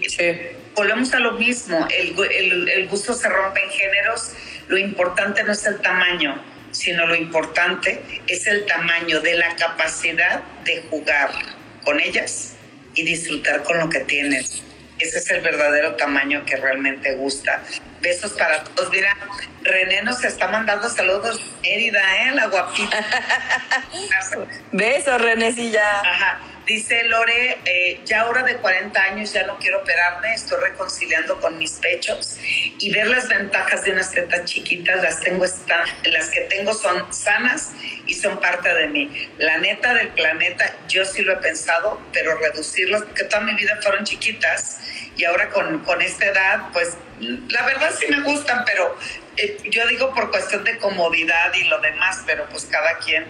volvemos 0.75 1.13
a 1.13 1.19
lo 1.19 1.33
mismo, 1.33 1.87
el, 1.95 2.69
el 2.69 2.87
gusto 2.87 3.13
se 3.13 3.29
rompe 3.29 3.63
en 3.63 3.69
géneros, 3.69 4.31
lo 4.67 4.77
importante 4.77 5.43
no 5.43 5.51
es 5.51 5.65
el 5.65 5.79
tamaño, 5.81 6.41
sino 6.71 7.05
lo 7.07 7.15
importante 7.15 8.01
es 8.27 8.47
el 8.47 8.65
tamaño 8.65 9.21
de 9.21 9.35
la 9.35 9.55
capacidad 9.55 10.43
de 10.65 10.83
jugar 10.89 11.31
con 11.83 11.99
ellas 11.99 12.55
y 12.95 13.03
disfrutar 13.03 13.63
con 13.63 13.79
lo 13.79 13.89
que 13.89 13.99
tienes. 14.01 14.63
Ese 14.99 15.19
es 15.19 15.29
el 15.29 15.41
verdadero 15.41 15.95
tamaño 15.95 16.43
que 16.45 16.55
realmente 16.57 17.15
gusta. 17.15 17.63
Besos 18.01 18.33
para 18.33 18.63
todos. 18.63 18.91
Mira, 18.91 19.15
René 19.63 20.01
nos 20.03 20.23
está 20.23 20.47
mandando 20.47 20.89
saludos. 20.89 21.41
Mérida, 21.61 21.99
¿eh? 22.23 22.31
La 22.31 22.47
guapita. 22.47 23.05
Besos, 24.71 25.21
Renécilla. 25.21 26.01
Ajá. 26.01 26.39
Dice 26.67 27.05
Lore, 27.05 27.59
eh, 27.63 28.01
ya 28.03 28.21
ahora 28.21 28.43
de 28.43 28.57
40 28.57 29.01
años 29.01 29.31
ya 29.31 29.47
no 29.47 29.57
quiero 29.57 29.79
operarme, 29.79 30.33
estoy 30.33 30.59
reconciliando 30.59 31.39
con 31.39 31.57
mis 31.57 31.71
pechos 31.71 32.37
y 32.77 32.91
ver 32.93 33.07
las 33.07 33.29
ventajas 33.29 33.85
de 33.85 33.93
unas 33.93 34.11
tetas 34.11 34.43
chiquitas, 34.43 35.01
las, 35.01 35.21
tengo 35.21 35.45
las 35.45 36.29
que 36.29 36.41
tengo 36.41 36.73
son 36.73 37.13
sanas 37.13 37.71
y 38.05 38.13
son 38.15 38.41
parte 38.41 38.73
de 38.73 38.89
mí. 38.89 39.29
La 39.37 39.59
neta 39.59 39.93
del 39.93 40.09
planeta, 40.09 40.75
yo 40.89 41.05
sí 41.05 41.21
lo 41.21 41.35
he 41.35 41.37
pensado, 41.37 42.01
pero 42.11 42.37
reducirlas, 42.37 43.03
porque 43.03 43.23
toda 43.23 43.43
mi 43.43 43.53
vida 43.53 43.79
fueron 43.81 44.03
chiquitas 44.03 44.81
y 45.15 45.23
ahora 45.23 45.47
con, 45.49 45.79
con 45.85 46.01
esta 46.01 46.25
edad, 46.25 46.63
pues 46.73 46.97
la 47.19 47.65
verdad 47.65 47.91
sí 47.97 48.05
me 48.09 48.21
gustan, 48.21 48.63
pero 48.65 48.95
eh, 49.37 49.57
yo 49.69 49.87
digo 49.87 50.13
por 50.13 50.29
cuestión 50.31 50.63
de 50.63 50.77
comodidad 50.77 51.53
y 51.53 51.63
lo 51.65 51.79
demás, 51.79 52.23
pero 52.25 52.47
pues 52.49 52.65
cada 52.65 52.97
quien 52.99 53.25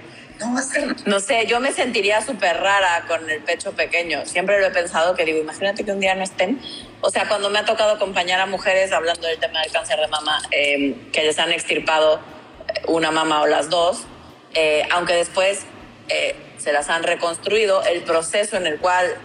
no 1.05 1.19
sé, 1.19 1.45
yo 1.47 1.59
me 1.59 1.71
sentiría 1.71 2.21
súper 2.21 2.57
rara 2.57 3.05
con 3.07 3.27
el 3.29 3.41
pecho 3.41 3.71
pequeño. 3.73 4.25
Siempre 4.25 4.59
lo 4.59 4.67
he 4.67 4.71
pensado 4.71 5.15
que 5.15 5.25
digo, 5.25 5.39
imagínate 5.39 5.83
que 5.83 5.91
un 5.91 5.99
día 5.99 6.13
no 6.15 6.23
estén. 6.23 6.61
O 7.01 7.09
sea, 7.09 7.27
cuando 7.27 7.49
me 7.49 7.59
ha 7.59 7.65
tocado 7.65 7.93
acompañar 7.93 8.39
a 8.39 8.45
mujeres 8.45 8.91
hablando 8.91 9.27
del 9.27 9.39
tema 9.39 9.61
del 9.61 9.71
cáncer 9.71 9.99
de 9.99 10.07
mama, 10.07 10.39
em, 10.51 11.11
que 11.11 11.23
les 11.23 11.39
han 11.39 11.51
extirpado 11.51 12.19
eh, 12.67 12.81
una 12.87 13.11
mama 13.11 13.41
o 13.41 13.47
las 13.47 13.69
dos, 13.69 14.05
eh, 14.53 14.83
aunque 14.91 15.13
después 15.13 15.65
eh, 16.09 16.35
se 16.57 16.71
las 16.71 16.89
han 16.89 17.03
reconstruido, 17.03 17.83
el 17.83 18.03
proceso 18.03 18.57
en 18.57 18.67
el 18.67 18.77
cual, 18.77 19.15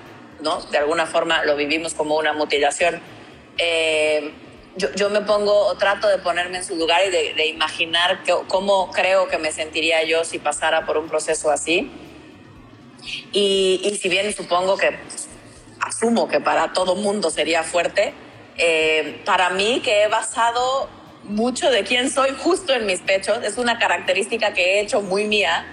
¿no? 0.40 0.62
De 0.66 0.78
alguna 0.78 1.06
forma 1.06 1.44
lo 1.44 1.56
vivimos 1.56 1.94
como 1.94 2.16
una 2.16 2.32
mutilación. 2.32 3.00
Eh, 3.58 4.32
yo, 4.76 5.10
me 5.10 5.20
pongo 5.22 5.66
o 5.66 5.74
trato 5.76 6.08
de 6.08 6.18
ponerme 6.18 6.58
en 6.58 6.64
su 6.64 6.76
lugar 6.76 7.02
y 7.06 7.10
de, 7.10 7.46
imaginar 7.46 8.22
cómo 8.48 8.90
creo 8.90 9.28
que 9.28 9.38
me 9.38 9.52
sentiría 9.52 10.02
yo 10.04 10.24
si 10.24 10.38
pasara 10.38 10.86
por 10.86 10.96
un 10.96 11.08
proceso 11.08 11.50
así. 11.50 11.90
Y, 13.32 13.98
si 14.00 14.08
bien 14.08 14.32
supongo 14.32 14.76
que 14.76 14.96
asumo 15.80 16.28
que 16.28 16.40
para 16.40 16.72
todo 16.72 16.94
mundo 16.94 17.30
sería 17.30 17.62
fuerte, 17.62 18.14
eh, 18.56 19.20
para 19.24 19.50
mí 19.50 19.80
que 19.82 20.04
he 20.04 20.08
basado 20.08 20.88
mucho 21.24 21.70
de 21.70 21.84
quién 21.84 22.10
soy 22.10 22.30
justo 22.38 22.72
en 22.72 22.86
mis 22.86 23.00
pechos, 23.00 23.38
es 23.44 23.58
una 23.58 23.78
característica 23.78 24.52
que 24.54 24.74
he 24.78 24.80
hecho 24.80 25.02
muy 25.02 25.26
mía. 25.26 25.66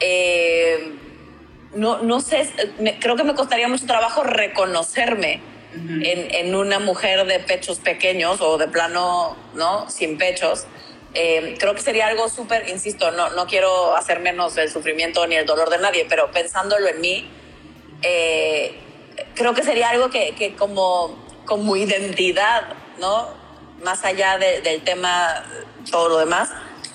Eh, 0.00 0.98
no, 1.74 2.02
no 2.02 2.20
sé, 2.20 2.50
creo 3.00 3.16
que 3.16 3.24
me 3.24 3.34
costaría 3.34 3.68
mucho 3.68 3.86
trabajo 3.86 4.22
reconocerme 4.22 5.51
en, 5.74 6.54
una 6.54 6.78
mujer 6.78 7.26
de 7.26 7.38
pechos 7.40 7.78
pequeños 7.78 8.40
o 8.40 8.58
de 8.58 8.68
plano, 8.68 9.36
¿no? 9.54 9.88
Sin 9.90 10.18
pechos. 10.18 10.66
Eh, 11.14 11.56
creo 11.58 11.74
que 11.74 11.82
sería 11.82 12.06
algo 12.06 12.28
súper, 12.28 12.68
insisto, 12.68 13.10
no, 13.10 13.30
no 13.30 13.46
quiero 13.46 13.96
hacer 13.96 14.20
menos 14.20 14.56
el 14.56 14.70
sufrimiento 14.70 15.26
ni 15.26 15.36
el 15.36 15.46
dolor 15.46 15.68
de 15.70 15.78
nadie, 15.78 16.06
pero 16.08 16.30
pensándolo 16.30 16.88
en 16.88 17.00
mí, 17.00 17.30
eh, 18.02 18.74
creo 19.34 19.54
que 19.54 19.62
sería 19.62 19.90
algo 19.90 20.10
que, 20.10 20.34
que, 20.34 20.54
como, 20.54 21.18
como 21.44 21.76
identidad, 21.76 22.62
¿no? 22.98 23.28
Más 23.82 24.04
allá 24.04 24.38
de, 24.38 24.60
del 24.62 24.82
tema, 24.82 25.44
todo 25.90 26.08
lo 26.08 26.18
demás, 26.18 26.50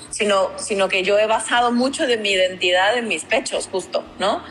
sino, 0.09 0.51
sino 0.57 0.89
que 0.89 1.03
yo 1.03 1.19
he 1.19 1.27
basado 1.27 1.71
mucho 1.71 2.07
de 2.07 2.17
mi 2.17 2.31
identidad 2.31 2.97
en 2.97 3.07
mis 3.07 3.23
pechos, 3.23 3.67
justo, 3.71 4.03
¿no? 4.19 4.41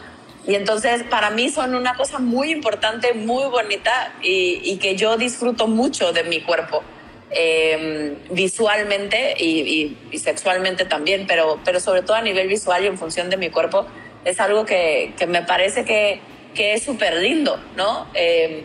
Y 0.46 0.54
entonces 0.54 1.02
para 1.04 1.30
mí 1.30 1.48
son 1.48 1.74
una 1.74 1.94
cosa 1.94 2.18
muy 2.18 2.50
importante, 2.50 3.14
muy 3.14 3.44
bonita 3.46 4.14
y, 4.22 4.76
que 4.76 4.96
yo 4.96 5.16
disfruto 5.16 5.66
mucho 5.66 6.12
de 6.12 6.24
mi 6.24 6.40
cuerpo. 6.40 6.82
Eh, 7.30 8.16
visualmente 8.30 9.34
y, 9.42 9.96
sexualmente 10.16 10.84
también, 10.84 11.26
pero, 11.26 11.58
pero 11.64 11.80
sobre 11.80 12.02
todo 12.02 12.16
a 12.16 12.22
nivel 12.22 12.46
visual 12.46 12.84
y 12.84 12.86
en 12.86 12.96
función 12.96 13.28
de 13.28 13.36
mi 13.36 13.50
cuerpo, 13.50 13.86
es 14.24 14.38
algo 14.38 14.64
que, 14.64 15.12
que 15.18 15.26
me 15.26 15.42
parece 15.42 15.84
que, 15.84 16.20
que 16.54 16.74
es 16.74 16.84
súper 16.84 17.16
lindo, 17.16 17.60
¿no? 17.76 18.06
Eh, 18.14 18.64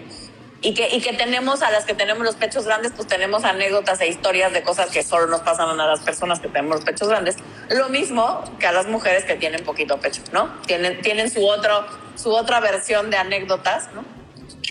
y 0.62 0.76
que, 0.76 0.90
y 0.96 1.02
que 1.02 1.14
tenemos, 1.14 1.64
a 1.64 1.72
las 1.72 1.86
que 1.86 1.96
tenemos 1.96 2.24
los 2.24 2.36
pechos 2.36 2.66
grandes, 2.66 2.92
pues 2.96 3.08
tenemos 3.08 3.44
anécdotas 3.44 4.00
e 4.02 4.08
historias 4.08 4.54
de 4.54 4.62
cosas 4.62 4.92
que 4.92 5.02
solo 5.02 5.26
nos 5.26 5.42
pasan 5.42 5.80
a 5.80 5.88
las 5.88 6.02
personas 6.02 6.40
que 6.40 6.50
tenemos 6.50 6.76
los 6.78 6.86
pechos 6.86 7.08
grandes. 7.08 7.38
Lo 7.70 7.90
mismo 7.90 8.44
que 8.60 8.68
a 8.68 8.72
las 8.72 8.86
mujeres 8.86 9.26
que 9.26 9.36
tienen 9.36 9.64
poquito 9.64 10.00
pecho, 10.00 10.22
¿no? 10.32 10.62
Tienen, 10.68 11.02
tienen 11.02 11.32
su, 11.32 11.46
otro, 11.48 11.88
su 12.16 12.32
otra 12.32 12.60
versión 12.60 13.10
de 13.10 13.18
anécdotas, 13.18 13.90
¿no? 13.94 14.06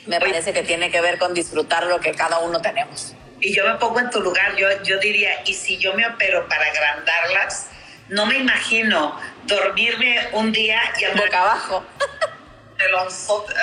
Me 0.06 0.20
parece 0.20 0.52
que 0.52 0.62
tiene 0.62 0.92
que 0.92 1.00
ver 1.00 1.18
con 1.18 1.34
disfrutar 1.34 1.84
lo 1.86 1.98
que 1.98 2.12
cada 2.12 2.38
uno 2.38 2.60
tenemos. 2.60 3.14
Y 3.40 3.52
yo 3.52 3.66
me 3.66 3.74
pongo 3.74 3.98
en 3.98 4.10
tu 4.10 4.20
lugar, 4.20 4.54
yo, 4.54 4.68
yo 4.84 5.00
diría, 5.00 5.30
y 5.44 5.54
si 5.54 5.76
yo 5.78 5.94
me 5.94 6.06
opero 6.06 6.46
para 6.48 6.66
agrandarlas, 6.66 7.68
no 8.08 8.26
me 8.26 8.36
imagino 8.36 9.18
dormirme 9.46 10.28
un 10.32 10.52
día 10.52 10.80
y 10.98 11.18
boca 11.18 11.40
abajo. 11.40 11.84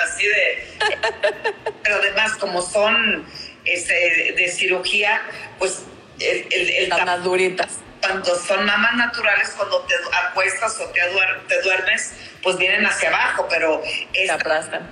Así 0.04 0.26
de. 0.26 0.66
Pero 1.82 1.96
además, 1.96 2.36
como 2.36 2.62
son 2.62 3.26
este, 3.64 4.34
de 4.36 4.48
cirugía, 4.48 5.20
pues 5.58 5.82
el, 6.20 6.46
el, 6.50 6.70
el 6.70 6.92
Están 6.92 7.22
duritas. 7.22 7.78
Cuando 8.00 8.36
son 8.36 8.64
mamas 8.64 8.94
naturales, 8.94 9.50
cuando 9.56 9.80
te 9.82 9.94
acuestas 10.28 10.78
o 10.80 10.84
te, 10.90 11.00
duer, 11.10 11.46
te 11.48 11.60
duermes, 11.62 12.12
pues 12.42 12.56
vienen 12.56 12.86
hacia 12.86 13.08
abajo, 13.08 13.48
pero 13.50 13.82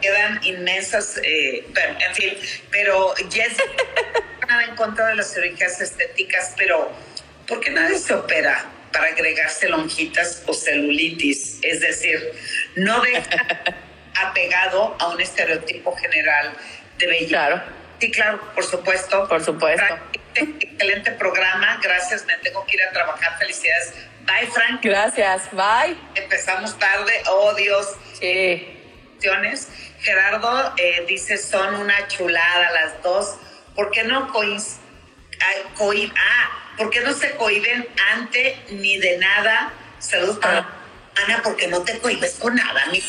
quedan 0.03 0.41
inmensas, 0.45 1.21
eh, 1.23 1.65
pero, 1.73 1.97
en 2.01 2.15
fin, 2.15 2.39
pero 2.71 3.15
Jess, 3.31 3.57
nada 4.49 4.65
en 4.65 4.75
contra 4.75 5.07
de 5.07 5.15
las 5.15 5.33
cirugías 5.33 5.81
estéticas, 5.81 6.55
pero 6.57 6.91
¿por 7.47 7.61
qué 7.61 7.71
nadie 7.71 7.99
se 7.99 8.13
opera 8.13 8.65
para 8.93 9.07
agregarse 9.07 9.69
lonjitas 9.69 10.43
o 10.47 10.53
celulitis? 10.53 11.59
Es 11.63 11.81
decir, 11.81 12.33
no 12.75 13.01
deja 13.03 13.47
apegado 14.23 14.97
a 14.99 15.09
un 15.09 15.21
estereotipo 15.21 15.95
general 15.97 16.53
de 16.99 17.07
belleza. 17.07 17.29
Claro. 17.29 17.63
Sí, 18.01 18.11
claro, 18.11 18.41
por 18.55 18.65
supuesto. 18.65 19.29
Por 19.29 19.43
supuesto. 19.43 19.99
Excelente 20.35 21.13
programa, 21.13 21.81
gracias, 21.83 22.27
me 22.27 22.37
tengo 22.39 22.65
que 22.67 22.77
ir 22.77 22.83
a 22.83 22.93
trabajar, 22.93 23.39
felicidades. 23.39 23.95
Bye, 24.27 24.47
Frank. 24.49 24.83
Gracias, 24.83 25.49
bye. 25.53 25.97
Empezamos 26.15 26.79
tarde, 26.79 27.13
oh 27.31 27.55
Dios. 27.55 27.95
Sí. 28.19 28.73
Gerardo 30.01 30.75
eh, 30.77 31.05
dice, 31.09 31.39
son 31.39 31.75
una 31.75 32.07
chulada 32.09 32.71
las 32.71 33.03
dos. 33.03 33.37
¿Por 33.75 33.91
qué 33.91 34.05
no 34.05 34.33
coinciden? 34.33 34.85
Ah, 36.17 36.75
¿por 36.77 36.91
qué 36.91 37.01
no 37.01 37.13
se 37.13 37.33
cohiben 37.33 37.89
ante 38.13 38.59
ni 38.71 38.99
de 38.99 39.19
nada? 39.19 39.73
Saludos 39.99 40.39
para 40.39 40.59
ah. 40.59 40.77
Ana, 41.25 41.41
porque 41.43 41.67
no 41.67 41.83
te 41.83 41.99
cohibes 41.99 42.35
con 42.35 42.55
nada, 42.55 42.87
mi 42.87 43.01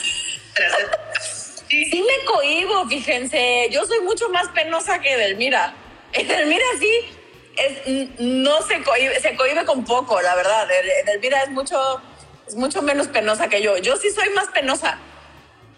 Sí 1.67 2.01
me 2.01 2.25
cohibo, 2.25 2.87
fíjense. 2.87 3.67
Yo 3.71 3.85
soy 3.85 3.99
mucho 4.01 4.29
más 4.29 4.47
penosa 4.49 4.99
que 4.99 5.13
Edelmira. 5.13 5.73
Edelmira 6.13 6.65
sí 6.79 7.17
es, 7.57 8.19
no 8.19 8.61
se 8.61 8.81
cohibe, 8.83 9.19
se 9.19 9.35
cohibe 9.35 9.65
con 9.65 9.83
poco, 9.83 10.21
la 10.21 10.35
verdad. 10.35 10.67
Edelmira 11.03 11.43
es 11.43 11.49
mucho, 11.49 12.01
es 12.47 12.55
mucho 12.55 12.81
menos 12.81 13.07
penosa 13.07 13.49
que 13.49 13.61
yo. 13.61 13.77
Yo 13.77 13.97
sí 13.97 14.09
soy 14.11 14.29
más 14.29 14.47
penosa. 14.47 14.99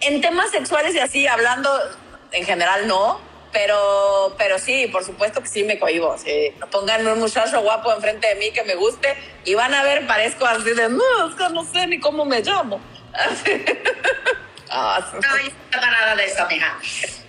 En 0.02 0.22
temas 0.22 0.52
sexuales 0.52 0.96
y 0.96 1.00
así, 1.00 1.28
hablando, 1.28 1.70
en 2.32 2.46
general 2.46 2.88
no, 2.88 3.20
pero, 3.52 4.36
pero 4.38 4.60
sí, 4.60 4.88
por 4.88 5.04
supuesto 5.04 5.42
que 5.42 5.48
sí 5.48 5.64
me 5.64 5.80
cohibo. 5.80 6.18
Sí. 6.18 6.54
Pongan 6.72 7.06
un 7.08 7.20
muchacho 7.20 7.62
guapo 7.62 7.92
enfrente 7.94 8.28
de 8.28 8.36
mí 8.36 8.52
que 8.52 8.64
me 8.64 8.76
guste 8.76 9.16
y 9.46 9.56
van 9.56 9.74
a 9.74 9.84
ver, 9.84 10.06
parezco 10.08 10.46
así 10.46 10.72
de, 10.72 10.90
no, 10.90 11.30
es 11.30 11.36
que 11.36 11.50
no 11.50 11.66
sé 11.66 11.88
ni 11.88 12.00
cómo 12.00 12.26
me 12.26 12.42
llamo. 12.42 12.80
Ah, 14.70 15.12
no, 15.14 15.20
yo 15.20 15.52
no 15.74 15.82
nada 15.82 16.16
de 16.16 16.26
eso, 16.26 16.46
mija. 16.48 16.78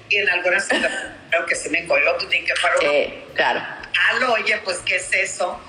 Y 0.08 0.16
en 0.16 0.28
algunas 0.28 0.68
creo 0.68 1.46
que 1.46 1.54
sí 1.54 1.68
me 1.70 1.86
coló, 1.86 2.16
tú 2.16 2.26
tienes 2.26 2.52
que 2.52 2.60
parar. 2.60 2.78
Eh, 2.82 3.24
claro. 3.34 3.62
Aló, 4.10 4.32
oye, 4.34 4.58
pues, 4.64 4.78
¿qué 4.78 4.96
es 4.96 5.12
eso? 5.12 5.60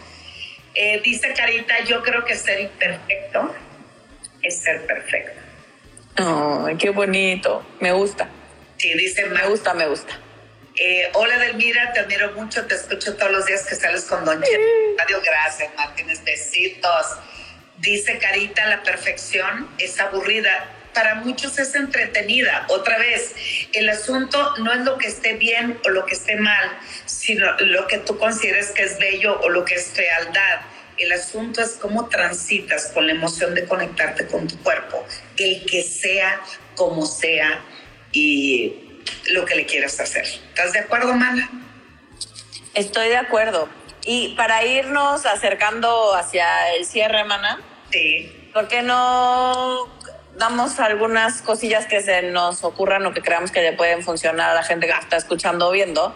Eh, 0.74 1.01
dice 1.03 1.34
Carita, 1.34 1.80
yo 1.84 2.01
creo 2.01 2.24
que 2.24 2.36
ser 2.36 2.59
imperfecto 2.59 3.53
es 4.41 4.57
ser 4.57 4.86
perfecto. 4.86 5.39
Ay, 6.15 6.78
qué 6.78 6.89
bonito. 6.89 7.65
Me 7.80 7.91
gusta. 7.91 8.30
Sí, 8.78 8.93
dice 8.95 9.26
Me 9.26 9.47
gusta, 9.47 9.74
me 9.74 9.88
gusta. 9.88 10.17
Eh, 10.76 11.09
hola 11.13 11.38
Delmira, 11.38 11.91
te 11.93 11.99
admiro 11.99 12.32
mucho, 12.32 12.65
te 12.65 12.76
escucho 12.76 13.15
todos 13.17 13.32
los 13.32 13.45
días 13.45 13.65
que 13.65 13.76
sales 13.76 14.05
con 14.05 14.24
Don 14.24 14.41
Cheto. 14.41 15.03
Adiós, 15.03 15.22
gracias 15.24 15.69
Martínez, 15.76 16.24
besitos. 16.24 17.05
Dice 17.78 18.17
Carita, 18.17 18.65
la 18.67 18.82
perfección 18.82 19.69
es 19.78 19.99
aburrida 19.99 20.65
para 20.93 21.15
muchos 21.15 21.57
es 21.59 21.75
entretenida. 21.75 22.65
Otra 22.69 22.97
vez, 22.97 23.33
el 23.73 23.89
asunto 23.89 24.57
no 24.57 24.71
es 24.73 24.81
lo 24.81 24.97
que 24.97 25.07
esté 25.07 25.33
bien 25.33 25.79
o 25.85 25.89
lo 25.89 26.05
que 26.05 26.15
esté 26.15 26.35
mal, 26.37 26.77
sino 27.05 27.51
lo 27.59 27.87
que 27.87 27.97
tú 27.99 28.17
consideres 28.17 28.71
que 28.71 28.83
es 28.83 28.97
bello 28.99 29.39
o 29.41 29.49
lo 29.49 29.65
que 29.65 29.75
es 29.75 29.87
fealdad. 29.87 30.61
El 30.97 31.11
asunto 31.11 31.61
es 31.61 31.71
cómo 31.81 32.09
transitas 32.09 32.91
con 32.93 33.07
la 33.07 33.13
emoción 33.13 33.55
de 33.55 33.65
conectarte 33.65 34.27
con 34.27 34.47
tu 34.47 34.57
cuerpo, 34.59 35.05
el 35.37 35.65
que 35.65 35.81
sea 35.83 36.41
como 36.75 37.05
sea 37.05 37.61
y 38.11 39.01
lo 39.31 39.45
que 39.45 39.55
le 39.55 39.65
quieras 39.65 39.99
hacer. 39.99 40.25
¿Estás 40.25 40.73
de 40.73 40.79
acuerdo, 40.79 41.13
Mana? 41.13 41.49
Estoy 42.73 43.09
de 43.09 43.17
acuerdo. 43.17 43.69
Y 44.05 44.35
para 44.35 44.65
irnos 44.65 45.25
acercando 45.25 46.15
hacia 46.15 46.73
el 46.75 46.85
cierre, 46.85 47.23
Mana. 47.23 47.61
Sí. 47.91 48.49
¿Por 48.53 48.67
qué 48.67 48.81
no 48.81 50.01
damos 50.38 50.79
algunas 50.79 51.41
cosillas 51.41 51.86
que 51.86 52.01
se 52.01 52.23
nos 52.23 52.63
ocurran 52.63 53.05
o 53.05 53.13
que 53.13 53.21
creamos 53.21 53.51
que 53.51 53.61
le 53.61 53.73
pueden 53.73 54.03
funcionar 54.03 54.51
a 54.51 54.53
la 54.53 54.63
gente 54.63 54.88
que 54.88 54.93
está 54.93 55.17
escuchando 55.17 55.67
o 55.67 55.71
viendo, 55.71 56.13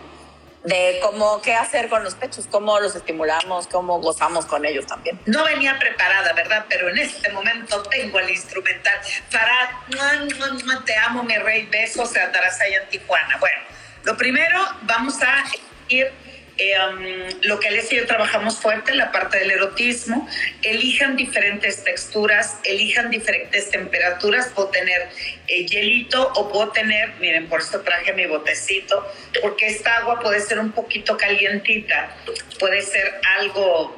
de 0.63 0.99
cómo 1.01 1.41
qué 1.41 1.53
hacer 1.53 1.89
con 1.89 2.03
los 2.03 2.16
pechos, 2.16 2.47
cómo 2.49 2.80
los 2.80 2.95
estimulamos, 2.95 3.68
cómo 3.68 3.99
gozamos 3.99 4.45
con 4.45 4.66
ellos 4.66 4.88
también. 4.88 5.20
No 5.26 5.43
venía 5.43 5.78
preparada, 5.78 6.34
¿verdad? 6.34 6.66
Pero 6.68 6.89
en 6.89 6.97
este 6.97 7.32
momento 7.32 7.84
tengo 7.84 8.20
el 8.20 8.32
instrumental. 8.32 8.99
para 9.32 10.84
te 10.86 10.95
amo, 10.97 11.24
mi 11.24 11.36
rey, 11.38 11.68
besos 11.68 12.16
a 12.18 12.32
Tarasaya 12.32 12.82
en 12.82 12.89
Tijuana. 12.89 13.38
Bueno, 13.39 13.59
lo 14.03 14.18
primero, 14.18 14.59
vamos 14.84 15.22
a 15.22 15.43
ir 15.88 16.11
eh, 16.58 16.74
um, 16.80 17.41
lo 17.41 17.60
que 17.60 17.70
les 17.72 17.91
y 17.91 17.97
yo 17.97 18.06
trabajamos 18.06 18.58
fuerte, 18.60 18.95
la 18.95 19.12
parte 19.12 19.39
del 19.39 19.51
erotismo, 19.51 20.28
elijan 20.62 21.18
diferentes 21.18 21.84
texturas, 21.84 22.60
elijan 22.64 23.10
diferentes 23.12 23.70
temperaturas, 23.70 24.51
puedo 24.56 24.70
tener 24.70 25.10
eh, 25.47 25.66
hielito 25.66 26.32
o 26.36 26.49
puedo 26.49 26.70
tener, 26.70 27.14
miren, 27.20 27.47
por 27.47 27.60
eso 27.60 27.82
traje 27.82 28.14
mi 28.14 28.26
botecito, 28.26 29.06
porque 29.41 29.68
esta 29.68 29.97
agua 29.97 30.20
puede 30.22 30.39
ser 30.39 30.60
un 30.60 30.72
poquito 30.72 31.18
calientita, 31.18 32.16
puede 32.58 32.82
ser 32.82 33.20
algo 33.38 33.95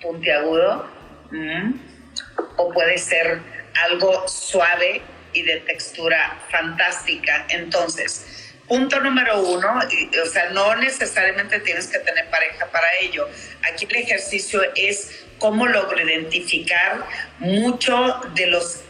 puntiagudo 0.00 0.88
o 2.56 2.72
puede 2.72 2.98
ser 2.98 3.40
algo 3.74 4.26
suave 4.28 5.02
y 5.32 5.42
de 5.42 5.60
textura 5.60 6.38
fantástica. 6.50 7.46
Entonces, 7.48 8.43
Punto 8.68 9.00
número 9.00 9.40
uno, 9.42 9.78
o 9.78 10.26
sea, 10.26 10.50
no 10.50 10.74
necesariamente 10.76 11.60
tienes 11.60 11.86
que 11.88 11.98
tener 11.98 12.28
pareja 12.30 12.66
para 12.66 12.86
ello. 13.00 13.28
Aquí 13.70 13.86
el 13.88 13.96
ejercicio 13.96 14.62
es 14.74 15.24
cómo 15.38 15.66
logro 15.66 16.00
identificar 16.00 17.06
mucho 17.38 18.20
de 18.34 18.46
los 18.46 18.80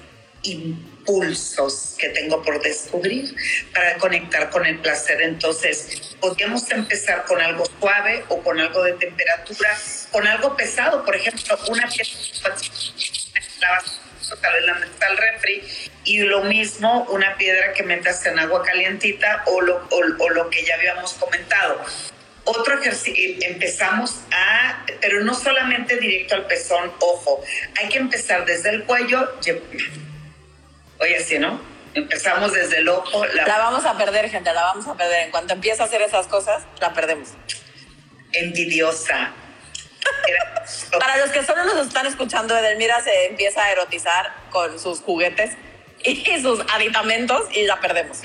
impulsos 0.45 1.97
que 1.99 2.11
tengo 2.11 2.43
por 2.43 2.62
descubrir 2.62 3.35
para 3.72 3.97
conectar 3.97 4.51
con 4.51 4.64
el 4.64 4.79
placer. 4.79 5.20
Entonces, 5.22 6.16
podríamos 6.20 6.70
empezar 6.70 7.25
con 7.25 7.41
algo 7.41 7.64
suave 7.81 8.25
o 8.29 8.43
con 8.43 8.61
algo 8.61 8.83
de 8.85 8.93
temperatura, 8.93 9.77
con 10.12 10.27
algo 10.27 10.57
pesado, 10.57 11.05
por 11.05 11.16
ejemplo, 11.16 11.59
una 11.68 11.89
pieza 11.89 12.16
tal 14.41 14.55
vez 14.55 14.64
la 14.64 14.75
metes 14.75 15.03
al 15.03 15.16
refri, 15.16 15.62
y 16.05 16.18
lo 16.18 16.42
mismo 16.42 17.07
una 17.09 17.36
piedra 17.36 17.72
que 17.72 17.82
metas 17.82 18.24
en 18.26 18.38
agua 18.38 18.62
calientita 18.62 19.42
o 19.46 19.61
lo, 19.61 19.76
o, 19.90 20.00
o 20.18 20.30
lo 20.30 20.50
que 20.50 20.64
ya 20.64 20.74
habíamos 20.74 21.14
comentado. 21.14 21.80
otro 22.44 22.78
ejercicio, 22.78 23.36
empezamos 23.40 24.20
a, 24.30 24.84
pero 25.00 25.20
no 25.20 25.34
solamente 25.34 25.96
directo 25.96 26.34
al 26.34 26.46
pezón, 26.46 26.92
ojo, 27.00 27.42
hay 27.80 27.88
que 27.88 27.98
empezar 27.98 28.44
desde 28.44 28.70
el 28.70 28.84
cuello, 28.84 29.32
oye, 30.98 31.16
así, 31.16 31.38
¿no? 31.38 31.61
Empezamos 31.94 32.52
desde 32.52 32.78
el 32.78 32.88
ojo. 32.88 33.24
La... 33.24 33.46
la 33.46 33.59
vamos 33.59 33.86
a 33.86 33.96
perder, 33.96 34.28
gente, 34.28 34.52
la 34.52 34.64
vamos 34.64 34.86
a 34.88 34.96
perder. 34.96 35.26
En 35.26 35.30
cuanto 35.30 35.55
empieza 35.55 35.84
a 35.84 35.86
hacer 35.86 36.02
esas 36.02 36.26
cosas, 36.26 36.64
la 36.80 36.92
perdemos. 36.92 37.28
Envidiosa. 38.32 39.32
Para 40.98 41.16
los 41.18 41.30
que 41.30 41.44
solo 41.44 41.64
nos 41.64 41.86
están 41.86 42.07
escuchando, 42.07 42.59
Edelmira 42.59 43.00
se 43.00 43.26
empieza 43.26 43.64
a 43.64 43.70
erotizar 43.70 44.34
con 44.50 44.78
sus 44.80 45.00
juguetes 45.00 45.57
y 46.05 46.24
sus 46.42 46.61
aditamentos 46.72 47.48
y 47.52 47.62
la 47.64 47.80
perdemos. 47.80 48.18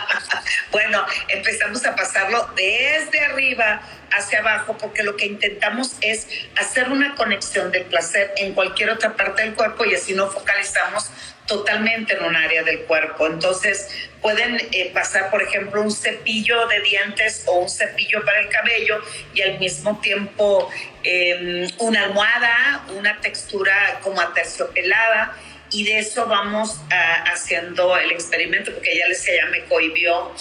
bueno, 0.72 1.04
empezamos 1.28 1.84
a 1.84 1.94
pasarlo 1.94 2.48
desde 2.56 3.20
arriba 3.20 3.82
hacia 4.12 4.40
abajo 4.40 4.76
porque 4.78 5.02
lo 5.02 5.16
que 5.16 5.26
intentamos 5.26 5.96
es 6.00 6.26
hacer 6.56 6.88
una 6.88 7.14
conexión 7.14 7.70
del 7.70 7.84
placer 7.84 8.32
en 8.36 8.54
cualquier 8.54 8.90
otra 8.90 9.14
parte 9.14 9.42
del 9.42 9.54
cuerpo 9.54 9.84
y 9.84 9.94
así 9.94 10.14
no 10.14 10.28
focalizamos 10.28 11.10
totalmente 11.46 12.14
en 12.14 12.24
un 12.24 12.36
área 12.36 12.62
del 12.62 12.82
cuerpo. 12.82 13.26
Entonces 13.26 13.88
pueden 14.22 14.60
eh, 14.70 14.90
pasar, 14.94 15.30
por 15.30 15.42
ejemplo, 15.42 15.82
un 15.82 15.90
cepillo 15.90 16.68
de 16.68 16.80
dientes 16.80 17.42
o 17.46 17.58
un 17.58 17.68
cepillo 17.68 18.24
para 18.24 18.40
el 18.40 18.48
cabello 18.48 19.02
y 19.34 19.42
al 19.42 19.58
mismo 19.58 20.00
tiempo 20.00 20.70
em, 21.02 21.68
una 21.78 22.04
almohada, 22.04 22.84
una 22.96 23.20
textura 23.20 23.98
como 24.02 24.20
aterciopelada 24.20 25.36
y 25.72 25.84
de 25.84 25.98
eso 25.98 26.26
vamos 26.26 26.80
ah, 26.90 27.24
haciendo 27.32 27.96
el 27.96 28.10
experimento 28.10 28.72
porque 28.72 28.96
ya 28.96 29.06
les 29.08 29.24
ya 29.24 29.46
me 29.46 29.64
cohibió 29.64 30.32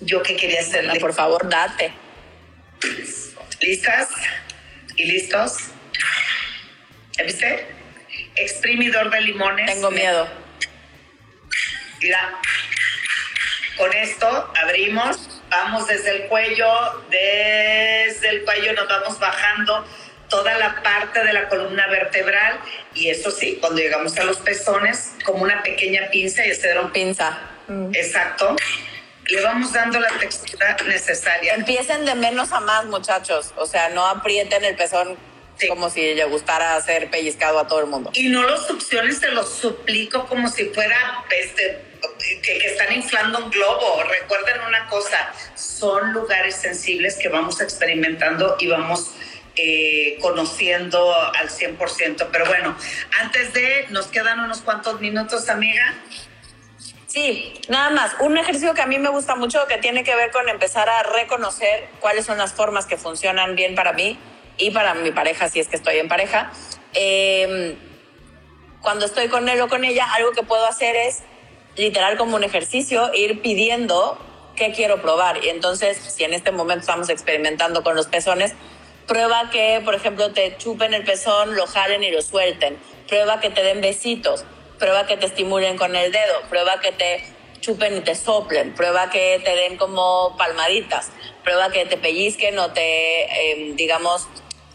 yo 0.00 0.22
que 0.22 0.36
quería 0.36 0.60
hacerle. 0.60 1.00
Por 1.00 1.14
favor, 1.14 1.48
date. 1.48 1.92
¿Listas? 3.60 4.08
¿Y 4.96 5.04
listos? 5.06 5.56
¿Viste? 7.24 7.66
Exprimidor 8.36 9.10
de 9.10 9.20
limones. 9.22 9.66
Tengo 9.66 9.90
miedo. 9.90 10.28
Mira, 12.00 12.38
con 13.76 13.92
esto 13.92 14.52
abrimos, 14.62 15.42
vamos 15.48 15.88
desde 15.88 16.16
el 16.16 16.28
cuello, 16.28 17.04
desde 17.10 18.28
el 18.28 18.44
cuello 18.44 18.72
nos 18.74 18.88
vamos 18.88 19.18
bajando 19.18 19.84
toda 20.28 20.58
la 20.58 20.82
parte 20.82 21.24
de 21.24 21.32
la 21.32 21.48
columna 21.48 21.86
vertebral 21.88 22.58
y 22.94 23.08
eso 23.10 23.30
sí, 23.30 23.58
cuando 23.60 23.80
llegamos 23.80 24.16
a 24.18 24.24
los 24.24 24.38
pezones, 24.38 25.12
como 25.24 25.42
una 25.42 25.62
pequeña 25.62 26.08
pinza 26.10 26.46
y 26.46 26.50
este 26.50 26.70
era 26.70 26.82
un 26.82 26.92
pinza. 26.92 27.38
Mm. 27.66 27.94
Exacto. 27.94 28.56
Le 29.26 29.42
vamos 29.42 29.72
dando 29.72 30.00
la 30.00 30.08
textura 30.18 30.76
necesaria. 30.86 31.54
Empiecen 31.54 32.06
de 32.06 32.14
menos 32.14 32.52
a 32.52 32.60
más, 32.60 32.86
muchachos. 32.86 33.52
O 33.56 33.66
sea, 33.66 33.90
no 33.90 34.06
aprieten 34.06 34.64
el 34.64 34.74
pezón 34.74 35.18
como 35.68 35.90
si 35.90 36.14
le 36.14 36.24
gustara 36.24 36.76
hacer 36.76 37.10
pellizcado 37.10 37.58
a 37.58 37.66
todo 37.66 37.80
el 37.80 37.86
mundo. 37.86 38.10
Y 38.14 38.28
no 38.28 38.42
los 38.42 38.66
succiones, 38.66 39.20
te 39.20 39.30
los 39.30 39.52
suplico 39.52 40.26
como 40.26 40.48
si 40.48 40.66
fuera 40.66 41.24
este, 41.30 41.82
que, 42.18 42.58
que, 42.58 42.66
están 42.66 42.92
inflando 42.92 43.44
un 43.44 43.50
globo. 43.50 44.02
Recuerden 44.04 44.60
una 44.66 44.86
cosa, 44.86 45.32
son 45.56 46.12
lugares 46.12 46.54
sensibles 46.54 47.16
que 47.16 47.28
vamos 47.28 47.60
experimentando 47.60 48.56
y 48.60 48.68
vamos 48.68 49.10
eh, 49.58 50.18
conociendo 50.20 51.12
al 51.14 51.48
100%. 51.48 52.28
Pero 52.30 52.46
bueno, 52.46 52.76
antes 53.20 53.52
de, 53.52 53.86
nos 53.90 54.06
quedan 54.06 54.40
unos 54.40 54.60
cuantos 54.60 55.00
minutos, 55.00 55.48
amiga. 55.48 55.94
Sí, 57.08 57.54
nada 57.68 57.90
más. 57.90 58.16
Un 58.20 58.38
ejercicio 58.38 58.74
que 58.74 58.82
a 58.82 58.86
mí 58.86 58.98
me 58.98 59.08
gusta 59.08 59.34
mucho 59.34 59.66
que 59.66 59.78
tiene 59.78 60.04
que 60.04 60.14
ver 60.14 60.30
con 60.30 60.48
empezar 60.48 60.88
a 60.88 61.02
reconocer 61.02 61.88
cuáles 62.00 62.26
son 62.26 62.38
las 62.38 62.52
formas 62.52 62.86
que 62.86 62.96
funcionan 62.96 63.56
bien 63.56 63.74
para 63.74 63.92
mí 63.92 64.18
y 64.58 64.70
para 64.70 64.94
mi 64.94 65.10
pareja, 65.10 65.48
si 65.48 65.58
es 65.58 65.68
que 65.68 65.76
estoy 65.76 65.98
en 65.98 66.08
pareja. 66.08 66.52
Em, 66.94 67.76
cuando 68.80 69.06
estoy 69.06 69.28
con 69.28 69.48
él 69.48 69.60
o 69.60 69.68
con 69.68 69.84
ella, 69.84 70.06
algo 70.14 70.32
que 70.32 70.42
puedo 70.42 70.66
hacer 70.66 70.94
es 70.96 71.22
literal 71.76 72.16
como 72.16 72.36
un 72.36 72.44
ejercicio, 72.44 73.10
ir 73.14 73.40
pidiendo 73.40 74.18
qué 74.54 74.72
quiero 74.72 75.00
probar. 75.00 75.44
Y 75.44 75.48
entonces, 75.48 75.96
si 75.96 76.24
en 76.24 76.34
este 76.34 76.52
momento 76.52 76.80
estamos 76.80 77.08
experimentando 77.08 77.82
con 77.82 77.96
los 77.96 78.06
pezones, 78.06 78.54
Prueba 79.08 79.48
que, 79.50 79.80
por 79.82 79.94
ejemplo, 79.94 80.32
te 80.32 80.58
chupen 80.58 80.92
el 80.92 81.02
pezón, 81.02 81.56
lo 81.56 81.66
jalen 81.66 82.04
y 82.04 82.10
lo 82.10 82.20
suelten. 82.20 82.78
Prueba 83.08 83.40
que 83.40 83.48
te 83.48 83.62
den 83.62 83.80
besitos. 83.80 84.44
Prueba 84.78 85.06
que 85.06 85.16
te 85.16 85.24
estimulen 85.24 85.78
con 85.78 85.96
el 85.96 86.12
dedo. 86.12 86.42
Prueba 86.50 86.78
que 86.78 86.92
te 86.92 87.24
chupen 87.60 87.96
y 87.96 88.00
te 88.00 88.14
soplen. 88.14 88.74
Prueba 88.74 89.08
que 89.08 89.40
te 89.42 89.56
den 89.56 89.78
como 89.78 90.36
palmaditas. 90.36 91.10
Prueba 91.42 91.70
que 91.70 91.86
te 91.86 91.96
pellizquen 91.96 92.58
o 92.58 92.70
te, 92.72 93.52
em, 93.52 93.76
digamos, 93.76 94.28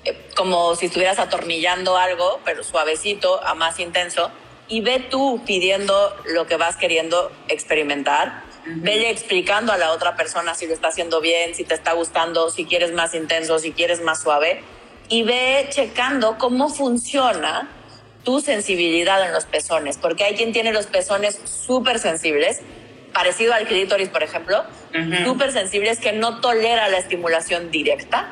eh, 0.03 0.17
como 0.35 0.75
si 0.75 0.87
estuvieras 0.87 1.19
atornillando 1.19 1.95
algo, 1.95 2.39
pero 2.43 2.63
suavecito, 2.63 3.39
a 3.45 3.53
más 3.53 3.79
intenso. 3.79 4.31
Y 4.67 4.81
ve 4.81 4.97
tú 4.97 5.43
pidiendo 5.45 6.15
lo 6.25 6.47
que 6.47 6.57
vas 6.57 6.75
queriendo 6.75 7.31
experimentar 7.49 8.41
Vele 8.65 9.09
explicando 9.09 9.73
a 9.73 9.77
la 9.77 9.91
otra 9.91 10.15
persona 10.15 10.55
si 10.55 10.67
lo 10.67 10.73
está 10.73 10.89
haciendo 10.89 11.19
bien, 11.21 11.53
si 11.53 11.63
te 11.63 11.73
está 11.73 11.93
gustando, 11.93 12.49
si 12.49 12.65
quieres 12.65 12.93
más 12.93 13.13
intenso, 13.13 13.59
si 13.59 13.71
quieres 13.71 14.01
más 14.01 14.21
suave. 14.21 14.63
Y 15.09 15.23
ve 15.23 15.67
checando 15.69 16.37
cómo 16.37 16.69
funciona 16.69 17.69
tu 18.23 18.39
sensibilidad 18.39 19.25
en 19.25 19.33
los 19.33 19.45
pezones, 19.45 19.97
porque 19.97 20.23
hay 20.23 20.35
quien 20.35 20.53
tiene 20.53 20.71
los 20.71 20.85
pezones 20.87 21.39
súper 21.43 21.99
sensibles, 21.99 22.61
parecido 23.13 23.53
al 23.53 23.67
clítoris, 23.67 24.09
por 24.09 24.23
ejemplo, 24.23 24.63
súper 25.25 25.51
sensibles 25.51 25.99
que 25.99 26.13
no 26.13 26.39
tolera 26.39 26.87
la 26.87 26.97
estimulación 26.97 27.69
directa. 27.69 28.29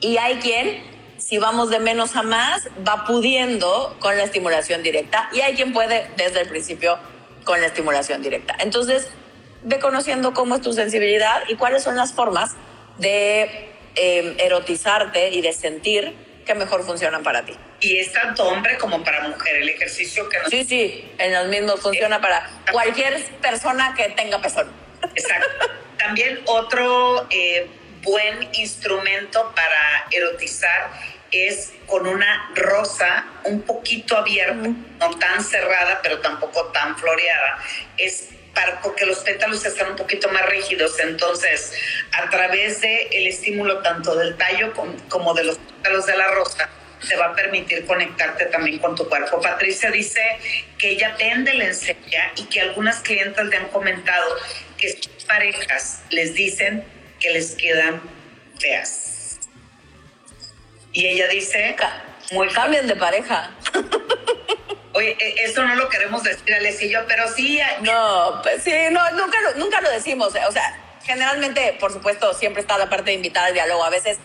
Y 0.00 0.18
hay 0.18 0.36
quien, 0.36 0.84
si 1.16 1.38
vamos 1.38 1.70
de 1.70 1.80
menos 1.80 2.16
a 2.16 2.22
más, 2.22 2.68
va 2.86 3.04
pudiendo 3.06 3.96
con 3.98 4.16
la 4.16 4.24
estimulación 4.24 4.82
directa. 4.82 5.28
Y 5.32 5.40
hay 5.40 5.54
quien 5.54 5.72
puede 5.72 6.10
desde 6.16 6.42
el 6.42 6.48
principio 6.48 6.98
con 7.44 7.60
la 7.60 7.66
estimulación 7.66 8.22
directa. 8.22 8.54
Entonces, 8.60 9.08
ve 9.62 9.78
conociendo 9.78 10.32
cómo 10.34 10.56
es 10.56 10.62
tu 10.62 10.72
sensibilidad 10.72 11.42
y 11.48 11.56
cuáles 11.56 11.82
son 11.82 11.96
las 11.96 12.12
formas 12.12 12.54
de 12.98 13.70
em, 13.94 14.34
erotizarte 14.38 15.30
y 15.30 15.40
de 15.40 15.52
sentir 15.52 16.14
que 16.46 16.54
mejor 16.54 16.84
funcionan 16.84 17.22
para 17.22 17.44
ti. 17.44 17.54
Y 17.80 17.98
es 17.98 18.12
tanto 18.12 18.44
hombre 18.48 18.78
como 18.78 19.04
para 19.04 19.28
mujer 19.28 19.56
el 19.56 19.68
ejercicio 19.68 20.28
que 20.28 20.38
nos... 20.38 20.48
Sí, 20.48 20.64
sí, 20.64 21.12
en 21.18 21.32
los 21.32 21.46
mismos 21.48 21.80
funciona 21.80 22.20
para 22.20 22.48
cualquier 22.72 23.22
persona 23.40 23.94
que 23.96 24.08
tenga 24.10 24.40
pezón. 24.40 24.68
Exacto. 25.14 25.66
También 25.98 26.40
otro 26.46 27.26
eh, 27.30 27.68
buen 28.02 28.48
instrumento 28.54 29.52
para 29.54 30.06
erotizar 30.10 30.90
es 31.30 31.72
con 31.86 32.06
una 32.06 32.50
rosa 32.54 33.26
un 33.44 33.60
poquito 33.62 34.16
abierta, 34.16 34.68
no 34.98 35.18
tan 35.18 35.44
cerrada, 35.44 36.00
pero 36.02 36.20
tampoco 36.20 36.66
tan 36.66 36.96
floreada. 36.96 37.58
Es 37.98 38.30
porque 38.82 39.06
los 39.06 39.18
pétalos 39.18 39.64
están 39.64 39.90
un 39.90 39.96
poquito 39.96 40.28
más 40.30 40.46
rígidos. 40.46 40.98
Entonces, 41.00 41.72
a 42.12 42.28
través 42.30 42.80
del 42.80 42.98
el 43.12 43.26
estímulo 43.28 43.78
tanto 43.82 44.16
del 44.16 44.36
tallo 44.36 44.72
como 45.08 45.34
de 45.34 45.44
los 45.44 45.58
pétalos 45.58 46.06
de 46.06 46.16
la 46.16 46.28
rosa, 46.28 46.68
te 47.06 47.16
va 47.16 47.26
a 47.26 47.34
permitir 47.34 47.86
conectarte 47.86 48.46
también 48.46 48.78
con 48.78 48.94
tu 48.96 49.08
cuerpo. 49.08 49.40
Patricia 49.40 49.90
dice 49.90 50.20
que 50.78 50.90
ella 50.90 51.14
vende 51.18 51.54
lencería 51.54 52.32
y 52.36 52.44
que 52.44 52.60
algunas 52.60 53.00
clientes 53.00 53.44
le 53.46 53.56
han 53.56 53.68
comentado 53.68 54.36
que 54.76 54.90
sus 54.90 55.24
parejas 55.24 56.02
les 56.10 56.34
dicen 56.34 56.84
que 57.20 57.30
les 57.30 57.54
quedan 57.54 58.00
feas. 58.58 59.38
Y 60.92 61.06
ella 61.06 61.28
dice, 61.28 61.76
muy 62.32 62.48
cambien 62.48 62.86
de 62.86 62.96
pareja. 62.96 63.50
Oye, 64.98 65.16
e, 65.20 65.44
eso 65.44 65.62
no 65.62 65.76
lo 65.76 65.88
queremos 65.88 66.24
decir, 66.24 66.52
Alessi 66.52 66.88
yo, 66.88 67.06
pero 67.06 67.28
sí. 67.28 67.60
No, 67.82 68.40
pues 68.42 68.64
sí, 68.64 68.72
no, 68.90 69.08
nunca 69.12 69.38
nunca 69.54 69.80
lo 69.80 69.90
decimos. 69.90 70.34
O 70.48 70.52
sea, 70.52 70.76
generalmente, 71.04 71.76
por 71.78 71.92
supuesto, 71.92 72.34
siempre 72.34 72.62
está 72.62 72.76
la 72.78 72.90
parte 72.90 73.10
de 73.10 73.12
invitar 73.12 73.44
al 73.44 73.54
diálogo. 73.54 73.84
A 73.84 73.90
veces, 73.90 74.18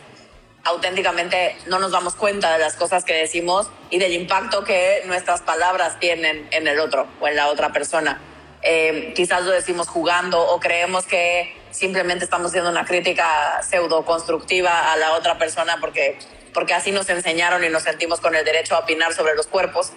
auténticamente, 0.64 1.56
no 1.68 1.78
nos 1.78 1.92
damos 1.92 2.16
cuenta 2.16 2.52
de 2.54 2.58
las 2.58 2.76
cosas 2.76 3.06
que 3.06 3.14
decimos 3.14 3.70
y 3.92 4.00
del 4.00 4.14
impacto 4.14 4.64
que 4.64 5.04
nuestras 5.06 5.42
palabras 5.42 6.00
tienen 6.00 6.48
en 6.50 6.68
el 6.68 6.80
otro 6.80 7.08
o 7.22 7.28
en 7.28 7.36
la 7.36 7.50
otra 7.50 7.72
persona. 7.72 8.20
Eh, 8.64 9.14
quizás 9.16 9.44
lo 9.44 9.52
decimos 9.52 9.88
jugando 9.88 10.42
o 10.42 10.60
creemos 10.60 11.06
que 11.06 11.56
simplemente 11.70 12.24
estamos 12.24 12.48
haciendo 12.48 12.72
una 12.72 12.86
crítica 12.86 13.62
pseudo 13.62 14.06
constructiva 14.06 14.92
a 14.92 14.98
la 14.98 15.14
otra 15.14 15.38
persona 15.38 15.78
porque, 15.80 16.18
porque 16.52 16.74
así 16.74 16.92
nos 16.92 17.10
enseñaron 17.10 17.64
y 17.64 17.70
nos 17.70 17.84
sentimos 17.84 18.22
con 18.22 18.34
el 18.36 18.44
derecho 18.44 18.76
a 18.76 18.80
opinar 18.80 19.14
sobre 19.14 19.36
los 19.36 19.46
cuerpos. 19.46 19.92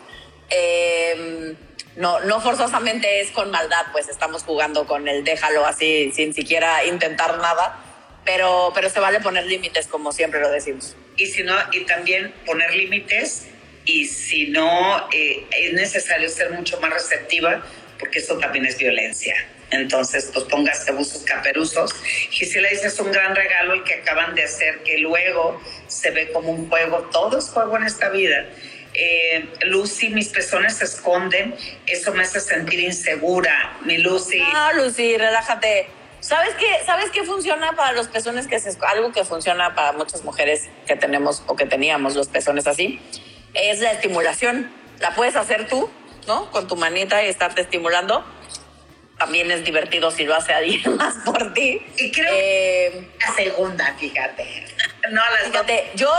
Em, 0.50 1.56
no, 1.96 2.20
no 2.20 2.40
forzosamente 2.40 3.20
es 3.20 3.30
con 3.30 3.50
maldad, 3.50 3.86
pues 3.92 4.08
estamos 4.08 4.42
jugando 4.42 4.86
con 4.86 5.08
el 5.08 5.24
déjalo 5.24 5.66
así 5.66 6.12
sin 6.14 6.34
siquiera 6.34 6.84
intentar 6.84 7.38
nada, 7.38 7.82
pero, 8.24 8.70
pero 8.74 8.90
se 8.90 9.00
vale 9.00 9.20
poner 9.20 9.46
límites 9.46 9.86
como 9.86 10.12
siempre 10.12 10.40
lo 10.40 10.50
decimos. 10.50 10.94
Y 11.16 11.26
si 11.26 11.42
no, 11.42 11.54
y 11.72 11.84
también 11.84 12.34
poner 12.44 12.74
límites 12.74 13.46
y 13.86 14.06
si 14.06 14.48
no, 14.48 15.08
eh, 15.12 15.46
es 15.50 15.72
necesario 15.72 16.28
ser 16.28 16.50
mucho 16.50 16.78
más 16.80 16.92
receptiva 16.92 17.64
porque 17.98 18.18
eso 18.18 18.36
también 18.38 18.66
es 18.66 18.76
violencia. 18.76 19.34
Entonces, 19.70 20.30
pues 20.32 20.44
póngase 20.46 20.92
buzos 20.92 21.22
caperuzos. 21.24 21.92
Gisela 22.30 22.68
dice, 22.68 22.86
es 22.86 23.00
un 23.00 23.10
gran 23.10 23.34
regalo 23.34 23.74
el 23.74 23.82
que 23.82 23.94
acaban 23.94 24.34
de 24.34 24.44
hacer, 24.44 24.82
que 24.84 24.98
luego 24.98 25.60
se 25.88 26.10
ve 26.10 26.30
como 26.30 26.50
un 26.52 26.68
juego. 26.68 26.98
Todo 27.12 27.38
es 27.38 27.46
juego 27.46 27.76
en 27.76 27.84
esta 27.84 28.10
vida. 28.10 28.46
Eh, 28.98 29.46
Lucy, 29.66 30.08
mis 30.08 30.28
pezones 30.28 30.76
se 30.78 30.84
esconden, 30.84 31.54
eso 31.86 32.14
me 32.14 32.22
hace 32.22 32.40
sentir 32.40 32.80
insegura. 32.80 33.76
Mi 33.84 33.98
Lucy. 33.98 34.38
No, 34.38 34.72
Lucy, 34.72 35.18
relájate. 35.18 35.88
¿Sabes 36.20 36.54
qué, 36.54 36.66
¿Sabes 36.86 37.10
qué 37.10 37.22
funciona 37.24 37.76
para 37.76 37.92
los 37.92 38.08
pezones? 38.08 38.46
Que 38.46 38.56
es 38.56 38.78
algo 38.88 39.12
que 39.12 39.24
funciona 39.24 39.74
para 39.74 39.92
muchas 39.92 40.24
mujeres 40.24 40.62
que 40.86 40.96
tenemos 40.96 41.42
o 41.46 41.56
que 41.56 41.66
teníamos 41.66 42.16
los 42.16 42.28
pezones 42.28 42.66
así, 42.66 43.00
es 43.52 43.80
la 43.80 43.92
estimulación. 43.92 44.72
La 44.98 45.14
puedes 45.14 45.36
hacer 45.36 45.68
tú, 45.68 45.90
¿no? 46.26 46.50
Con 46.50 46.66
tu 46.66 46.74
manita 46.76 47.22
y 47.22 47.28
estarte 47.28 47.60
estimulando. 47.60 48.24
También 49.18 49.50
es 49.50 49.62
divertido 49.64 50.10
si 50.10 50.24
lo 50.24 50.34
hace 50.34 50.52
alguien 50.54 50.96
más 50.96 51.16
por 51.24 51.52
ti. 51.52 51.82
Y 51.98 52.10
creo 52.10 52.32
Eh, 52.32 53.08
la 53.20 53.34
segunda, 53.34 53.94
fíjate. 53.98 54.64
No, 55.10 55.20
las 55.20 55.52
dos. 55.52 55.52
Fíjate, 55.52 55.90
yo, 55.94 56.10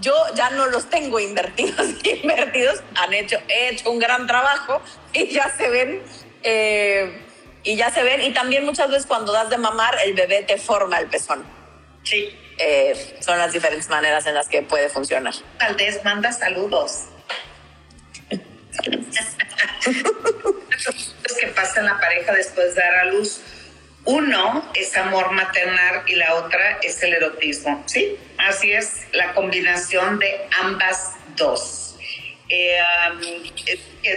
yo 0.00 0.14
ya 0.34 0.50
no 0.50 0.66
los 0.66 0.88
tengo 0.90 1.20
invertidos, 1.20 1.86
invertidos, 2.22 2.82
han 2.94 3.14
hecho, 3.14 3.38
he 3.48 3.70
hecho 3.70 3.90
un 3.90 3.98
gran 3.98 4.26
trabajo 4.26 4.80
y 5.12 5.28
ya 5.28 5.52
se 5.56 5.68
ven, 5.68 6.02
eh, 6.42 7.22
y 7.64 7.76
ya 7.76 7.90
se 7.90 8.02
ven, 8.02 8.22
y 8.22 8.32
también 8.32 8.64
muchas 8.64 8.90
veces 8.90 9.06
cuando 9.06 9.32
das 9.32 9.50
de 9.50 9.58
mamar, 9.58 9.96
el 10.04 10.14
bebé 10.14 10.42
te 10.42 10.58
forma 10.58 10.98
el 10.98 11.08
pezón. 11.08 11.44
Sí. 12.04 12.38
Eh, 12.58 13.16
son 13.20 13.38
las 13.38 13.52
diferentes 13.52 13.88
maneras 13.88 14.26
en 14.26 14.34
las 14.34 14.48
que 14.48 14.62
puede 14.62 14.88
funcionar. 14.88 15.34
Valdés 15.60 16.04
manda 16.04 16.32
saludos. 16.32 17.04
Los 21.22 21.36
que 21.36 21.46
pasa 21.48 21.80
en 21.80 21.86
la 21.86 21.98
pareja 21.98 22.32
después 22.32 22.74
de 22.74 22.80
dar 22.80 22.94
a 22.94 23.04
luz. 23.06 23.40
Uno 24.08 24.64
es 24.72 24.96
amor 24.96 25.32
maternal 25.32 26.02
y 26.06 26.14
la 26.14 26.36
otra 26.36 26.78
es 26.80 27.02
el 27.02 27.12
erotismo. 27.12 27.82
Sí, 27.84 28.18
así 28.38 28.72
es 28.72 29.02
la 29.12 29.34
combinación 29.34 30.18
de 30.18 30.48
ambas 30.62 31.12
dos. 31.36 31.94
Eh, 32.48 32.80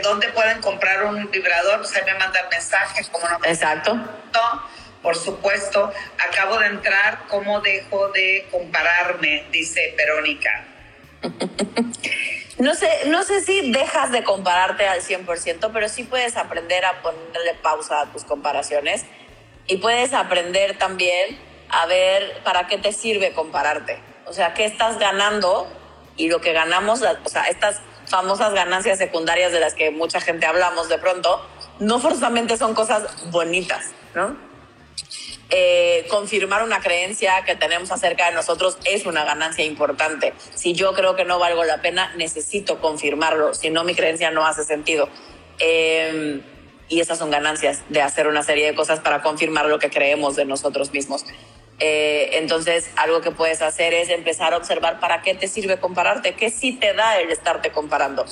¿Dónde 0.01 0.29
pueden 0.29 0.61
comprar 0.61 1.03
un 1.03 1.29
vibrador? 1.29 1.79
Pues 1.79 1.93
ahí 1.93 2.03
me 2.05 2.13
mandan 2.13 2.47
mensaje, 2.49 3.03
como 3.11 3.27
no. 3.27 3.39
Exacto. 3.43 3.95
No, 3.95 4.69
por 5.01 5.17
supuesto. 5.17 5.91
Acabo 6.25 6.57
de 6.59 6.67
entrar, 6.67 7.23
¿cómo 7.27 7.59
dejo 7.59 8.07
de 8.13 8.47
compararme? 8.49 9.43
Dice 9.51 9.93
Verónica. 9.97 10.67
No 12.59 12.75
sé, 12.75 12.87
no 13.07 13.23
sé 13.23 13.41
si 13.41 13.73
dejas 13.73 14.11
de 14.13 14.23
compararte 14.23 14.87
al 14.87 15.01
100%, 15.01 15.71
pero 15.73 15.89
sí 15.89 16.03
puedes 16.03 16.37
aprender 16.37 16.85
a 16.85 17.01
ponerle 17.01 17.55
pausa 17.55 17.99
a 17.99 18.05
tus 18.05 18.23
comparaciones 18.23 19.05
y 19.67 19.77
puedes 19.77 20.13
aprender 20.13 20.77
también 20.77 21.39
a 21.69 21.85
ver 21.85 22.41
para 22.43 22.67
qué 22.67 22.77
te 22.77 22.91
sirve 22.91 23.33
compararte. 23.33 23.99
O 24.25 24.33
sea, 24.33 24.53
qué 24.53 24.65
estás 24.65 24.99
ganando 24.99 25.67
y 26.17 26.29
lo 26.29 26.41
que 26.41 26.53
ganamos, 26.53 27.01
o 27.01 27.29
sea, 27.29 27.43
estas 27.45 27.81
famosas 28.07 28.53
ganancias 28.53 28.97
secundarias 28.97 29.51
de 29.51 29.59
las 29.59 29.73
que 29.73 29.91
mucha 29.91 30.19
gente 30.19 30.45
hablamos 30.45 30.89
de 30.89 30.97
pronto, 30.97 31.45
no 31.79 31.99
forzosamente 31.99 32.57
son 32.57 32.75
cosas 32.75 33.03
bonitas, 33.31 33.85
¿no? 34.13 34.35
Eh, 35.49 36.05
confirmar 36.09 36.63
una 36.63 36.79
creencia 36.79 37.43
que 37.45 37.55
tenemos 37.55 37.91
acerca 37.91 38.27
de 38.29 38.35
nosotros 38.35 38.77
es 38.85 39.05
una 39.05 39.25
ganancia 39.25 39.65
importante. 39.65 40.33
Si 40.55 40.73
yo 40.73 40.93
creo 40.93 41.15
que 41.15 41.25
no 41.25 41.39
valgo 41.39 41.63
la 41.63 41.81
pena, 41.81 42.13
necesito 42.15 42.79
confirmarlo, 42.79 43.53
si 43.53 43.69
no 43.69 43.83
mi 43.83 43.95
creencia 43.95 44.31
no 44.31 44.45
hace 44.45 44.63
sentido. 44.63 45.09
Eh, 45.59 46.41
y 46.91 46.99
esas 46.99 47.17
son 47.17 47.31
ganancias 47.31 47.83
de 47.87 48.01
hacer 48.01 48.27
una 48.27 48.43
serie 48.43 48.67
de 48.67 48.75
cosas 48.75 48.99
para 48.99 49.21
confirmar 49.21 49.65
lo 49.67 49.79
que 49.79 49.89
creemos 49.89 50.35
de 50.35 50.43
nosotros 50.43 50.91
mismos. 50.91 51.23
Eh, 51.79 52.31
entonces, 52.33 52.91
algo 52.97 53.21
que 53.21 53.31
puedes 53.31 53.61
hacer 53.61 53.93
es 53.93 54.09
empezar 54.09 54.53
a 54.53 54.57
observar 54.57 54.99
para 54.99 55.21
qué 55.21 55.33
te 55.33 55.47
sirve 55.47 55.79
compararte, 55.79 56.33
qué 56.33 56.49
sí 56.49 56.73
te 56.73 56.93
da 56.93 57.17
el 57.21 57.31
estarte 57.31 57.71
comparando, 57.71 58.25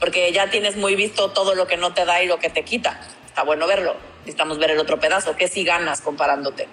porque 0.00 0.32
ya 0.32 0.50
tienes 0.50 0.74
muy 0.74 0.96
visto 0.96 1.30
todo 1.30 1.54
lo 1.54 1.68
que 1.68 1.76
no 1.76 1.94
te 1.94 2.04
da 2.04 2.20
y 2.20 2.26
lo 2.26 2.40
que 2.40 2.50
te 2.50 2.64
quita. 2.64 3.00
Está 3.26 3.44
bueno 3.44 3.68
verlo. 3.68 3.94
Necesitamos 4.22 4.58
ver 4.58 4.72
el 4.72 4.80
otro 4.80 4.98
pedazo, 4.98 5.36
qué 5.36 5.46
sí 5.46 5.62
ganas 5.62 6.00
comparándote. 6.00 6.66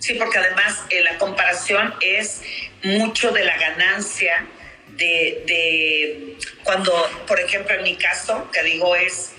Sí, 0.00 0.14
porque 0.14 0.38
además 0.38 0.80
eh, 0.88 1.02
la 1.02 1.18
comparación 1.18 1.94
es 2.00 2.40
mucho 2.82 3.30
de 3.30 3.44
la 3.44 3.58
ganancia 3.58 4.48
de, 4.88 5.44
de, 5.46 6.38
cuando, 6.64 6.92
por 7.26 7.38
ejemplo, 7.38 7.74
en 7.74 7.82
mi 7.82 7.96
caso, 7.96 8.50
que 8.50 8.62
digo 8.62 8.96
es 8.96 9.32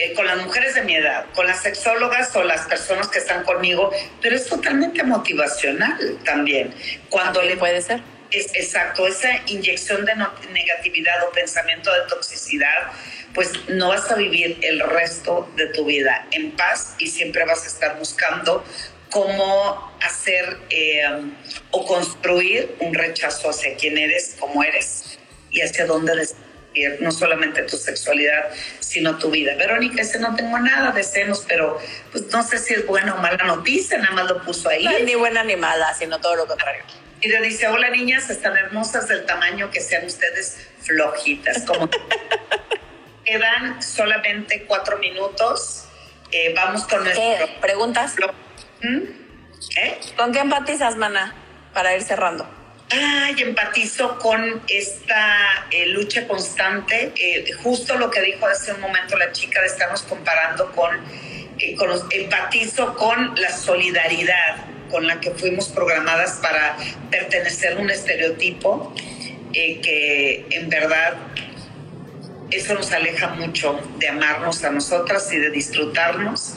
eh, 0.00 0.14
con 0.14 0.26
las 0.26 0.38
mujeres 0.38 0.74
de 0.74 0.82
mi 0.82 0.94
edad, 0.94 1.26
con 1.34 1.46
las 1.46 1.62
sexólogas 1.62 2.34
o 2.34 2.42
las 2.42 2.62
personas 2.62 3.08
que 3.08 3.18
están 3.18 3.44
conmigo, 3.44 3.90
pero 4.22 4.34
es 4.34 4.46
totalmente 4.46 5.02
motivacional 5.02 6.18
también. 6.24 6.74
Cuando 7.10 7.42
le 7.42 7.58
puede 7.58 7.82
ser. 7.82 8.00
Es, 8.30 8.46
exacto, 8.54 9.06
esa 9.06 9.28
inyección 9.46 10.06
de 10.06 10.14
no, 10.14 10.32
negatividad 10.52 11.22
o 11.28 11.32
pensamiento 11.32 11.92
de 11.92 12.08
toxicidad, 12.08 12.92
pues 13.34 13.50
no 13.68 13.88
vas 13.88 14.10
a 14.10 14.14
vivir 14.14 14.56
el 14.62 14.80
resto 14.80 15.50
de 15.56 15.66
tu 15.66 15.84
vida 15.84 16.26
en 16.30 16.52
paz 16.52 16.94
y 16.98 17.08
siempre 17.08 17.44
vas 17.44 17.64
a 17.64 17.66
estar 17.66 17.98
buscando 17.98 18.64
cómo 19.10 19.92
hacer 20.00 20.56
eh, 20.70 21.02
o 21.72 21.84
construir 21.84 22.74
un 22.78 22.94
rechazo 22.94 23.50
hacia 23.50 23.76
quién 23.76 23.98
eres, 23.98 24.36
cómo 24.38 24.62
eres 24.62 25.18
y 25.50 25.60
hacia 25.60 25.84
dónde 25.84 26.14
no 27.00 27.10
solamente 27.10 27.62
tu 27.62 27.76
sexualidad, 27.76 28.50
sino 28.78 29.18
tu 29.18 29.30
vida. 29.30 29.54
Verónica, 29.56 30.02
ese 30.02 30.18
no 30.18 30.34
tengo 30.34 30.58
nada 30.58 30.92
de 30.92 31.02
senos, 31.02 31.44
pero 31.46 31.78
pues 32.12 32.26
no 32.26 32.42
sé 32.42 32.58
si 32.58 32.74
es 32.74 32.86
buena 32.86 33.14
o 33.14 33.18
mala 33.18 33.44
noticia, 33.44 33.98
nada 33.98 34.12
más 34.12 34.28
lo 34.28 34.42
puso 34.42 34.68
ahí. 34.68 34.84
No 34.84 34.90
es 34.90 35.04
ni 35.04 35.14
buena 35.14 35.42
ni 35.42 35.56
mala, 35.56 35.92
sino 35.94 36.20
todo 36.20 36.36
lo 36.36 36.46
contrario. 36.46 36.82
Y 37.20 37.28
le 37.28 37.40
dice, 37.42 37.68
hola 37.68 37.90
niñas, 37.90 38.30
están 38.30 38.56
hermosas 38.56 39.08
del 39.08 39.26
tamaño 39.26 39.70
que 39.70 39.80
sean 39.80 40.06
ustedes 40.06 40.68
flojitas. 40.80 41.62
Como 41.64 41.88
quedan 43.24 43.82
solamente 43.82 44.64
cuatro 44.66 44.98
minutos. 44.98 45.84
Eh, 46.32 46.52
vamos 46.54 46.84
con 46.84 47.02
nuestro... 47.02 47.22
¿Qué? 47.22 47.58
¿Preguntas? 47.60 48.14
¿Mm? 48.82 49.02
¿Eh? 49.76 50.00
¿Con 50.16 50.32
qué 50.32 50.38
empatizas, 50.38 50.96
mana? 50.96 51.34
Para 51.74 51.94
ir 51.94 52.02
cerrando. 52.02 52.59
Ay, 52.92 53.36
empatizo 53.38 54.18
con 54.18 54.62
esta 54.66 55.66
eh, 55.70 55.86
lucha 55.86 56.26
constante, 56.26 57.12
eh, 57.14 57.52
justo 57.62 57.96
lo 57.96 58.10
que 58.10 58.20
dijo 58.20 58.46
hace 58.46 58.72
un 58.72 58.80
momento 58.80 59.16
la 59.16 59.30
chica 59.30 59.60
de 59.60 59.68
estarnos 59.68 60.02
comparando 60.02 60.72
con, 60.72 60.98
eh, 61.58 61.76
con 61.76 61.88
los, 61.88 62.04
empatizo 62.10 62.96
con 62.96 63.36
la 63.36 63.56
solidaridad 63.56 64.56
con 64.90 65.06
la 65.06 65.20
que 65.20 65.30
fuimos 65.30 65.68
programadas 65.68 66.40
para 66.42 66.76
pertenecer 67.12 67.74
a 67.74 67.80
un 67.80 67.90
estereotipo 67.90 68.92
que 69.52 70.46
en 70.50 70.68
verdad 70.68 71.14
eso 72.50 72.74
nos 72.74 72.90
aleja 72.90 73.28
mucho 73.28 73.80
de 73.98 74.08
amarnos 74.08 74.64
a 74.64 74.70
nosotras 74.70 75.32
y 75.32 75.38
de 75.38 75.50
disfrutarnos, 75.50 76.54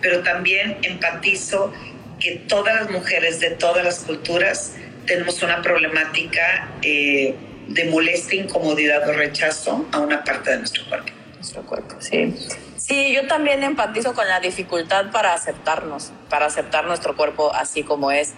pero 0.00 0.22
también 0.22 0.78
empatizo 0.80 1.74
que 2.20 2.36
todas 2.48 2.74
las 2.74 2.90
mujeres 2.90 3.40
de 3.40 3.50
todas 3.50 3.84
las 3.84 3.98
culturas 4.00 4.72
tenemos 5.06 5.42
una 5.42 5.62
problemática 5.62 6.68
eh, 6.82 7.34
de 7.68 7.84
molestia, 7.86 8.42
incomodidad 8.42 9.08
o 9.08 9.12
rechazo 9.12 9.86
a 9.92 10.00
una 10.00 10.22
parte 10.24 10.50
de 10.50 10.58
nuestro 10.58 10.84
cuerpo. 10.86 11.12
Nuestro 11.34 11.62
cuerpo, 11.62 11.96
sí. 12.00 12.34
Sí, 12.76 13.14
yo 13.14 13.26
también 13.26 13.62
empatizo 13.64 14.14
con 14.14 14.28
la 14.28 14.40
dificultad 14.40 15.10
para 15.10 15.32
aceptarnos, 15.32 16.12
para 16.28 16.46
aceptar 16.46 16.86
nuestro 16.86 17.16
cuerpo 17.16 17.52
así 17.54 17.82
como 17.82 18.12
es 18.12 18.34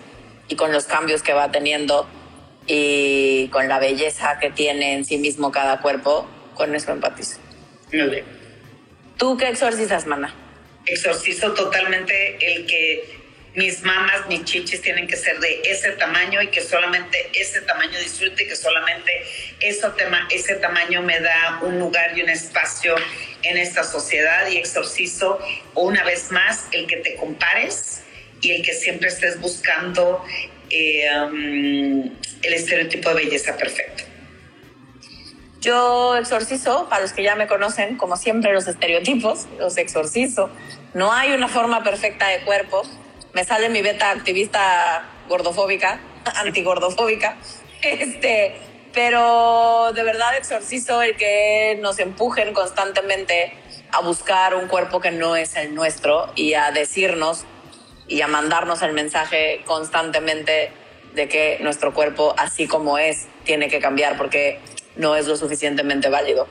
y 0.48 0.54
con 0.54 0.72
los 0.72 0.86
cambios 0.86 1.22
que 1.22 1.32
va 1.32 1.50
teniendo 1.50 2.08
y 2.66 3.48
con 3.48 3.68
la 3.68 3.78
belleza 3.78 4.38
que 4.38 4.50
tiene 4.50 4.94
en 4.94 5.04
sí 5.04 5.18
mismo 5.18 5.50
cada 5.50 5.80
cuerpo, 5.80 6.28
con 6.54 6.74
eso 6.74 6.92
empatizo. 6.92 7.38
Muy 7.92 8.08
bien. 8.08 8.24
¿Tú 9.16 9.36
qué 9.36 9.48
exorcizas, 9.48 10.06
mana? 10.06 10.34
Exorcizo 10.84 11.52
totalmente 11.54 12.36
el 12.54 12.66
que 12.66 13.25
mis 13.56 13.82
mamas, 13.82 14.26
mis 14.28 14.44
chichis 14.44 14.82
tienen 14.82 15.06
que 15.06 15.16
ser 15.16 15.40
de 15.40 15.62
ese 15.64 15.92
tamaño 15.92 16.42
y 16.42 16.48
que 16.48 16.60
solamente 16.60 17.30
ese 17.32 17.62
tamaño 17.62 17.98
disfrute 17.98 18.44
y 18.44 18.46
que 18.46 18.54
solamente 18.54 19.10
eso 19.60 19.94
ese 20.30 20.56
tamaño 20.56 21.00
me 21.02 21.18
da 21.20 21.60
un 21.62 21.78
lugar 21.78 22.16
y 22.16 22.22
un 22.22 22.28
espacio 22.28 22.94
en 23.42 23.56
esta 23.56 23.82
sociedad 23.82 24.46
y 24.48 24.58
exorcizo 24.58 25.38
una 25.74 26.04
vez 26.04 26.30
más 26.30 26.66
el 26.72 26.86
que 26.86 26.98
te 26.98 27.16
compares 27.16 28.02
y 28.42 28.52
el 28.52 28.62
que 28.62 28.74
siempre 28.74 29.08
estés 29.08 29.40
buscando 29.40 30.22
eh, 30.68 31.08
um, 31.22 32.14
el 32.42 32.52
estereotipo 32.52 33.08
de 33.08 33.24
belleza 33.24 33.56
perfecto. 33.56 34.04
Yo 35.62 36.16
exorcizo, 36.16 36.88
para 36.90 37.02
los 37.02 37.12
que 37.12 37.22
ya 37.22 37.34
me 37.34 37.46
conocen, 37.46 37.96
como 37.96 38.18
siempre 38.18 38.52
los 38.52 38.68
estereotipos, 38.68 39.46
los 39.58 39.78
exorcizo. 39.78 40.50
No 40.92 41.12
hay 41.12 41.32
una 41.32 41.48
forma 41.48 41.82
perfecta 41.82 42.28
de 42.28 42.40
cuerpo, 42.40 42.82
me 43.36 43.44
sale 43.44 43.68
mi 43.68 43.82
beta 43.82 44.12
activista 44.12 45.04
gordofóbica, 45.28 46.00
antigordofóbica, 46.36 47.36
este, 47.82 48.56
pero 48.94 49.92
de 49.94 50.02
verdad 50.04 50.38
exorcizo 50.38 51.02
el 51.02 51.18
que 51.18 51.78
nos 51.82 51.98
empujen 51.98 52.54
constantemente 52.54 53.52
a 53.92 54.00
buscar 54.00 54.54
un 54.54 54.68
cuerpo 54.68 55.00
que 55.00 55.10
no 55.10 55.36
es 55.36 55.54
el 55.54 55.74
nuestro 55.74 56.32
y 56.34 56.54
a 56.54 56.70
decirnos 56.70 57.44
y 58.08 58.22
a 58.22 58.26
mandarnos 58.26 58.80
el 58.80 58.94
mensaje 58.94 59.60
constantemente 59.66 60.70
de 61.12 61.28
que 61.28 61.58
nuestro 61.60 61.92
cuerpo, 61.92 62.34
así 62.38 62.66
como 62.66 62.96
es, 62.96 63.26
tiene 63.44 63.68
que 63.68 63.80
cambiar 63.80 64.16
porque 64.16 64.60
no 64.96 65.14
es 65.14 65.26
lo 65.26 65.36
suficientemente 65.36 66.08
válido. 66.08 66.48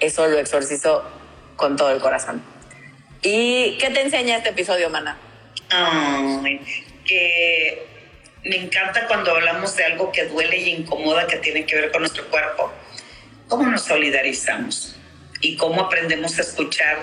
Eso 0.00 0.26
lo 0.28 0.38
exorcizó 0.38 1.04
con 1.56 1.76
todo 1.76 1.90
el 1.90 2.00
corazón. 2.00 2.42
¿Y 3.20 3.76
qué 3.76 3.90
te 3.90 4.00
enseña 4.00 4.38
este 4.38 4.48
episodio, 4.48 4.88
Mana? 4.88 5.18
Que 7.04 7.86
me 8.44 8.56
encanta 8.56 9.06
cuando 9.06 9.30
hablamos 9.30 9.76
de 9.76 9.84
algo 9.84 10.10
que 10.12 10.26
duele 10.26 10.56
y 10.58 10.70
incomoda 10.70 11.26
que 11.26 11.36
tiene 11.36 11.64
que 11.64 11.76
ver 11.76 11.92
con 11.92 12.02
nuestro 12.02 12.28
cuerpo. 12.28 12.72
¿Cómo 13.48 13.64
nos 13.66 13.82
solidarizamos? 13.82 14.96
Y 15.40 15.56
cómo 15.56 15.82
aprendemos 15.82 16.38
a 16.38 16.42
escuchar 16.42 16.98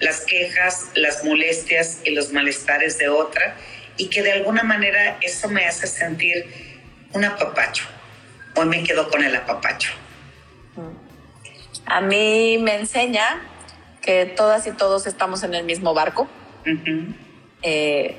las 0.00 0.20
quejas, 0.22 0.90
las 0.94 1.24
molestias 1.24 2.00
y 2.04 2.10
los 2.10 2.32
malestares 2.32 2.98
de 2.98 3.08
otra. 3.08 3.56
Y 3.96 4.08
que 4.08 4.22
de 4.22 4.32
alguna 4.32 4.62
manera 4.62 5.18
eso 5.20 5.48
me 5.48 5.66
hace 5.66 5.86
sentir 5.86 6.44
un 7.12 7.24
apapacho. 7.24 7.84
Hoy 8.56 8.66
me 8.66 8.82
quedo 8.82 9.08
con 9.10 9.22
el 9.22 9.34
apapacho. 9.34 9.90
A 11.86 12.00
mí 12.00 12.58
me 12.58 12.76
enseña 12.76 13.42
que 14.00 14.26
todas 14.26 14.66
y 14.66 14.72
todos 14.72 15.06
estamos 15.06 15.42
en 15.42 15.54
el 15.54 15.64
mismo 15.64 15.92
barco. 15.94 16.28
Eh, 17.62 18.16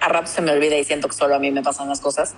a 0.00 0.08
rato 0.08 0.26
se 0.26 0.42
me 0.42 0.52
olvida 0.52 0.76
y 0.76 0.84
siento 0.84 1.08
que 1.08 1.14
solo 1.14 1.34
a 1.34 1.38
mí 1.38 1.50
me 1.50 1.62
pasan 1.62 1.88
las 1.88 2.00
cosas. 2.00 2.34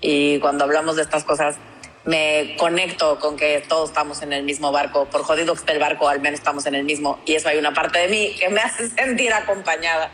Y 0.00 0.38
cuando 0.40 0.64
hablamos 0.64 0.96
de 0.96 1.02
estas 1.02 1.24
cosas, 1.24 1.56
me 2.04 2.56
conecto 2.58 3.18
con 3.18 3.36
que 3.36 3.64
todos 3.66 3.90
estamos 3.90 4.22
en 4.22 4.32
el 4.32 4.42
mismo 4.42 4.72
barco. 4.72 5.06
Por 5.06 5.22
jodido 5.22 5.54
que 5.54 5.60
esté 5.60 5.72
el 5.72 5.78
barco, 5.78 6.08
al 6.08 6.20
menos 6.20 6.40
estamos 6.40 6.66
en 6.66 6.74
el 6.74 6.84
mismo. 6.84 7.20
Y 7.24 7.34
eso 7.34 7.48
hay 7.48 7.58
una 7.58 7.72
parte 7.72 8.00
de 8.00 8.08
mí 8.08 8.34
que 8.38 8.48
me 8.48 8.60
hace 8.62 8.90
sentir 8.90 9.32
acompañada 9.32 10.10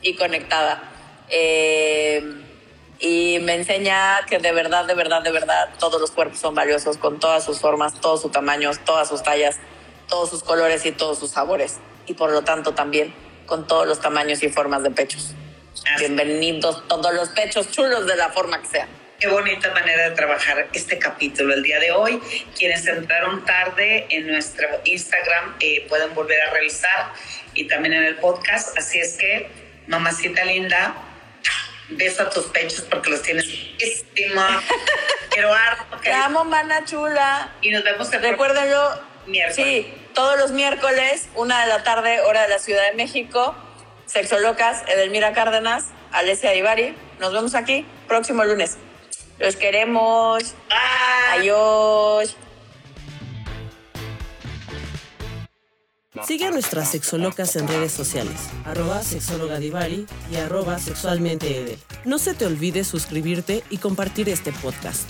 y 0.00 0.14
conectada. 0.14 0.82
Eh, 1.28 2.44
y 3.00 3.38
me 3.40 3.54
enseña 3.54 4.24
que 4.26 4.38
de 4.38 4.52
verdad, 4.52 4.86
de 4.86 4.94
verdad, 4.94 5.22
de 5.22 5.32
verdad, 5.32 5.70
todos 5.78 6.00
los 6.00 6.10
cuerpos 6.12 6.38
son 6.38 6.54
valiosos 6.54 6.96
con 6.96 7.18
todas 7.18 7.44
sus 7.44 7.60
formas, 7.60 8.00
todos 8.00 8.22
sus 8.22 8.32
tamaños, 8.32 8.78
todas 8.84 9.08
sus 9.08 9.22
tallas, 9.22 9.58
todos 10.08 10.30
sus 10.30 10.42
colores 10.42 10.86
y 10.86 10.92
todos 10.92 11.18
sus 11.18 11.30
sabores. 11.32 11.78
Y 12.06 12.14
por 12.14 12.30
lo 12.30 12.42
tanto 12.42 12.74
también 12.74 13.12
con 13.46 13.66
todos 13.66 13.86
los 13.86 14.00
tamaños 14.00 14.42
y 14.42 14.48
formas 14.48 14.82
de 14.82 14.90
pechos. 14.90 15.34
Bienvenidos 15.98 16.86
todos 16.88 17.12
los 17.14 17.28
pechos 17.30 17.70
chulos 17.70 18.06
de 18.06 18.16
la 18.16 18.30
forma 18.30 18.60
que 18.60 18.66
sea. 18.66 18.88
Qué 19.20 19.28
bonita 19.28 19.72
manera 19.72 20.10
de 20.10 20.16
trabajar 20.16 20.68
este 20.72 20.98
capítulo 20.98 21.54
el 21.54 21.62
día 21.62 21.78
de 21.78 21.92
hoy. 21.92 22.20
Quienes 22.58 22.86
entraron 22.86 23.44
tarde 23.44 24.06
en 24.10 24.26
nuestro 24.26 24.68
Instagram 24.84 25.56
eh, 25.60 25.86
pueden 25.88 26.14
volver 26.14 26.40
a 26.42 26.50
revisar 26.50 27.12
y 27.54 27.66
también 27.66 27.94
en 27.94 28.04
el 28.04 28.16
podcast. 28.16 28.76
Así 28.76 28.98
es 28.98 29.16
que, 29.16 29.48
mamacita 29.86 30.44
linda, 30.44 30.94
beso 31.90 32.22
a 32.22 32.30
tus 32.30 32.46
pechos 32.46 32.82
porque 32.82 33.10
los 33.10 33.22
tienes 33.22 33.46
estima. 33.78 34.62
Quiero 35.30 35.52
harto. 35.54 35.96
Te 36.02 36.12
amo, 36.12 36.44
mana 36.44 36.84
chula. 36.84 37.52
Y 37.62 37.70
nos 37.70 37.84
vemos 37.84 38.12
el 38.12 38.20
Recuérdenlo. 38.20 39.14
Miércoles. 39.26 39.56
Sí, 39.56 39.94
todos 40.14 40.38
los 40.38 40.52
miércoles, 40.52 41.28
una 41.34 41.60
de 41.62 41.66
la 41.66 41.82
tarde, 41.82 42.20
hora 42.22 42.42
de 42.42 42.48
la 42.48 42.58
Ciudad 42.58 42.82
de 42.90 42.96
México. 42.96 43.54
Sexo 44.06 44.38
Locas, 44.38 44.82
Edelmira 44.88 45.32
Cárdenas, 45.32 45.86
Alessia 46.12 46.54
Ibarri. 46.54 46.94
Nos 47.20 47.32
vemos 47.32 47.54
aquí 47.54 47.86
próximo 48.06 48.44
lunes. 48.44 48.78
Los 49.38 49.56
queremos. 49.56 50.54
Adiós. 51.32 52.36
Sigue 56.22 56.46
a 56.46 56.50
nuestras 56.52 56.92
sexolocas 56.92 57.56
en 57.56 57.66
redes 57.66 57.92
sociales, 57.92 58.36
arroba 58.64 59.02
sexologadivari 59.02 60.06
y 60.30 60.36
arroba 60.36 60.78
sexualmente 60.78 61.76
No 62.04 62.18
se 62.18 62.34
te 62.34 62.46
olvide 62.46 62.84
suscribirte 62.84 63.64
y 63.68 63.78
compartir 63.78 64.28
este 64.28 64.52
podcast. 64.52 65.08